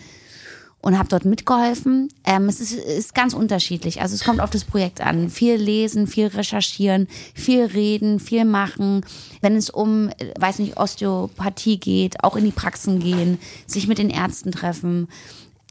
und 0.82 0.98
habe 0.98 1.10
dort 1.10 1.26
mitgeholfen. 1.26 2.10
Ähm, 2.24 2.48
es 2.48 2.62
ist, 2.62 2.74
ist 2.74 3.14
ganz 3.14 3.34
unterschiedlich. 3.34 4.02
Also 4.02 4.16
es 4.16 4.24
kommt 4.24 4.40
auf 4.40 4.50
das 4.50 4.64
Projekt 4.64 5.02
an. 5.02 5.30
Viel 5.30 5.56
lesen, 5.56 6.08
viel 6.08 6.28
recherchieren, 6.28 7.08
viel 7.34 7.66
reden, 7.66 8.20
viel 8.20 8.46
machen. 8.46 9.06
Wenn 9.42 9.56
es 9.56 9.70
um, 9.70 10.10
äh, 10.10 10.34
weiß 10.40 10.60
nicht, 10.60 10.78
Osteopathie 10.78 11.80
geht, 11.80 12.24
auch 12.24 12.36
in 12.36 12.46
die 12.46 12.52
Praxen 12.52 13.00
gehen, 13.00 13.40
sich 13.68 13.88
mit 13.88 13.98
den 13.98 14.10
Ärzten 14.10 14.52
treffen. 14.52 15.10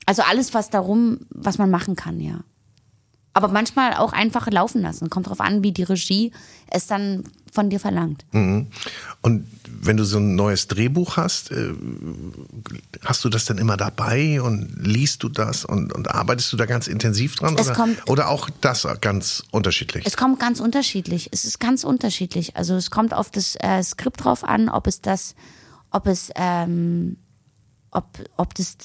Also 0.05 0.23
alles, 0.23 0.53
was 0.53 0.71
darum, 0.71 1.21
was 1.31 1.59
man 1.59 1.71
machen 1.71 1.97
kann, 1.97 2.21
ja. 2.21 2.41
Aber 3.33 3.49
manchmal 3.49 3.95
auch 3.95 4.13
einfach 4.13 4.51
laufen 4.51 4.83
lassen. 4.83 5.11
Kommt 5.11 5.29
drauf 5.29 5.41
an, 5.41 5.63
wie 5.63 5.73
die 5.73 5.85
Regie 5.85 6.33
es 6.71 6.87
dann 6.87 7.25
von 7.53 7.71
dir 7.71 7.79
verlangt. 7.79 8.25
Und 9.23 9.47
wenn 9.81 9.97
du 9.97 10.05
so 10.05 10.19
ein 10.19 10.35
neues 10.35 10.69
Drehbuch 10.69 11.17
hast, 11.17 11.51
äh, 11.51 11.73
hast 13.05 13.25
du 13.25 13.29
das 13.29 13.45
dann 13.45 13.59
immer 13.59 13.77
dabei 13.77 14.43
und 14.43 14.75
liest 14.79 15.23
du 15.23 15.29
das 15.29 15.65
und, 15.65 15.93
und 15.93 16.11
arbeitest 16.11 16.53
du 16.53 16.57
da 16.57 16.67
ganz 16.67 16.87
intensiv 16.87 17.37
dran? 17.37 17.55
Es 17.59 17.67
oder, 17.67 17.75
kommt- 17.77 18.09
oder 18.09 18.29
auch 18.29 18.51
das 18.61 18.87
ganz 19.01 19.45
unterschiedlich? 19.51 20.05
Es 20.07 20.17
kommt 20.17 20.41
ganz 20.41 20.61
unterschiedlich. 20.61 21.29
Es 21.33 21.45
ist 21.45 21.61
ganz 21.61 21.85
unterschiedlich. 21.85 22.57
Also 22.57 22.75
es 22.75 22.91
kommt 22.91 23.15
auf 23.15 23.31
das 23.31 23.57
äh, 23.61 23.83
Skript 23.83 24.25
drauf 24.25 24.45
an, 24.45 24.69
ob 24.69 24.87
es 24.87 25.01
das, 25.01 25.35
ob 25.91 26.07
es, 26.07 26.31
ähm, 26.35 27.17
ob, 27.91 28.07
ob 28.37 28.55
das, 28.55 28.77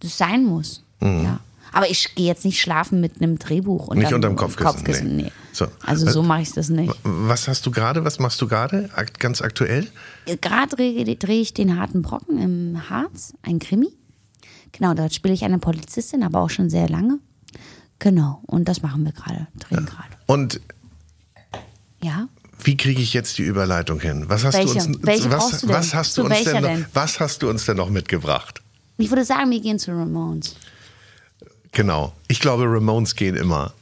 das 0.00 0.18
sein 0.18 0.44
muss. 0.44 0.84
Ja. 1.00 1.40
Aber 1.74 1.90
ich 1.90 2.14
gehe 2.14 2.26
jetzt 2.26 2.44
nicht 2.44 2.60
schlafen 2.60 3.00
mit 3.00 3.20
einem 3.20 3.38
Drehbuch 3.38 3.88
und 3.88 3.96
Mhm. 3.96 4.02
Nicht 4.04 4.12
unterm 4.12 4.36
Kopfkissen, 4.36 5.16
nee. 5.16 5.22
nee. 5.24 5.32
So. 5.52 5.66
Also 5.84 6.08
so 6.08 6.22
mache 6.22 6.42
ich 6.42 6.52
das 6.52 6.68
nicht. 6.68 6.94
Was 7.02 7.48
hast 7.48 7.66
du 7.66 7.70
gerade? 7.72 8.04
Was 8.04 8.18
machst 8.20 8.40
du 8.40 8.46
gerade? 8.46 8.88
Ganz 9.18 9.42
aktuell? 9.42 9.88
Gerade 10.40 10.76
drehe 10.76 11.40
ich 11.40 11.52
den 11.52 11.76
harten 11.78 12.02
Brocken 12.02 12.38
im 12.40 12.88
Harz, 12.90 13.34
ein 13.42 13.58
Krimi. 13.58 13.88
Genau, 14.70 14.94
dort 14.94 15.14
spiele 15.14 15.34
ich 15.34 15.44
eine 15.44 15.58
Polizistin, 15.58 16.22
aber 16.22 16.40
auch 16.40 16.50
schon 16.50 16.70
sehr 16.70 16.88
lange. 16.88 17.18
Genau, 17.98 18.40
und 18.46 18.68
das 18.68 18.82
machen 18.82 19.04
wir 19.04 19.12
gerade, 19.12 19.46
drehen 19.58 19.86
gerade. 19.86 20.08
Und 20.26 20.60
Ja. 22.02 22.28
wie 22.62 22.76
kriege 22.76 23.00
ich 23.00 23.14
jetzt 23.14 23.38
die 23.38 23.42
Überleitung 23.42 24.00
hin? 24.00 24.24
Was 24.28 24.44
hast 24.44 24.54
Welche? 24.54 24.78
du 24.78 24.84
uns, 24.86 24.98
Welche 25.02 25.30
was, 25.30 25.38
brauchst 25.40 25.62
du 25.62 25.66
denn? 25.66 25.76
was 25.76 25.94
hast 25.94 26.18
du 26.18 26.22
uns 26.22 26.30
welcher 26.30 26.52
denn, 26.52 26.62
noch, 26.62 26.68
denn? 26.70 26.86
was 26.92 27.20
hast 27.20 27.42
du 27.42 27.48
uns 27.50 27.64
denn 27.66 27.76
noch 27.76 27.90
mitgebracht? 27.90 28.60
Ich 28.98 29.10
würde 29.10 29.24
sagen, 29.24 29.50
wir 29.50 29.60
gehen 29.60 29.78
zu 29.78 29.90
Ramones. 29.92 30.54
Genau. 31.74 32.12
Ich 32.28 32.40
glaube, 32.40 32.64
Ramones 32.66 33.14
gehen 33.16 33.36
immer. 33.36 33.74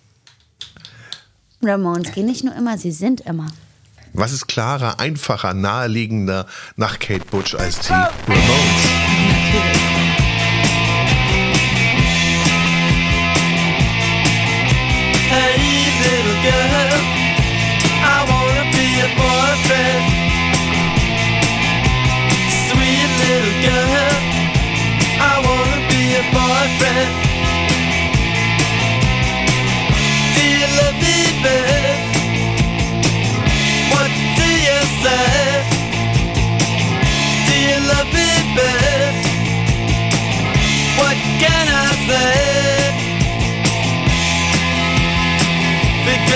Ramones 1.62 2.12
gehen 2.12 2.26
nicht 2.26 2.43
nur 2.43 2.55
immer, 2.57 2.76
sie 2.76 2.90
sind 2.90 3.20
immer. 3.20 3.47
Was 4.14 4.32
ist 4.32 4.47
klarer, 4.49 4.99
einfacher, 4.99 5.55
naheliegender 5.55 6.47
nach 6.76 6.99
Kate 6.99 7.24
Butch 7.30 7.55
als 7.55 7.78
die 7.80 7.93
Ramones? 7.93 8.12
Natürlich. 9.28 9.91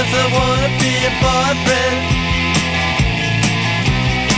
Wanna 0.05 0.69
be 0.79 0.93
a 1.05 1.13
boyfriend. 1.25 1.99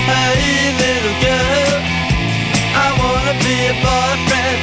Hey, 0.06 0.70
little 0.82 1.16
girl, 1.26 1.74
I 2.74 2.88
wanna 3.00 3.34
be 3.42 3.56
a 3.66 3.74
boyfriend. 3.86 4.61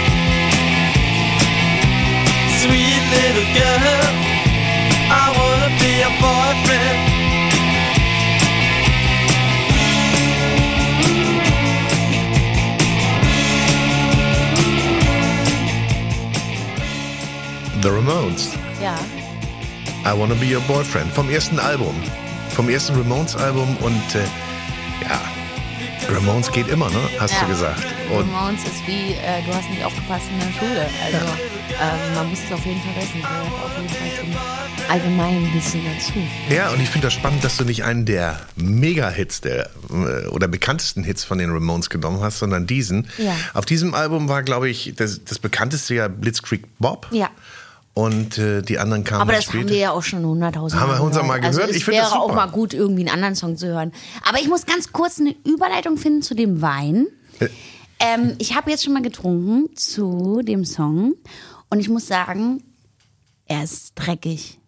Sweet 2.61 3.03
little 3.15 3.49
girl, 3.59 4.03
I 5.11 5.25
wanna 5.37 5.69
be 5.81 5.91
a 6.01 6.11
boyfriend. 6.23 6.99
The 17.81 17.89
Ramones. 17.89 18.55
Ja. 18.79 19.14
I 20.05 20.17
Wanna 20.17 20.35
Be 20.35 20.45
Your 20.55 20.61
Boyfriend. 20.61 21.11
Vom 21.13 21.29
ersten 21.29 21.59
Album. 21.59 21.95
Vom 22.51 22.69
ersten 22.69 22.95
Ramones-Album 22.95 23.75
und 23.77 24.15
äh, 24.15 24.19
ja, 25.03 25.19
Ramones 26.13 26.51
geht 26.51 26.67
immer, 26.69 26.89
ne? 26.89 26.99
Hast 27.19 27.33
Ja. 27.33 27.41
du 27.41 27.47
gesagt. 27.47 27.83
Und 28.11 28.31
Ramones 28.31 28.63
ist 28.63 28.85
wie, 28.87 29.13
äh, 29.13 29.41
du 29.45 29.53
hast 29.53 29.69
nicht 29.69 29.83
aufgepasst 29.83 30.25
in 30.31 30.39
der 30.39 30.53
Schule. 30.59 30.87
Also 31.03 31.17
ähm, 31.17 32.15
man 32.15 32.29
muss 32.29 32.39
es 32.45 32.51
auf 32.53 32.63
jeden 32.65 32.79
Fall 32.81 32.95
wissen. 32.97 33.19
Gehört 33.21 33.63
auf 33.65 33.71
jeden 33.77 33.89
Fall 33.89 34.19
zum 34.19 34.89
allgemeinen 34.91 35.53
Wissen 35.53 35.81
dazu. 35.83 36.13
ja, 36.55 36.69
und 36.69 36.79
ich 36.79 36.89
finde 36.89 37.07
das 37.07 37.13
spannend, 37.13 37.43
dass 37.43 37.57
du 37.57 37.65
nicht 37.65 37.83
einen 37.83 38.05
der 38.05 38.39
Mega-Hits 38.55 39.41
der, 39.41 39.71
äh, 39.89 40.27
oder 40.27 40.47
bekanntesten 40.47 41.03
Hits 41.03 41.23
von 41.23 41.39
den 41.39 41.49
Ramones 41.51 41.89
genommen 41.89 42.21
hast, 42.21 42.37
sondern 42.39 42.67
diesen. 42.67 43.09
Ja. 43.17 43.35
Auf 43.55 43.65
diesem 43.65 43.95
Album 43.95 44.29
war, 44.29 44.43
glaube 44.43 44.69
ich, 44.69 44.93
das, 44.95 45.25
das 45.25 45.39
bekannteste 45.39 45.95
ja 45.95 46.07
Blitzkrieg 46.07 46.63
Bob. 46.79 47.07
Ja. 47.11 47.29
Und 47.95 48.37
äh, 48.37 48.61
die 48.61 48.77
anderen 48.77 49.05
kamen 49.05 49.21
Aber 49.21 49.31
das 49.31 49.45
später. 49.45 49.59
haben 49.59 49.69
wir 49.69 49.77
ja 49.77 49.91
auch 49.91 50.03
schon 50.03 50.25
hunderttausend 50.25 50.79
Haben 50.81 50.89
wir 50.91 50.95
Mal 50.97 51.01
hundertmal 51.01 51.39
Also 51.41 51.59
gehört? 51.59 51.71
es 51.71 51.77
Ich 51.77 51.87
wäre 51.87 52.07
auch 52.07 52.23
super. 52.23 52.35
mal 52.35 52.47
gut, 52.47 52.73
irgendwie 52.73 53.01
einen 53.03 53.09
anderen 53.09 53.35
Song 53.35 53.55
zu 53.57 53.67
hören. 53.67 53.93
Aber 54.27 54.39
ich 54.39 54.49
muss 54.49 54.65
ganz 54.65 54.91
kurz 54.91 55.19
eine 55.19 55.33
Überleitung 55.45 55.97
finden 55.97 56.21
zu 56.21 56.35
dem 56.35 56.61
Wein. 56.61 57.07
Äh. 57.39 57.47
Ähm, 57.99 58.35
ich 58.37 58.53
habe 58.53 58.69
jetzt 58.69 58.83
schon 58.83 58.91
mal 58.91 59.01
getrunken 59.01 59.73
zu 59.77 60.41
dem 60.43 60.65
Song 60.65 61.15
und 61.69 61.79
ich 61.79 61.87
muss 61.87 62.05
sagen, 62.05 62.61
er 63.45 63.63
ist 63.63 63.93
dreckig. 63.95 64.59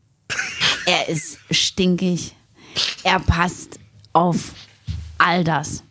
er 0.86 1.10
ist 1.10 1.38
stinkig. 1.52 2.34
Er 3.04 3.20
passt 3.20 3.78
auf 4.14 4.54
all 5.18 5.44
das. 5.44 5.84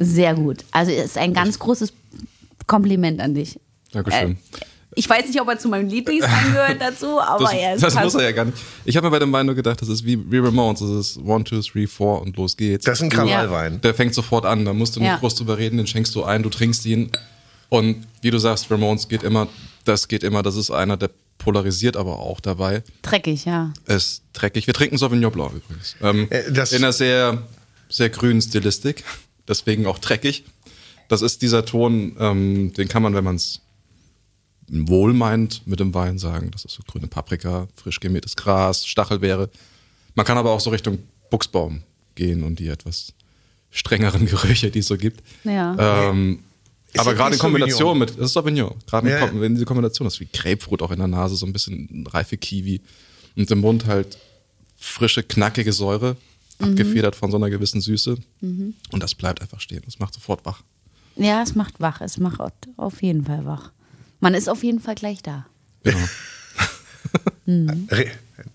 Sehr 0.00 0.34
gut. 0.34 0.64
Also 0.72 0.90
es 0.90 1.04
ist 1.04 1.18
ein 1.18 1.34
ganz 1.34 1.60
großes 1.60 1.92
Kompliment 2.66 3.20
an 3.20 3.34
dich. 3.34 3.60
Dankeschön. 3.92 4.32
Äh, 4.32 4.36
ich 4.96 5.08
weiß 5.08 5.26
nicht, 5.26 5.40
ob 5.40 5.48
er 5.48 5.58
zu 5.58 5.68
meinem 5.68 5.88
Lieblingswein 5.88 6.52
gehört 6.52 6.80
dazu, 6.80 7.20
aber 7.20 7.44
Das, 7.44 7.52
er 7.52 7.74
ist 7.74 7.82
das 7.82 7.94
muss 7.94 8.14
er 8.14 8.22
ja 8.22 8.32
gar 8.32 8.44
nicht. 8.46 8.58
Ich 8.84 8.96
habe 8.96 9.06
mir 9.06 9.10
bei 9.10 9.18
dem 9.18 9.32
Wein 9.32 9.46
nur 9.46 9.54
gedacht, 9.54 9.80
das 9.82 9.88
ist 9.88 10.04
wie, 10.04 10.18
wie 10.30 10.38
Ramones. 10.38 10.80
Das 10.80 10.90
ist 10.90 11.16
one, 11.18 11.44
two, 11.44 11.60
three, 11.60 11.86
four 11.86 12.20
und 12.22 12.36
los 12.36 12.56
geht's. 12.56 12.84
Das 12.84 12.98
ist 12.98 13.02
ein 13.02 13.10
Krawallwein. 13.10 13.80
Der 13.80 13.94
fängt 13.94 14.14
sofort 14.14 14.44
an, 14.46 14.64
da 14.64 14.72
musst 14.72 14.96
du 14.96 15.00
nicht 15.00 15.08
Ja. 15.08 15.16
groß 15.16 15.34
drüber 15.36 15.58
reden, 15.58 15.76
den 15.78 15.86
schenkst 15.86 16.14
du 16.14 16.24
ein, 16.24 16.42
du 16.42 16.48
trinkst 16.50 16.84
ihn. 16.86 17.10
Und 17.68 18.06
wie 18.22 18.30
du 18.30 18.38
sagst, 18.38 18.70
Ramones 18.70 19.08
geht 19.08 19.22
immer, 19.22 19.48
das 19.84 20.06
geht 20.08 20.22
immer, 20.22 20.42
das 20.42 20.56
ist 20.56 20.70
einer, 20.70 20.96
der 20.96 21.10
polarisiert 21.38 21.96
aber 21.96 22.18
auch 22.20 22.40
dabei. 22.40 22.82
Dreckig, 23.02 23.44
ja. 23.44 23.72
Ist 23.86 24.22
dreckig. 24.32 24.66
Wir 24.66 24.74
trinken 24.74 24.96
Sauvignon 24.96 25.32
Blanc 25.32 25.52
übrigens. 25.54 25.96
Ähm, 26.02 26.28
Äh, 26.30 26.52
das- 26.52 26.72
in 26.72 26.84
einer 26.84 26.92
sehr, 26.92 27.42
sehr 27.88 28.08
grünen 28.10 28.40
Stilistik, 28.40 29.02
deswegen 29.48 29.86
auch 29.86 29.98
dreckig. 29.98 30.44
Das 31.08 31.20
ist 31.20 31.42
dieser 31.42 31.64
Ton, 31.66 32.16
ähm, 32.18 32.72
den 32.74 32.88
kann 32.88 33.02
man, 33.02 33.14
wenn 33.14 33.24
man 33.24 33.36
es 33.36 33.60
wohl 34.88 35.12
meint, 35.12 35.66
mit 35.66 35.80
dem 35.80 35.94
Wein 35.94 36.18
sagen. 36.18 36.50
Das 36.50 36.64
ist 36.64 36.74
so 36.74 36.82
grüne 36.86 37.06
Paprika, 37.06 37.68
frisch 37.74 38.00
gemähtes 38.00 38.36
Gras, 38.36 38.86
Stachelbeere. 38.86 39.48
Man 40.14 40.26
kann 40.26 40.38
aber 40.38 40.50
auch 40.50 40.60
so 40.60 40.70
Richtung 40.70 40.98
Buchsbaum 41.30 41.82
gehen 42.14 42.42
und 42.42 42.58
die 42.58 42.68
etwas 42.68 43.12
strengeren 43.70 44.26
Gerüche, 44.26 44.70
die 44.70 44.80
es 44.80 44.86
so 44.86 44.96
gibt. 44.96 45.22
Ja. 45.44 46.10
Ähm, 46.10 46.40
aber 46.96 47.10
das 47.10 47.18
gerade 47.18 47.34
in 47.34 47.40
Kombination 47.40 47.78
Sauvignon? 47.78 47.98
mit, 47.98 48.10
das 48.10 48.26
ist 48.26 48.32
Sauvignon, 48.34 48.74
gerade 48.86 49.10
Ja, 49.10 49.26
in, 49.26 49.40
wenn 49.40 49.54
diese 49.54 49.64
Kombination 49.64 50.06
ist 50.06 50.20
wie 50.20 50.28
Grapefruit 50.32 50.80
auch 50.82 50.92
in 50.92 50.98
der 50.98 51.08
Nase, 51.08 51.34
so 51.34 51.44
ein 51.46 51.52
bisschen 51.52 52.06
reife 52.08 52.36
Kiwi 52.36 52.80
und 53.36 53.50
im 53.50 53.58
Mund 53.60 53.86
halt 53.86 54.16
frische, 54.76 55.22
knackige 55.22 55.72
Säure, 55.72 56.16
Mhm. 56.60 56.66
abgefedert 56.68 57.16
von 57.16 57.32
so 57.32 57.36
einer 57.36 57.50
gewissen 57.50 57.80
Süße. 57.80 58.16
Und 58.40 59.02
das 59.02 59.16
bleibt 59.16 59.42
einfach 59.42 59.58
stehen. 59.58 59.82
Das 59.86 59.98
macht 59.98 60.14
sofort 60.14 60.44
wach. 60.46 60.62
Ja, 61.16 61.42
es 61.42 61.56
macht 61.56 61.80
wach. 61.80 62.00
Es 62.00 62.18
macht 62.18 62.38
auf 62.76 63.02
jeden 63.02 63.24
Fall 63.24 63.44
wach. 63.44 63.72
Man 64.24 64.32
ist 64.32 64.48
auf 64.48 64.64
jeden 64.64 64.80
Fall 64.80 64.94
gleich 64.94 65.22
da. 65.22 65.44
Re 67.46 68.06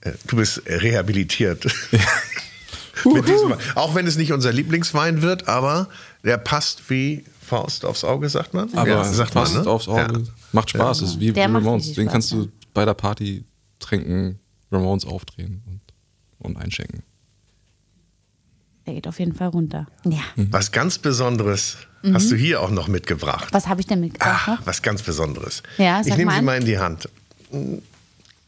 äh, 0.02 0.14
du 0.26 0.38
bist 0.38 0.64
rehabilitiert. 0.66 1.64
Mit 3.06 3.28
diesem, 3.28 3.52
Wein. 3.52 3.60
auch 3.76 3.94
wenn 3.94 4.08
es 4.08 4.18
nicht 4.18 4.34
unser 4.34 4.52
Lieblingswein 4.52 5.22
wird, 5.22 5.48
aber 5.48 5.88
der 6.24 6.40
passt 6.40 6.90
wie 6.90 7.24
Faust 7.40 7.86
aufs 7.86 8.04
Auge, 8.04 8.30
sagt 8.30 8.56
man. 8.56 8.74
Aber 8.74 8.90
ja, 8.90 9.04
sagt 9.04 9.36
passt 9.36 9.54
man, 9.54 9.64
ne? 9.64 9.70
aufs 9.70 9.88
Auge. 9.88 10.24
Ja. 10.24 10.34
Macht 10.54 10.72
Spaß. 10.72 11.04
Ist 11.04 11.20
wie 11.20 11.34
Der 11.34 11.54
Ramones. 11.54 11.94
Den 11.94 12.06
Spaß, 12.06 12.12
kannst 12.14 12.32
ja. 12.32 12.38
du 12.40 12.52
bei 12.74 12.86
der 12.86 12.96
Party 12.96 13.46
trinken, 13.78 14.40
Ramones 14.72 15.06
aufdrehen 15.06 15.62
und, 15.68 15.82
und 16.40 16.58
einschenken. 16.58 17.04
Der 18.90 18.96
geht 18.96 19.08
auf 19.08 19.20
jeden 19.20 19.36
Fall 19.36 19.50
runter. 19.50 19.86
Ja. 20.04 20.18
Was 20.36 20.72
ganz 20.72 20.98
Besonderes 20.98 21.78
hast 22.12 22.32
du 22.32 22.36
hier 22.36 22.60
auch 22.60 22.72
noch 22.72 22.88
mitgebracht. 22.88 23.50
Was 23.54 23.68
habe 23.68 23.82
ich 23.82 23.86
denn 23.86 24.00
mitgebracht? 24.00 24.48
Ah, 24.48 24.52
noch? 24.56 24.66
was 24.66 24.82
ganz 24.82 25.04
Besonderes. 25.04 25.62
Ja, 25.78 26.02
ich 26.04 26.18
nehme 26.18 26.34
sie 26.34 26.42
mal 26.42 26.58
in 26.58 26.66
die 26.66 26.80
Hand. 26.80 27.08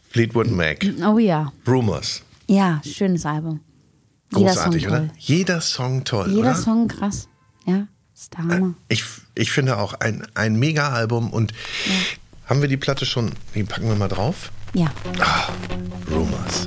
Fleetwood 0.09 0.49
Mac, 0.49 0.83
Oh 1.05 1.19
ja. 1.19 1.53
Rumors. 1.67 2.23
Ja, 2.47 2.81
schönes 2.83 3.23
Album. 3.23 3.59
Jeder 4.35 4.53
Song 4.53 4.63
Großartig, 4.63 4.83
toll. 4.85 4.91
oder? 4.91 5.07
Jeder 5.19 5.61
Song 5.61 6.03
toll, 6.05 6.27
Jeder 6.29 6.39
oder? 6.39 6.55
Song 6.55 6.87
krass. 6.87 7.27
Ja, 7.67 7.85
ist 8.15 8.33
der 8.33 8.39
Hammer. 8.39 8.73
Ich, 8.87 9.03
ich 9.35 9.51
finde 9.51 9.77
auch 9.77 9.93
ein, 9.93 10.25
ein 10.33 10.55
Mega-Album 10.57 11.31
und 11.31 11.53
haben 12.47 12.61
wir 12.61 12.67
die 12.67 12.77
Platte 12.77 13.05
schon, 13.05 13.33
die 13.53 13.63
packen 13.63 13.87
wir 13.89 13.95
mal 13.95 14.07
drauf. 14.07 14.51
Ja. 14.73 14.91
Rumors. 16.09 16.65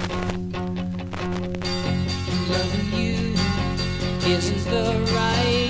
Isn't 4.27 4.65
the 4.71 5.13
right 5.13 5.64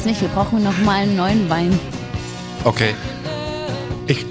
jetzt 0.00 0.06
nicht. 0.06 0.20
Wir 0.20 0.28
brauchen 0.28 0.62
noch 0.62 0.78
mal 0.78 1.02
einen 1.02 1.16
neuen 1.16 1.48
Wein. 1.50 1.78
Okay. 2.64 2.94
Ich, 4.06 4.24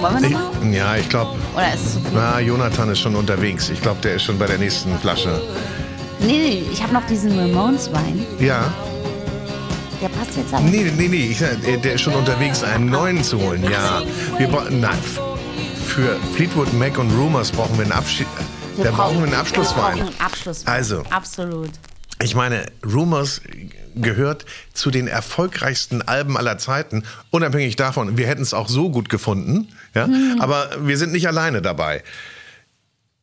Wollen 0.00 0.20
wir 0.20 0.28
ich, 0.28 0.32
noch 0.32 0.62
mal? 0.62 0.72
ja, 0.74 0.96
ich 0.96 1.08
glaube, 1.08 1.36
Oder 1.54 1.74
ist 1.74 1.84
es 1.84 1.92
so 1.94 2.00
na, 2.12 2.40
Jonathan 2.40 2.90
ist 2.90 2.98
schon 3.00 3.14
unterwegs. 3.14 3.70
Ich 3.70 3.80
glaube, 3.80 4.00
der 4.02 4.14
ist 4.16 4.24
schon 4.24 4.38
bei 4.38 4.46
der 4.46 4.58
nächsten 4.58 4.98
Flasche. 4.98 5.40
Nee, 6.20 6.26
nee, 6.26 6.62
ich 6.72 6.82
habe 6.82 6.92
noch 6.92 7.06
diesen 7.06 7.38
Ramones-Wein. 7.38 8.26
Ja, 8.40 8.72
Der 10.02 10.08
passt 10.08 10.36
jetzt 10.36 10.52
aber. 10.52 10.62
nee, 10.64 10.90
nee, 10.96 11.08
nee, 11.08 11.28
ich, 11.30 11.38
sag, 11.38 11.56
der 11.62 11.94
ist 11.94 12.00
schon 12.00 12.14
unterwegs, 12.14 12.62
einen 12.62 12.86
neuen 12.86 13.22
zu 13.22 13.40
holen. 13.40 13.62
Ja, 13.70 14.02
wir 14.38 14.48
brauchen, 14.48 14.80
nein, 14.80 14.98
für 15.86 16.16
Fleetwood 16.34 16.72
Mac 16.74 16.98
und 16.98 17.10
Rumors 17.12 17.50
brauchen 17.50 17.76
wir 17.78 17.84
einen 17.84 17.92
Abschied. 17.92 18.26
Da 18.82 18.90
brauchen 18.90 19.18
wir 19.18 19.24
einen 19.24 19.34
Abschlusswein. 19.34 19.96
Wir 19.96 20.02
brauchen 20.04 20.14
einen 20.14 20.20
Abschlusswein. 20.20 20.74
Also. 20.74 21.02
Absolut. 21.10 21.70
Ich 22.22 22.34
meine, 22.34 22.66
Rumors 22.84 23.40
gehört 23.94 24.46
zu 24.72 24.90
den 24.90 25.08
erfolgreichsten 25.08 26.02
Alben 26.02 26.36
aller 26.36 26.58
Zeiten, 26.58 27.04
unabhängig 27.30 27.76
davon, 27.76 28.16
wir 28.16 28.26
hätten 28.26 28.42
es 28.42 28.54
auch 28.54 28.68
so 28.68 28.90
gut 28.90 29.08
gefunden, 29.08 29.68
ja, 29.94 30.08
aber 30.38 30.70
wir 30.86 30.96
sind 30.98 31.12
nicht 31.12 31.26
alleine 31.28 31.62
dabei. 31.62 32.02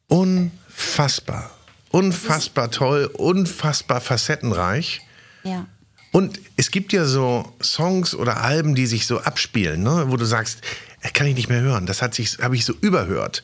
Unfassbar, 0.07 1.51
unfassbar 1.91 2.71
toll, 2.71 3.09
unfassbar 3.13 4.01
facettenreich. 4.01 5.01
Ja. 5.43 5.65
Und 6.11 6.39
es 6.55 6.71
gibt 6.71 6.93
ja 6.93 7.05
so 7.05 7.53
Songs 7.61 8.15
oder 8.15 8.41
Alben, 8.41 8.75
die 8.75 8.87
sich 8.87 9.05
so 9.07 9.19
abspielen, 9.19 9.83
ne? 9.83 10.05
wo 10.07 10.17
du 10.17 10.25
sagst, 10.25 10.61
das 11.01 11.13
kann 11.13 11.27
ich 11.27 11.35
nicht 11.35 11.49
mehr 11.49 11.61
hören. 11.61 11.85
Das 11.85 12.01
hat 12.01 12.13
sich, 12.13 12.39
habe 12.41 12.55
ich 12.55 12.65
so 12.65 12.73
überhört. 12.81 13.43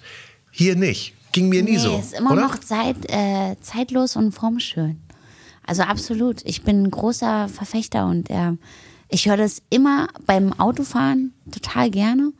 Hier 0.49 0.75
nicht. 0.75 1.13
Ging 1.33 1.49
mir 1.49 1.63
nie 1.63 1.73
nee, 1.73 1.77
so. 1.77 1.99
ist 1.99 2.13
immer 2.13 2.31
oder? 2.31 2.41
noch 2.43 2.59
Zeit, 2.59 2.97
äh, 3.09 3.55
zeitlos 3.61 4.15
und 4.15 4.33
formschön. 4.33 5.01
Also 5.65 5.83
absolut. 5.83 6.41
Ich 6.45 6.63
bin 6.63 6.83
ein 6.83 6.91
großer 6.91 7.47
Verfechter 7.49 8.05
und 8.07 8.29
äh, 8.29 8.51
ich 9.09 9.27
höre 9.27 9.37
das 9.37 9.61
immer 9.69 10.07
beim 10.25 10.53
Autofahren 10.59 11.33
total 11.51 11.89
gerne. 11.89 12.33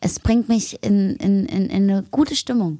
Es 0.00 0.20
bringt 0.20 0.48
mich 0.48 0.82
in, 0.84 1.16
in, 1.16 1.46
in, 1.46 1.66
in 1.70 1.90
eine 1.90 2.02
gute 2.10 2.36
Stimmung. 2.36 2.78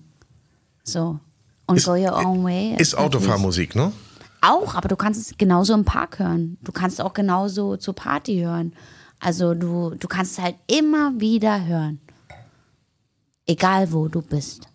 So. 0.84 1.18
Und 1.66 1.76
Ist- 1.78 1.86
Go 1.86 1.93
Your 1.93 2.16
Own 2.16 2.45
Way. 2.45 2.76
Ist 2.78 2.93
natürlich- 2.93 2.99
Autofahrmusik, 2.99 3.74
ne? 3.74 3.93
Auch, 4.41 4.74
aber 4.76 4.89
du 4.89 4.95
kannst 4.97 5.20
es 5.20 5.36
genauso 5.36 5.74
im 5.74 5.84
Park 5.84 6.20
hören. 6.20 6.59
Du 6.62 6.70
kannst 6.70 7.01
auch 7.01 7.12
genauso 7.12 7.76
zur 7.76 7.95
Party 7.95 8.39
hören. 8.41 8.72
Also 9.18 9.53
du, 9.55 9.91
du 9.99 10.07
kannst 10.07 10.39
es 10.39 10.45
halt 10.45 10.55
immer 10.68 11.18
wieder 11.20 11.64
hören. 11.66 12.01
Egal 13.47 13.91
wo 13.93 14.07
du 14.07 14.22
bist. 14.22 14.68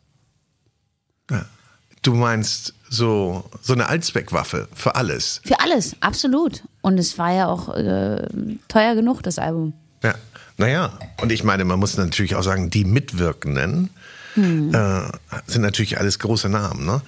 Du 2.02 2.14
meinst 2.14 2.74
so, 2.94 3.44
so 3.62 3.74
eine 3.74 3.88
Allzweckwaffe 3.88 4.68
für 4.74 4.96
alles. 4.96 5.42
Für 5.46 5.60
alles, 5.60 5.96
absolut. 6.00 6.64
Und 6.82 6.98
es 7.00 7.18
war 7.18 7.34
ja 7.34 7.48
auch 7.48 7.70
äh, 7.76 8.28
teuer 8.68 8.96
genug, 8.96 9.24
das 9.24 9.40
Album. 9.40 9.74
Ja. 10.04 10.16
Naja, 10.58 10.98
und 11.22 11.32
ich 11.32 11.44
meine, 11.44 11.66
man 11.66 11.80
muss 11.80 11.98
natürlich 11.98 12.36
auch 12.36 12.44
sagen, 12.44 12.70
die 12.70 12.86
Mitwirkenden 12.86 13.90
Hm. 14.36 14.74
äh, 14.74 15.02
sind 15.46 15.62
natürlich 15.62 16.00
alles 16.00 16.18
große 16.18 16.50
Namen, 16.50 16.86
ne? 16.88 17.02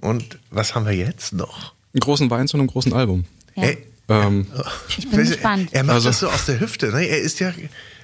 Und 0.00 0.38
was 0.50 0.74
haben 0.74 0.84
wir 0.84 0.94
jetzt 0.94 1.32
noch? 1.32 1.74
Einen 1.94 2.00
großen 2.00 2.28
Wein 2.28 2.48
zu 2.48 2.56
einem 2.56 2.66
großen 2.66 2.92
Album. 2.92 3.24
Ja. 3.54 3.62
Ey, 3.64 3.78
Ähm, 4.08 4.46
Ich 4.88 5.08
bin 5.10 5.18
weißt 5.20 5.32
gespannt. 5.32 5.68
Er 5.72 5.82
macht 5.84 5.94
Also- 5.96 6.08
das 6.08 6.20
so 6.20 6.28
aus 6.28 6.46
der 6.46 6.58
Hüfte, 6.60 6.90
ne? 6.92 7.04
Er 7.06 7.20
ist 7.20 7.38
ja. 7.40 7.52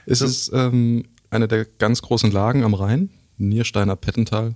es 0.06 0.20
ist 0.20 0.50
ähm, 0.54 1.04
eine 1.30 1.46
der 1.48 1.64
ganz 1.64 2.02
großen 2.02 2.30
Lagen 2.32 2.62
am 2.64 2.74
Rhein, 2.74 3.10
Niersteiner 3.38 3.94
Pettental. 3.96 4.54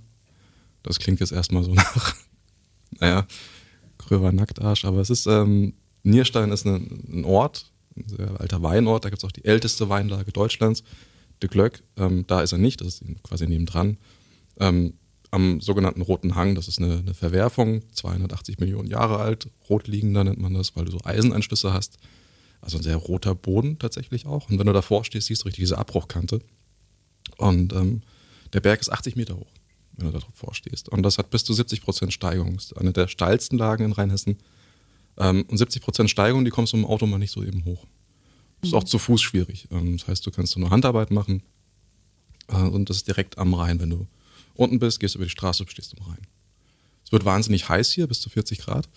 Das 0.83 0.99
klingt 0.99 1.19
jetzt 1.21 1.31
erstmal 1.33 1.63
so 1.63 1.73
nach, 1.73 2.15
naja, 2.99 3.25
gröber 3.97 4.31
Nacktarsch, 4.31 4.85
aber 4.85 4.99
es 4.99 5.09
ist, 5.09 5.27
ähm, 5.27 5.73
Nierstein 6.03 6.51
ist 6.51 6.65
ein, 6.65 7.03
ein 7.11 7.25
Ort, 7.25 7.71
ein 7.95 8.07
sehr 8.07 8.39
alter 8.39 8.61
Weinort, 8.63 9.05
da 9.05 9.09
gibt 9.09 9.21
es 9.21 9.27
auch 9.27 9.31
die 9.31 9.45
älteste 9.45 9.89
Weinlage 9.89 10.31
Deutschlands, 10.31 10.83
de 11.41 11.49
Glöck, 11.49 11.83
ähm, 11.97 12.25
da 12.27 12.41
ist 12.41 12.51
er 12.51 12.57
nicht, 12.57 12.81
das 12.81 12.87
ist 12.87 13.03
quasi 13.23 13.47
nebendran. 13.47 13.97
Ähm, 14.59 14.93
am 15.31 15.59
sogenannten 15.61 16.01
Roten 16.01 16.35
Hang, 16.35 16.55
das 16.55 16.67
ist 16.67 16.79
eine, 16.79 16.99
eine 16.99 17.13
Verwerfung, 17.13 17.81
280 17.91 18.59
Millionen 18.59 18.87
Jahre 18.87 19.19
alt, 19.19 19.49
rotliegender 19.69 20.23
nennt 20.23 20.39
man 20.39 20.53
das, 20.53 20.75
weil 20.75 20.85
du 20.85 20.91
so 20.91 20.99
Eisenanschlüsse 21.03 21.73
hast. 21.73 21.97
Also 22.61 22.77
ein 22.77 22.83
sehr 22.83 22.95
roter 22.95 23.35
Boden 23.35 23.77
tatsächlich 23.77 24.25
auch. 24.25 24.49
Und 24.49 24.57
wenn 24.57 24.65
du 24.65 24.73
davor 24.73 25.05
stehst, 25.05 25.27
siehst 25.27 25.43
du 25.43 25.45
richtig 25.45 25.63
diese 25.63 25.77
Abbruchkante. 25.77 26.39
Und 27.37 27.73
ähm, 27.73 28.01
der 28.53 28.61
Berg 28.61 28.79
ist 28.79 28.89
80 28.89 29.15
Meter 29.15 29.35
hoch, 29.35 29.51
wenn 29.97 30.11
du 30.11 30.19
davor 30.19 30.53
stehst. 30.53 30.89
Und 30.89 31.03
das 31.03 31.17
hat 31.17 31.29
bis 31.29 31.43
zu 31.43 31.53
70 31.53 31.81
Prozent 31.81 32.13
Steigung. 32.13 32.55
Das 32.55 32.65
ist 32.65 32.77
eine 32.77 32.93
der 32.93 33.07
steilsten 33.07 33.57
Lagen 33.57 33.85
in 33.85 33.91
Rheinhessen. 33.91 34.37
Ähm, 35.17 35.45
und 35.47 35.57
70 35.57 35.81
Prozent 35.81 36.09
Steigung, 36.09 36.45
die 36.45 36.51
kommst 36.51 36.73
du 36.73 36.77
im 36.77 36.85
Auto 36.85 37.05
mal 37.05 37.17
nicht 37.17 37.31
so 37.31 37.43
eben 37.43 37.65
hoch. 37.65 37.85
Das 38.61 38.69
ist 38.69 38.73
auch 38.73 38.83
zu 38.83 38.99
Fuß 38.99 39.21
schwierig. 39.21 39.67
Ähm, 39.71 39.97
das 39.97 40.07
heißt, 40.07 40.25
du 40.25 40.31
kannst 40.31 40.57
nur 40.57 40.69
Handarbeit 40.69 41.11
machen. 41.11 41.43
Äh, 42.47 42.57
und 42.57 42.89
das 42.89 42.97
ist 42.97 43.07
direkt 43.07 43.37
am 43.37 43.53
Rhein. 43.53 43.79
Wenn 43.79 43.89
du 43.89 44.07
unten 44.55 44.79
bist, 44.79 44.99
gehst 44.99 45.15
über 45.15 45.25
die 45.25 45.31
Straße, 45.31 45.65
stehst 45.67 45.95
am 45.99 46.05
Rhein. 46.07 46.27
Es 47.03 47.11
wird 47.11 47.25
wahnsinnig 47.25 47.69
heiß 47.69 47.91
hier, 47.91 48.07
bis 48.07 48.21
zu 48.21 48.29
40 48.29 48.59
Grad. 48.59 48.89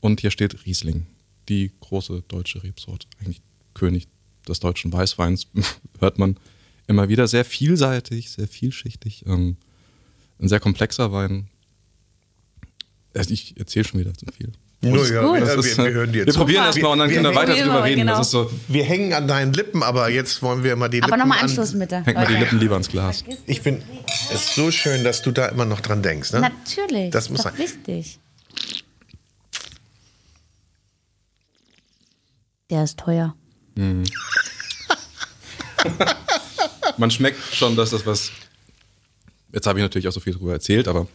Und 0.00 0.20
hier 0.20 0.30
steht 0.30 0.66
Riesling, 0.66 1.06
die 1.48 1.72
große 1.80 2.22
deutsche 2.28 2.62
Rebsorte. 2.62 3.06
Eigentlich 3.20 3.40
König 3.74 4.08
des 4.46 4.60
deutschen 4.60 4.92
Weißweins, 4.92 5.46
hört 6.00 6.18
man 6.18 6.36
immer 6.86 7.08
wieder. 7.08 7.28
Sehr 7.28 7.44
vielseitig, 7.44 8.30
sehr 8.30 8.48
vielschichtig. 8.48 9.24
Ähm, 9.26 9.56
ein 10.40 10.48
sehr 10.48 10.60
komplexer 10.60 11.12
Wein. 11.12 11.48
Also 13.14 13.30
Ich 13.32 13.58
erzähle 13.58 13.84
schon 13.86 14.00
wieder 14.00 14.14
zu 14.14 14.26
viel. 14.36 14.52
Nur, 14.80 15.04
ja, 15.10 15.22
gut. 15.22 15.34
wir, 15.34 15.40
Das 15.40 15.56
wir, 15.56 15.58
ist, 15.72 15.76
wir 15.78 15.90
hören 15.90 16.12
dir 16.12 16.24
wir 16.24 16.32
zu. 16.32 16.38
probieren 16.38 16.64
erstmal 16.66 16.92
und 16.92 16.98
dann 17.00 17.08
Wir- 17.10 17.16
können 17.16 17.34
wir 17.34 17.40
weiter 17.40 17.56
wir- 17.56 17.64
drüber 17.64 17.82
reden. 17.82 17.98
genau. 18.02 18.18
Das 18.18 18.28
ist 18.28 18.30
so, 18.30 18.48
Wir 18.68 18.84
hängen 18.84 19.12
an 19.12 19.26
deinen 19.26 19.52
Lippen, 19.52 19.82
aber 19.82 20.08
jetzt 20.08 20.40
wollen 20.40 20.62
wir 20.62 20.76
mal 20.76 20.88
die 20.88 21.02
Aber 21.02 21.08
Lippen 21.08 21.18
nochmal 21.18 21.38
an- 21.38 21.44
Anschluss 21.48 21.76
bitte. 21.76 21.96
hängt 22.04 22.14
mal 22.16 22.26
die. 22.28 22.34
Lippen 22.34 22.60
lieber 22.60 22.76
ins 22.76 22.88
Glas. 22.88 23.24
Ich 23.46 23.62
bin, 23.62 23.82
es 24.30 24.42
ist 24.42 24.54
so 24.54 24.70
schön, 24.70 25.02
dass 25.02 25.22
du 25.22 25.32
da 25.32 25.46
immer 25.46 25.64
noch 25.64 25.80
dran 25.80 26.00
denkst, 26.04 26.32
ne? 26.32 26.40
Natürlich. 26.42 27.10
Das 27.10 27.24
ist 27.24 27.30
muss 27.30 27.42
doch 27.42 27.50
sein. 27.50 27.58
wichtig. 27.58 28.20
Der 32.70 32.84
ist 32.84 32.98
teuer. 33.00 33.34
Man 36.98 37.10
schmeckt 37.10 37.54
schon, 37.54 37.74
dass 37.76 37.90
das 37.90 38.04
was. 38.06 38.30
Jetzt 39.52 39.66
habe 39.66 39.78
ich 39.78 39.82
natürlich 39.82 40.08
auch 40.08 40.12
so 40.12 40.20
viel 40.20 40.34
darüber 40.34 40.52
erzählt, 40.52 40.88
aber 40.88 41.06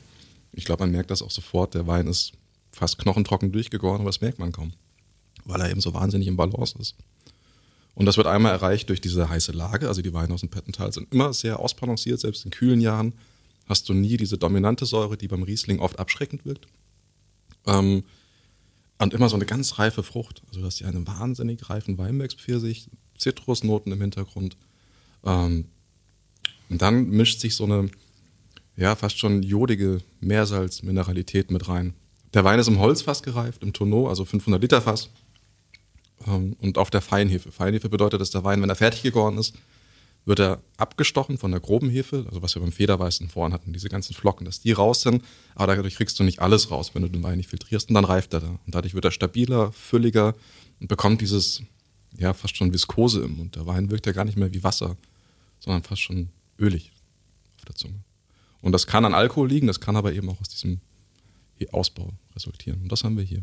ich 0.52 0.66
glaube, 0.66 0.84
man 0.84 0.92
merkt 0.92 1.12
das 1.12 1.22
auch 1.22 1.32
sofort. 1.32 1.74
Der 1.74 1.88
Wein 1.88 2.08
ist 2.08 2.34
fast 2.72 2.98
knochentrocken 2.98 3.52
durchgegoren, 3.52 4.02
aber 4.02 4.10
das 4.10 4.22
merkt 4.22 4.40
man 4.40 4.52
kaum, 4.52 4.74
weil 5.46 5.62
er 5.62 5.70
eben 5.70 5.82
so 5.82 5.94
wahnsinnig 5.94 6.28
im 6.28 6.38
Balance 6.38 6.78
ist. 6.80 6.96
Und 7.96 8.08
das 8.08 8.18
wird 8.18 8.28
einmal 8.28 8.52
erreicht 8.52 8.90
durch 8.90 9.02
diese 9.02 9.30
heiße 9.30 9.52
Lage. 9.52 9.88
Also 9.88 10.02
die 10.02 10.14
Weine 10.14 10.34
aus 10.34 10.40
dem 10.40 10.50
Pettental 10.50 10.92
sind 10.92 11.14
immer 11.14 11.34
sehr 11.34 11.60
ausbalanciert. 11.60 12.20
Selbst 12.20 12.44
in 12.44 12.52
kühlen 12.52 12.82
Jahren 12.82 13.14
hast 13.68 13.88
du 13.88 13.94
nie 13.94 14.18
diese 14.18 14.38
dominante 14.38 14.86
Säure, 14.86 15.16
die 15.16 15.28
beim 15.28 15.44
Riesling 15.44 15.80
oft 15.80 16.00
abschreckend 16.00 16.46
wirkt. 16.46 16.68
Ähm, 17.68 18.04
und 18.98 19.14
immer 19.14 19.30
so 19.30 19.36
eine 19.36 19.46
ganz 19.46 19.80
reife 19.80 20.02
Frucht. 20.02 20.42
Also 20.48 20.62
du 20.62 20.66
hast 20.66 20.78
hier 20.78 20.88
einen 20.88 21.06
wahnsinnig 21.06 21.70
reifen 21.70 21.98
Weinbergspfirsich, 21.98 22.90
Zitrusnoten 23.18 23.92
im 23.92 24.02
Hintergrund. 24.02 24.58
Ähm, 25.24 25.66
und 26.70 26.82
dann 26.82 27.10
mischt 27.10 27.40
sich 27.40 27.56
so 27.56 27.66
eine, 27.66 27.90
ja, 28.76 28.96
fast 28.96 29.20
schon 29.20 29.44
jodige 29.44 30.02
Meersalz-Mineralität 30.22 31.52
mit 31.52 31.68
rein. 31.68 31.94
Der 32.34 32.44
Wein 32.44 32.60
ist 32.60 32.68
im 32.68 32.80
Holzfass 32.80 33.22
gereift, 33.22 33.64
im 33.64 33.74
Tonneau, 33.74 34.08
also 34.08 34.26
500 34.26 34.62
Liter 34.62 34.82
Fass. 34.82 35.10
Ähm, 36.28 36.56
und 36.60 36.78
auf 36.78 36.90
der 36.90 37.02
Feinhefe. 37.02 37.52
Feinhefe 37.52 37.90
bedeutet, 37.90 38.22
dass 38.22 38.32
der 38.32 38.44
Wein, 38.44 38.62
wenn 38.62 38.70
er 38.70 38.76
fertig 38.76 39.04
gegoren 39.04 39.38
ist, 39.38 39.56
wird 40.26 40.40
er 40.40 40.62
abgestochen 40.78 41.38
von 41.38 41.52
der 41.52 41.60
groben 41.60 41.90
Hefe, 41.90 42.26
also 42.28 42.42
was 42.42 42.56
wir 42.56 42.62
beim 42.62 42.72
Federweißen 42.72 43.30
vorhin 43.30 43.54
hatten, 43.54 43.74
diese 43.74 43.90
ganzen 43.90 44.14
Flocken, 44.14 44.46
dass 44.46 44.62
die 44.62 44.72
raus 44.72 45.02
sind, 45.02 45.22
aber 45.54 45.76
dadurch 45.76 45.96
kriegst 45.96 46.18
du 46.18 46.24
nicht 46.24 46.40
alles 46.40 46.72
raus, 46.72 46.92
wenn 46.94 47.02
du 47.02 47.10
den 47.10 47.24
Wein 47.24 47.38
nicht 47.38 47.50
filtrierst 47.50 47.90
und 47.90 47.96
dann 47.96 48.06
reift 48.06 48.34
er 48.34 48.40
da. 48.40 48.60
Und 48.66 48.74
dadurch 48.74 48.94
wird 48.94 49.06
er 49.06 49.12
stabiler, 49.12 49.74
fülliger 49.74 50.34
und 50.80 50.88
bekommt 50.88 51.20
dieses, 51.20 51.62
ja, 52.18 52.34
fast 52.34 52.56
schon 52.56 52.72
Viskose 52.72 53.22
im 53.22 53.38
Mund. 53.38 53.56
Der 53.56 53.66
Wein 53.66 53.92
wirkt 53.92 54.06
ja 54.06 54.14
gar 54.14 54.24
nicht 54.24 54.38
mehr 54.38 54.54
wie 54.54 54.64
Wasser, 54.64 54.96
sondern 55.60 55.84
fast 55.84 56.02
schon 56.02 56.30
ölig 56.58 56.92
auf 57.58 57.66
der 57.66 57.76
Zunge. 57.76 58.00
Und 58.64 58.72
das 58.72 58.88
kann 58.88 59.06
an 59.06 59.14
Alkohol 59.14 59.48
liegen, 59.50 59.68
das 59.68 59.80
kann 59.80 59.96
aber 59.96 60.12
eben 60.14 60.28
auch 60.30 60.42
aus 60.42 60.50
diesem 60.50 60.80
Ausbau 61.72 62.12
resultieren. 62.36 62.82
Und 62.82 62.92
das 62.92 63.04
haben 63.06 63.16
wir 63.16 63.24
hier. 63.24 63.42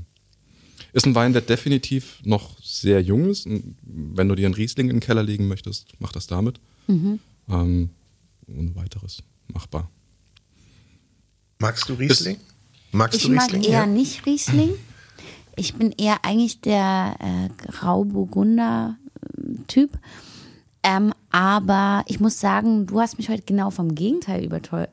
Ist 0.93 1.07
ein 1.07 1.14
Wein, 1.14 1.33
der 1.33 1.41
definitiv 1.43 2.21
noch 2.25 2.59
sehr 2.62 3.01
jung 3.01 3.31
ist. 3.31 3.47
Und 3.47 3.77
wenn 3.83 4.29
du 4.29 4.35
dir 4.35 4.45
einen 4.47 4.55
Riesling 4.55 4.89
in 4.91 4.97
den 4.97 5.01
Keller 5.01 5.23
legen 5.23 5.47
möchtest, 5.49 5.87
mach 6.01 6.12
das 6.12 6.27
damit. 6.27 6.61
Ähm, 6.89 7.18
ohne 7.49 7.89
weiteres 8.75 9.23
machbar. 9.49 9.89
Magst 11.61 11.89
du 11.89 11.95
Riesling? 11.95 12.37
Magst 12.93 13.16
Ich 13.18 13.23
du 13.27 13.33
mag 13.33 13.45
Riesling? 13.53 13.62
eher 13.62 13.71
Ja. 13.81 13.87
nicht 13.87 14.27
Riesling. 14.27 14.71
Ich 15.57 15.75
bin 15.75 15.93
eher 15.93 16.25
eigentlich 16.25 16.61
der 16.61 17.16
äh, 17.21 17.49
Grauburgunder-Typ. 17.68 19.99
Ähm, 20.83 21.12
aber 21.31 22.05
ich 22.09 22.20
muss 22.20 22.41
sagen, 22.41 22.87
du 22.87 23.01
hast 23.01 23.18
mich 23.18 23.28
heute 23.28 23.43
genau 23.43 23.70
vom 23.70 23.95
Gegenteil 23.95 24.45
äh, 24.45 24.87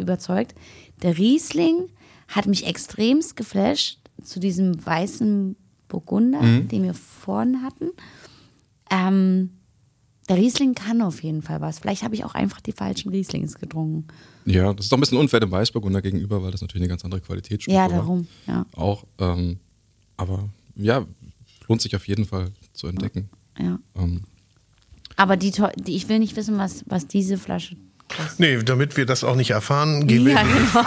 überzeugt. 0.00 0.54
Der 1.02 1.16
Riesling 1.18 1.88
hat 2.28 2.46
mich 2.46 2.66
extremst 2.66 3.36
geflasht 3.36 3.98
zu 4.22 4.40
diesem 4.40 4.84
weißen 4.84 5.56
Burgunder, 5.88 6.40
den 6.40 6.82
wir 6.82 6.94
vorhin 6.94 7.62
hatten. 7.62 7.90
Ähm, 8.90 9.50
der 10.28 10.36
Riesling 10.36 10.74
kann 10.74 11.02
auf 11.02 11.22
jeden 11.22 11.42
Fall 11.42 11.60
was. 11.60 11.78
Vielleicht 11.80 12.02
habe 12.02 12.14
ich 12.14 12.24
auch 12.24 12.34
einfach 12.34 12.60
die 12.60 12.72
falschen 12.72 13.10
Rieslings 13.10 13.56
getrunken. 13.56 14.06
Ja, 14.46 14.72
das 14.72 14.86
ist 14.86 14.92
doch 14.92 14.96
ein 14.96 15.00
bisschen 15.00 15.18
unfair 15.18 15.40
dem 15.40 15.50
Weißburgunder 15.50 16.00
gegenüber, 16.00 16.42
weil 16.42 16.50
das 16.50 16.60
natürlich 16.62 16.82
eine 16.82 16.88
ganz 16.88 17.04
andere 17.04 17.20
Qualitätsstufe 17.20 17.74
Ja, 17.76 17.82
war. 17.82 17.88
darum. 17.90 18.26
Ja, 18.46 18.64
Auch, 18.74 19.04
ähm, 19.18 19.58
aber 20.16 20.48
ja, 20.76 21.04
lohnt 21.68 21.82
sich 21.82 21.94
auf 21.94 22.08
jeden 22.08 22.24
Fall 22.24 22.48
zu 22.72 22.86
entdecken. 22.86 23.28
ja. 23.58 23.78
Ähm, 23.96 24.22
Aber 25.16 25.36
die, 25.36 25.52
die, 25.76 25.96
ich 25.96 26.08
will 26.08 26.18
nicht 26.18 26.36
wissen, 26.36 26.58
was, 26.58 26.82
was 26.86 27.06
diese 27.06 27.38
Flasche 27.38 27.76
kostet. 28.08 28.40
Nee, 28.40 28.62
damit 28.62 28.96
wir 28.96 29.06
das 29.06 29.24
auch 29.24 29.36
nicht 29.36 29.50
erfahren, 29.50 30.06
gehen 30.06 30.28
Ja, 30.28 30.44
wir. 30.44 30.44
genau. 30.44 30.86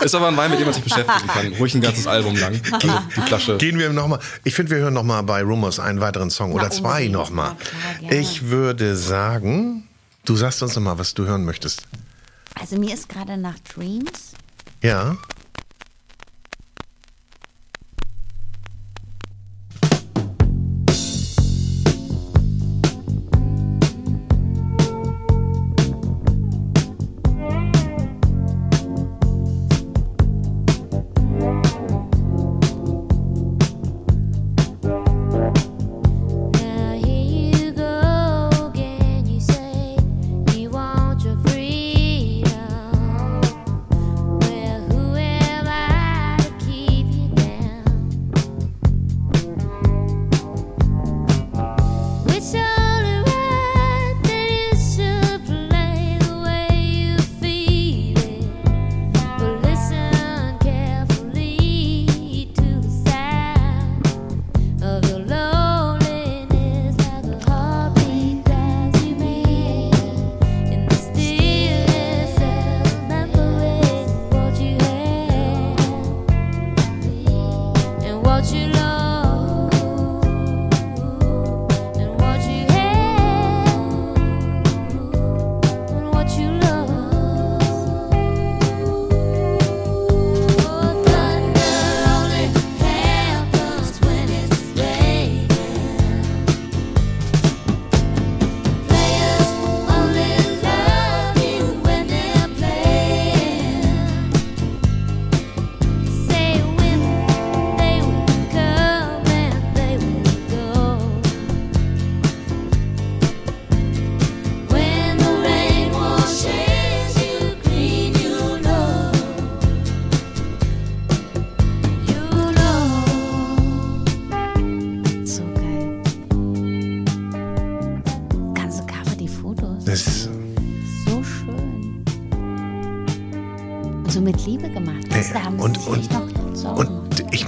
ist 0.04 0.14
aber 0.14 0.28
ein 0.28 0.36
Wein, 0.36 0.50
mit 0.50 0.60
dem 0.60 0.66
man 0.66 0.74
sich 0.74 0.84
beschäftigen 0.84 1.26
kann. 1.26 1.52
Ruhig 1.54 1.74
ein 1.74 1.80
ganzes 1.80 2.06
Album 2.06 2.36
lang. 2.36 2.60
Also 2.72 2.88
die 3.16 3.20
Flasche. 3.22 3.56
Gehen 3.58 3.78
wir 3.78 3.92
nochmal. 3.92 4.18
Ich 4.44 4.54
finde, 4.54 4.70
wir 4.72 4.78
hören 4.78 4.94
nochmal 4.94 5.22
bei 5.22 5.42
Rumors 5.42 5.80
einen 5.80 6.00
weiteren 6.00 6.30
Song 6.30 6.52
oder 6.52 6.70
zwei 6.70 7.06
unbedingt. 7.06 7.12
nochmal. 7.14 7.56
Na. 8.02 8.12
Ich 8.12 8.48
würde 8.48 8.94
sagen, 8.96 9.88
du 10.24 10.36
sagst 10.36 10.62
uns 10.62 10.76
nochmal, 10.76 10.98
was 10.98 11.14
du 11.14 11.24
hören 11.26 11.44
möchtest. 11.44 11.82
Also 12.60 12.76
mir 12.78 12.94
ist 12.94 13.08
gerade 13.08 13.36
nach 13.36 13.56
Dreams. 13.74 14.32
Ja. 14.82 15.16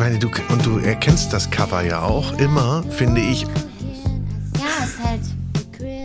Meine, 0.07 0.19
du, 0.21 0.31
und 0.51 0.65
du 0.65 0.79
erkennst 0.79 1.33
das 1.33 1.51
Cover 1.51 1.83
ja 1.83 2.01
auch 2.01 2.33
immer, 2.39 2.85
finde 2.91 3.21
ich. 3.21 3.43
Ja, 3.43 3.49
es 4.85 4.91
ist 4.91 5.03
halt, 5.05 5.21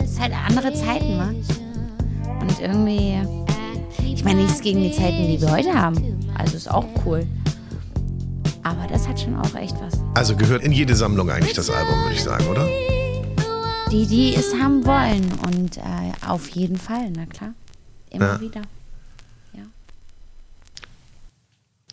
es 0.02 0.10
ist 0.10 0.20
halt 0.20 0.32
andere 0.48 0.74
Zeiten, 0.74 1.18
wa? 1.18 1.32
Und 2.40 2.60
irgendwie, 2.60 3.20
ich 4.04 4.24
meine 4.24 4.42
nichts 4.42 4.60
gegen 4.60 4.82
die 4.82 4.90
Zeiten, 4.90 5.28
die 5.28 5.40
wir 5.40 5.52
heute 5.52 5.72
haben. 5.72 6.18
Also 6.36 6.56
ist 6.56 6.68
auch 6.68 6.84
cool. 7.06 7.24
Aber 8.64 8.88
das 8.88 9.06
hat 9.06 9.20
schon 9.20 9.36
auch 9.36 9.54
echt 9.54 9.76
was. 9.80 10.00
Also 10.14 10.34
gehört 10.34 10.64
in 10.64 10.72
jede 10.72 10.96
Sammlung 10.96 11.30
eigentlich 11.30 11.54
das 11.54 11.70
Album, 11.70 11.94
würde 12.02 12.14
ich 12.14 12.22
sagen, 12.24 12.44
oder? 12.48 12.66
Die, 13.92 14.06
die 14.08 14.34
es 14.34 14.52
haben 14.60 14.84
wollen. 14.84 15.30
Und 15.46 15.76
äh, 15.76 15.82
auf 16.26 16.48
jeden 16.48 16.76
Fall, 16.76 17.08
na 17.14 17.26
klar. 17.26 17.52
Immer 18.10 18.26
Ja. 18.34 18.40
wieder. 18.40 18.62
Ja. 19.52 19.62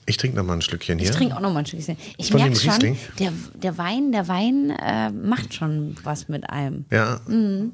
Ich 0.10 0.18
trinke 0.18 0.38
noch 0.38 0.44
mal 0.44 0.54
ein 0.54 0.62
Schlückchen 0.62 0.98
hier. 1.00 1.10
Ich 1.10 1.16
trinke 1.16 1.36
auch 1.36 1.40
noch 1.40 1.54
mal 1.54 1.60
ein 1.60 1.66
Stückchen. 1.66 1.98
Ich 2.18 2.34
merke 2.34 2.56
schon, 2.56 2.98
der, 3.20 3.32
der 3.54 3.78
Wein, 3.78 4.12
der 4.12 4.28
Wein 4.28 4.72
äh, 4.72 5.12
macht 5.12 5.54
schon 5.54 5.96
was 6.04 6.28
mit 6.28 6.50
einem. 6.50 6.86
Ja. 6.92 7.22
Mhm. 7.28 7.74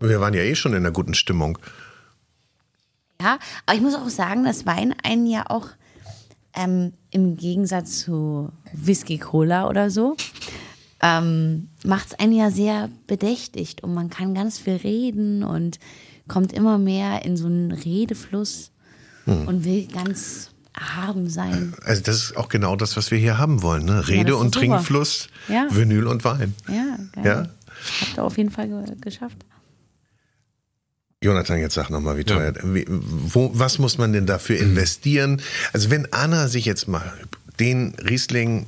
Wir 0.00 0.20
waren 0.20 0.34
ja 0.34 0.42
eh 0.42 0.54
schon 0.54 0.72
in 0.72 0.78
einer 0.78 0.90
guten 0.92 1.14
Stimmung. 1.14 1.58
Ja, 3.20 3.38
aber 3.64 3.76
ich 3.76 3.82
muss 3.82 3.94
auch 3.94 4.08
sagen, 4.08 4.44
dass 4.44 4.66
Wein 4.66 4.94
einen 5.02 5.26
ja 5.26 5.44
auch 5.48 5.68
ähm, 6.54 6.92
im 7.10 7.36
Gegensatz 7.36 8.00
zu 8.00 8.50
Whisky 8.72 9.18
Cola 9.18 9.68
oder 9.68 9.90
so 9.90 10.16
ähm, 11.02 11.68
macht 11.84 12.08
es 12.08 12.18
einen 12.18 12.32
ja 12.32 12.50
sehr 12.50 12.90
bedächtigt 13.06 13.82
und 13.82 13.94
man 13.94 14.10
kann 14.10 14.34
ganz 14.34 14.58
viel 14.58 14.76
reden 14.76 15.44
und 15.44 15.78
kommt 16.28 16.52
immer 16.52 16.78
mehr 16.78 17.24
in 17.24 17.36
so 17.36 17.46
einen 17.46 17.72
Redefluss 17.72 18.70
Hm. 19.26 19.48
und 19.48 19.64
will 19.64 19.86
ganz 19.88 20.50
erhaben 20.76 21.28
sein. 21.28 21.74
Also 21.84 22.02
das 22.02 22.16
ist 22.16 22.36
auch 22.36 22.48
genau 22.48 22.76
das, 22.76 22.96
was 22.96 23.10
wir 23.10 23.18
hier 23.18 23.38
haben 23.38 23.62
wollen. 23.62 23.84
Ne? 23.84 24.06
Rede 24.08 24.32
ist 24.32 24.38
und 24.38 24.54
super. 24.54 24.66
Trinkfluss, 24.66 25.28
Ja. 25.48 25.66
Vinyl 25.70 26.06
und 26.06 26.24
Wein. 26.24 26.54
Ja, 26.68 26.98
geil. 27.12 27.24
Ja? 27.24 27.48
Habt 28.00 28.16
ihr 28.16 28.24
auf 28.24 28.36
jeden 28.36 28.50
Fall 28.50 28.68
ge 28.68 28.94
geschafft. 29.00 29.38
Jonathan, 31.22 31.58
jetzt 31.58 31.74
sag 31.74 31.88
noch 31.90 32.00
mal, 32.00 32.18
wie 32.18 32.24
teuer. 32.24 32.52
Wie, 32.62 32.84
wo, 32.88 33.50
was 33.54 33.78
muss 33.78 33.96
man 33.98 34.12
denn 34.12 34.26
dafür 34.26 34.58
investieren? 34.58 35.40
Also 35.72 35.90
wenn 35.90 36.12
Anna 36.12 36.48
sich 36.48 36.66
jetzt 36.66 36.88
mal 36.88 37.12
den 37.58 37.94
Riesling 37.94 38.66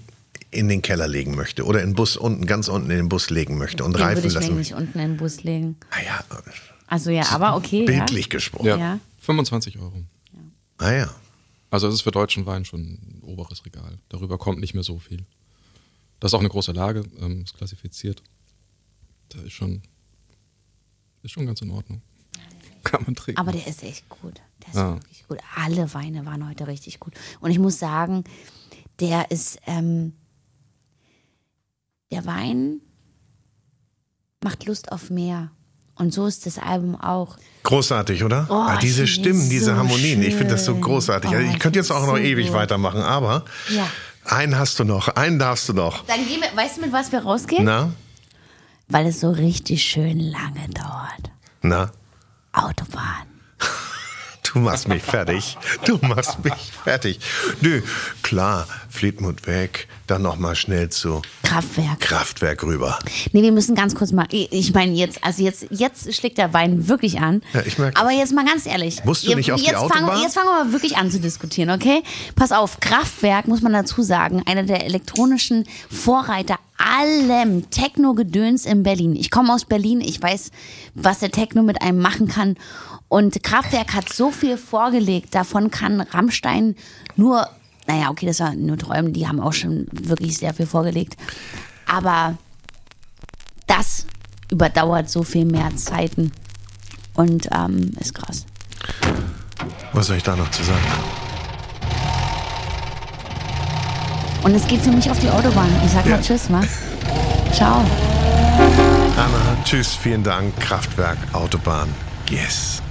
in 0.51 0.69
den 0.69 0.81
Keller 0.81 1.07
legen 1.09 1.37
möchte 1.37 1.65
oder 1.65 1.83
in 1.83 1.91
den 1.91 1.95
Bus 1.95 2.17
unten, 2.17 2.47
ganz 2.47 2.69
unten 2.69 2.91
in 2.91 2.97
den 2.97 3.09
Bus 3.11 3.29
legen 3.29 3.59
möchte 3.59 3.85
und 3.85 3.93
Den 3.93 4.01
würde 4.01 4.05
reifen 4.07 4.27
ich 4.27 4.35
mir 4.35 4.41
lassen 4.41 4.57
nicht 4.57 4.75
unten 4.75 4.99
in 4.99 5.11
den 5.11 5.17
Bus 5.19 5.43
legen. 5.45 5.77
Naja, 5.91 6.25
Also 6.87 7.11
ja, 7.11 7.27
aber 7.33 7.55
okay. 7.55 7.85
bildlich 7.85 8.27
ja. 8.27 8.31
gesprochen. 8.31 8.67
Ja. 8.67 8.77
Ja. 8.79 8.99
25 9.21 9.79
Euro. 9.79 9.93
Naja. 10.81 11.11
Also 11.71 11.89
es 11.89 11.95
ist 11.97 12.01
für 12.03 12.11
deutschen 12.11 12.47
Wein 12.47 12.65
schon 12.65 12.81
ein 12.81 13.21
oberes 13.23 13.65
Regal. 13.67 13.99
Darüber 14.09 14.39
kommt 14.39 14.61
nicht 14.61 14.75
mehr 14.75 14.83
so 14.83 14.99
viel. 14.99 15.27
Das 16.21 16.31
ist 16.31 16.35
auch 16.35 16.41
eine 16.41 16.49
große 16.49 16.73
Lage, 16.73 17.05
ähm, 17.21 17.43
ist 17.43 17.55
klassifiziert. 17.55 18.23
Da 19.29 19.41
ist 19.43 19.53
schon, 19.53 19.83
ist 21.23 21.33
schon 21.33 21.47
ganz 21.47 21.61
in 21.61 21.71
Ordnung. 21.71 22.03
Kann 22.85 23.03
man 23.05 23.15
trinken. 23.15 23.39
Aber 23.41 23.53
der 23.53 23.67
ist 23.67 23.83
echt 23.83 24.09
gut. 24.09 24.41
Der 24.63 24.69
ist 24.69 24.75
Ja. 24.77 24.95
wirklich 24.95 25.27
gut. 25.29 25.39
Alle 25.57 25.93
Weine 25.93 26.25
waren 26.25 26.49
heute 26.49 26.67
richtig 26.67 26.99
gut. 27.01 27.15
Und 27.41 27.51
ich 27.51 27.59
muss 27.59 27.79
sagen, 27.79 28.25
der 29.01 29.31
ist, 29.31 29.59
ähm, 29.67 30.15
der 32.11 32.25
Wein 32.25 32.81
macht 34.43 34.65
Lust 34.65 34.91
auf 34.91 35.11
mehr. 35.11 35.51
Und 35.99 36.13
so 36.15 36.27
ist 36.27 36.47
das 36.47 36.59
Album 36.59 36.95
auch. 37.01 37.37
Großartig, 37.65 38.23
oder? 38.25 38.47
Oh, 38.49 38.55
ah, 38.55 38.77
diese 38.79 39.07
Stimmen, 39.07 39.41
es 39.43 39.49
diese 39.49 39.65
so 39.67 39.77
Harmonien, 39.77 40.23
ich 40.23 40.35
finde 40.35 40.55
das 40.55 40.65
so 40.65 40.73
schön. 40.73 40.81
großartig. 40.81 41.31
Also 41.31 41.43
Oh, 41.43 41.47
ich 41.49 41.55
ich 41.55 41.59
könnte 41.61 41.79
jetzt 41.79 41.91
auch 41.91 42.03
noch 42.07 42.17
so 42.17 42.19
ewig 42.19 42.47
gut. 42.47 42.55
weitermachen, 42.57 43.03
aber 43.03 43.45
Ja. 43.69 43.87
einen 44.25 44.57
hast 44.59 44.79
du 44.79 44.85
noch, 44.85 45.09
einen 45.09 45.39
darfst 45.39 45.69
du 45.69 45.73
noch. 45.75 46.05
Dann 46.07 46.25
gehen 46.27 46.41
wir, 46.41 46.57
weißt 46.57 46.77
du, 46.79 46.83
mit 46.83 46.93
was 46.93 47.11
wir 47.13 47.21
rausgehen? 47.21 47.65
Na? 47.65 47.93
Weil 48.89 49.07
es 49.09 49.21
so 49.21 49.31
richtig 49.31 49.83
schön 49.83 50.19
lange 50.21 50.69
dauert. 50.73 51.31
Na? 51.63 51.91
Autobahn. 52.53 53.27
Du 54.53 54.61
machst 54.61 54.89
mich 54.89 55.03
fertig. 55.03 55.59
Du 55.85 55.99
machst 56.03 56.43
mich 56.43 56.55
fertig. 56.85 57.21
Nö, 57.61 57.83
klar, 58.23 58.67
Fleetwood 58.89 59.47
weg, 59.47 59.89
dann 60.07 60.23
noch 60.23 60.39
mal 60.39 60.55
schnell 60.55 60.89
zu 60.89 61.23
Kraftwerk. 61.43 62.01
Kraftwerk 62.01 62.63
rüber. 62.63 62.99
Nee, 63.33 63.43
wir 63.43 63.53
müssen 63.53 63.75
ganz 63.75 63.95
kurz 63.95 64.13
mal. 64.13 64.27
Ich 64.31 64.73
meine, 64.73 64.93
jetzt, 64.93 65.23
also 65.23 65.43
jetzt, 65.43 65.67
jetzt 65.71 66.15
schlägt 66.15 66.39
der 66.39 66.55
Wein 66.55 66.89
wirklich 66.89 67.21
an. 67.21 67.43
Ja, 67.53 67.61
ich 67.65 67.79
merke 67.79 68.01
Aber 68.01 68.11
jetzt 68.11 68.33
mal 68.33 68.45
ganz 68.45 68.67
ehrlich. 68.67 69.05
Musst 69.05 69.27
du 69.27 69.35
nicht 69.35 69.53
auf 69.53 69.61
die 69.61 69.67
jetzt 69.67 69.77
Fangen, 69.77 70.05
Autobahn? 70.05 70.23
jetzt 70.23 70.35
fangen 70.35 70.49
wir 70.49 70.65
mal 70.65 70.73
wirklich 70.73 70.97
an 70.97 71.11
zu 71.11 71.21
diskutieren, 71.21 71.71
okay? 71.71 72.03
Pass 72.35 72.53
auf, 72.53 72.81
Kraftwerk, 72.81 73.49
muss 73.49 73.61
man 73.61 73.73
dazu 73.73 74.03
sagen, 74.03 74.43
einer 74.47 74.63
der 74.63 74.85
elektronischen 74.85 75.65
Vorreiter 75.91 76.57
allem 76.79 77.69
Techno-Gedöns 77.71 78.65
in 78.65 78.83
Berlin. 78.83 79.17
Ich 79.17 79.31
komme 79.31 79.53
aus 79.53 79.65
Berlin, 79.65 80.01
ich 80.01 80.23
weiß, 80.23 80.51
was 80.95 81.19
der 81.19 81.31
Techno 81.31 81.63
mit 81.63 81.83
einem 81.83 81.99
machen 81.99 82.29
kann. 82.29 82.57
Und 83.09 83.43
Kraftwerk 83.43 83.95
hat 83.95 84.13
so 84.13 84.31
viel 84.31 84.59
vorgelegt, 84.59 85.35
davon 85.35 85.71
kann 85.71 86.01
Rammstein 86.03 86.77
nur, 87.17 87.49
naja, 87.87 88.11
okay, 88.11 88.27
das 88.27 88.41
war 88.41 88.55
nur 88.55 88.77
Träumen, 88.77 89.13
die 89.15 89.27
haben 89.27 89.41
auch 89.41 89.55
schon 89.55 89.87
wirklich 89.93 90.37
sehr 90.37 90.53
viel 90.53 90.67
vorgelegt. 90.67 91.17
Aber 91.87 92.37
das 93.67 94.07
überdauert 94.51 95.09
so 95.09 95.23
viel 95.23 95.47
mehr 95.47 95.75
Zeiten 95.77 96.33
und 97.15 97.49
ähm, 97.53 97.93
ist 97.99 98.15
krass. 98.15 98.45
Was 99.95 100.07
soll 100.09 100.19
ich 100.19 100.23
da 100.23 100.37
noch 100.37 100.51
zu 100.51 100.63
sagen? 100.63 100.83
Und 104.43 104.55
es 104.55 104.67
geht 104.69 104.81
für 104.83 104.91
mich 104.93 105.11
auf 105.11 105.19
die 105.19 105.29
Autobahn. 105.31 105.69
Ich 105.85 105.93
sag 105.93 106.07
Ja. 106.07 106.17
mal 106.17 106.23
Tschüss, 106.23 106.51
wa? 106.51 106.63
Ciao. 107.53 107.85
Anna, 109.17 109.57
tschüss, 109.65 109.95
vielen 109.95 110.23
Dank. 110.23 110.55
Kraftwerk, 110.61 111.19
Autobahn. 111.33 111.89
Yes. 112.31 112.83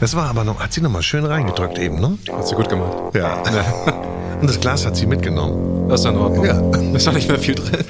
Das 0.00 0.16
war 0.16 0.30
aber 0.30 0.44
noch, 0.44 0.60
hat 0.60 0.72
sie 0.72 0.80
noch 0.80 0.90
mal 0.90 1.02
schön 1.02 1.26
reingedrückt 1.26 1.78
eben, 1.78 2.00
ne? 2.00 2.16
Hat 2.32 2.48
sie 2.48 2.54
gut 2.54 2.70
gemacht. 2.70 3.14
Ja. 3.14 3.42
Und 4.40 4.48
das 4.48 4.58
Glas 4.58 4.86
hat 4.86 4.96
sie 4.96 5.06
mitgenommen. 5.06 5.88
Das 5.90 6.00
ist 6.00 6.06
in 6.06 6.16
Ordnung. 6.16 6.46
Ja. 6.46 6.58
Ist 6.96 7.06
da 7.06 7.12
nicht 7.12 7.28
mehr 7.28 7.38
viel 7.38 7.54
drin. 7.54 7.84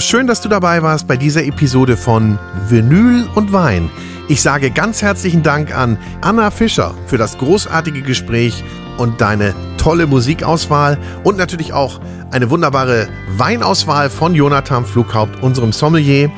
Schön, 0.00 0.26
dass 0.26 0.40
du 0.40 0.48
dabei 0.48 0.82
warst 0.82 1.08
bei 1.08 1.16
dieser 1.16 1.44
Episode 1.44 1.96
von 1.96 2.38
Vinyl 2.68 3.28
und 3.34 3.52
Wein. 3.52 3.90
Ich 4.28 4.42
sage 4.42 4.70
ganz 4.70 5.02
herzlichen 5.02 5.42
Dank 5.42 5.76
an 5.76 5.98
Anna 6.20 6.50
Fischer 6.50 6.94
für 7.06 7.18
das 7.18 7.36
großartige 7.38 8.02
Gespräch 8.02 8.62
und 8.96 9.20
deine 9.20 9.54
tolle 9.76 10.06
Musikauswahl 10.06 10.98
und 11.24 11.36
natürlich 11.36 11.72
auch 11.72 12.00
eine 12.30 12.48
wunderbare 12.50 13.08
Weinauswahl 13.36 14.08
von 14.08 14.34
Jonathan 14.34 14.84
Flughaupt, 14.84 15.42
unserem 15.42 15.72
Sommelier. 15.72 16.30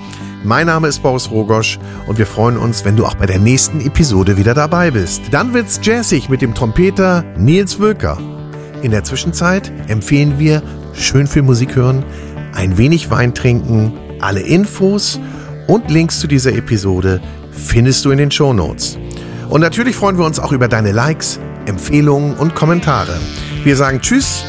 Mein 0.43 0.67
Name 0.67 0.89
ist 0.89 1.03
Boris 1.03 1.31
Rogosch 1.31 1.79
und 2.07 2.19
wir 2.19 2.27
freuen 2.27 2.57
uns, 2.57 2.85
wenn 2.85 2.97
du 2.97 3.05
auch 3.05 3.15
bei 3.15 3.27
der 3.27 3.39
nächsten 3.39 3.81
Episode 3.81 4.37
wieder 4.37 4.55
dabei 4.55 4.91
bist. 4.91 5.23
Dann 5.33 5.53
wird's 5.53 5.81
jazzig 5.83 6.29
mit 6.29 6.43
dem 6.43 6.55
Trompeter 6.55 7.25
Nils 7.37 7.79
Wölker. 7.79 8.19
In 8.83 8.91
der 8.91 9.05
Zwischenzeit 9.05 9.71
empfehlen 9.89 10.39
wir 10.39 10.63
schön 10.95 11.27
viel 11.27 11.43
Musik 11.43 11.77
hören, 11.77 12.05
ein 12.55 12.79
wenig 12.79 13.11
Wein 13.11 13.35
trinken. 13.35 13.93
Alle 14.21 14.41
Infos 14.41 15.21
und 15.67 15.91
Links 15.91 16.21
zu 16.21 16.27
dieser 16.27 16.55
Episode 16.55 17.21
findest 17.53 18.05
du 18.05 18.11
in 18.11 18.19
den 18.19 18.31
Shownotes. 18.31 18.99
Und 19.49 19.61
natürlich 19.61 19.97
freuen 19.97 20.19
wir 20.19 20.25
uns 20.25 20.39
auch 20.39 20.53
über 20.53 20.69
deine 20.69 20.93
Likes, 20.93 21.41
Empfehlungen 21.67 22.35
und 22.37 22.55
Kommentare. 22.55 23.19
Wir 23.65 23.77
sagen 23.77 24.01
Tschüss 24.01 24.45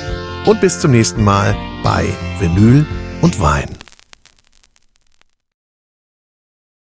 und 0.46 0.62
bis 0.62 0.80
zum 0.80 0.92
nächsten 0.92 1.24
Mal 1.24 1.56
bei 1.84 2.06
Vinyl 2.40 2.86
und 3.22 3.40
Wein. 3.40 3.81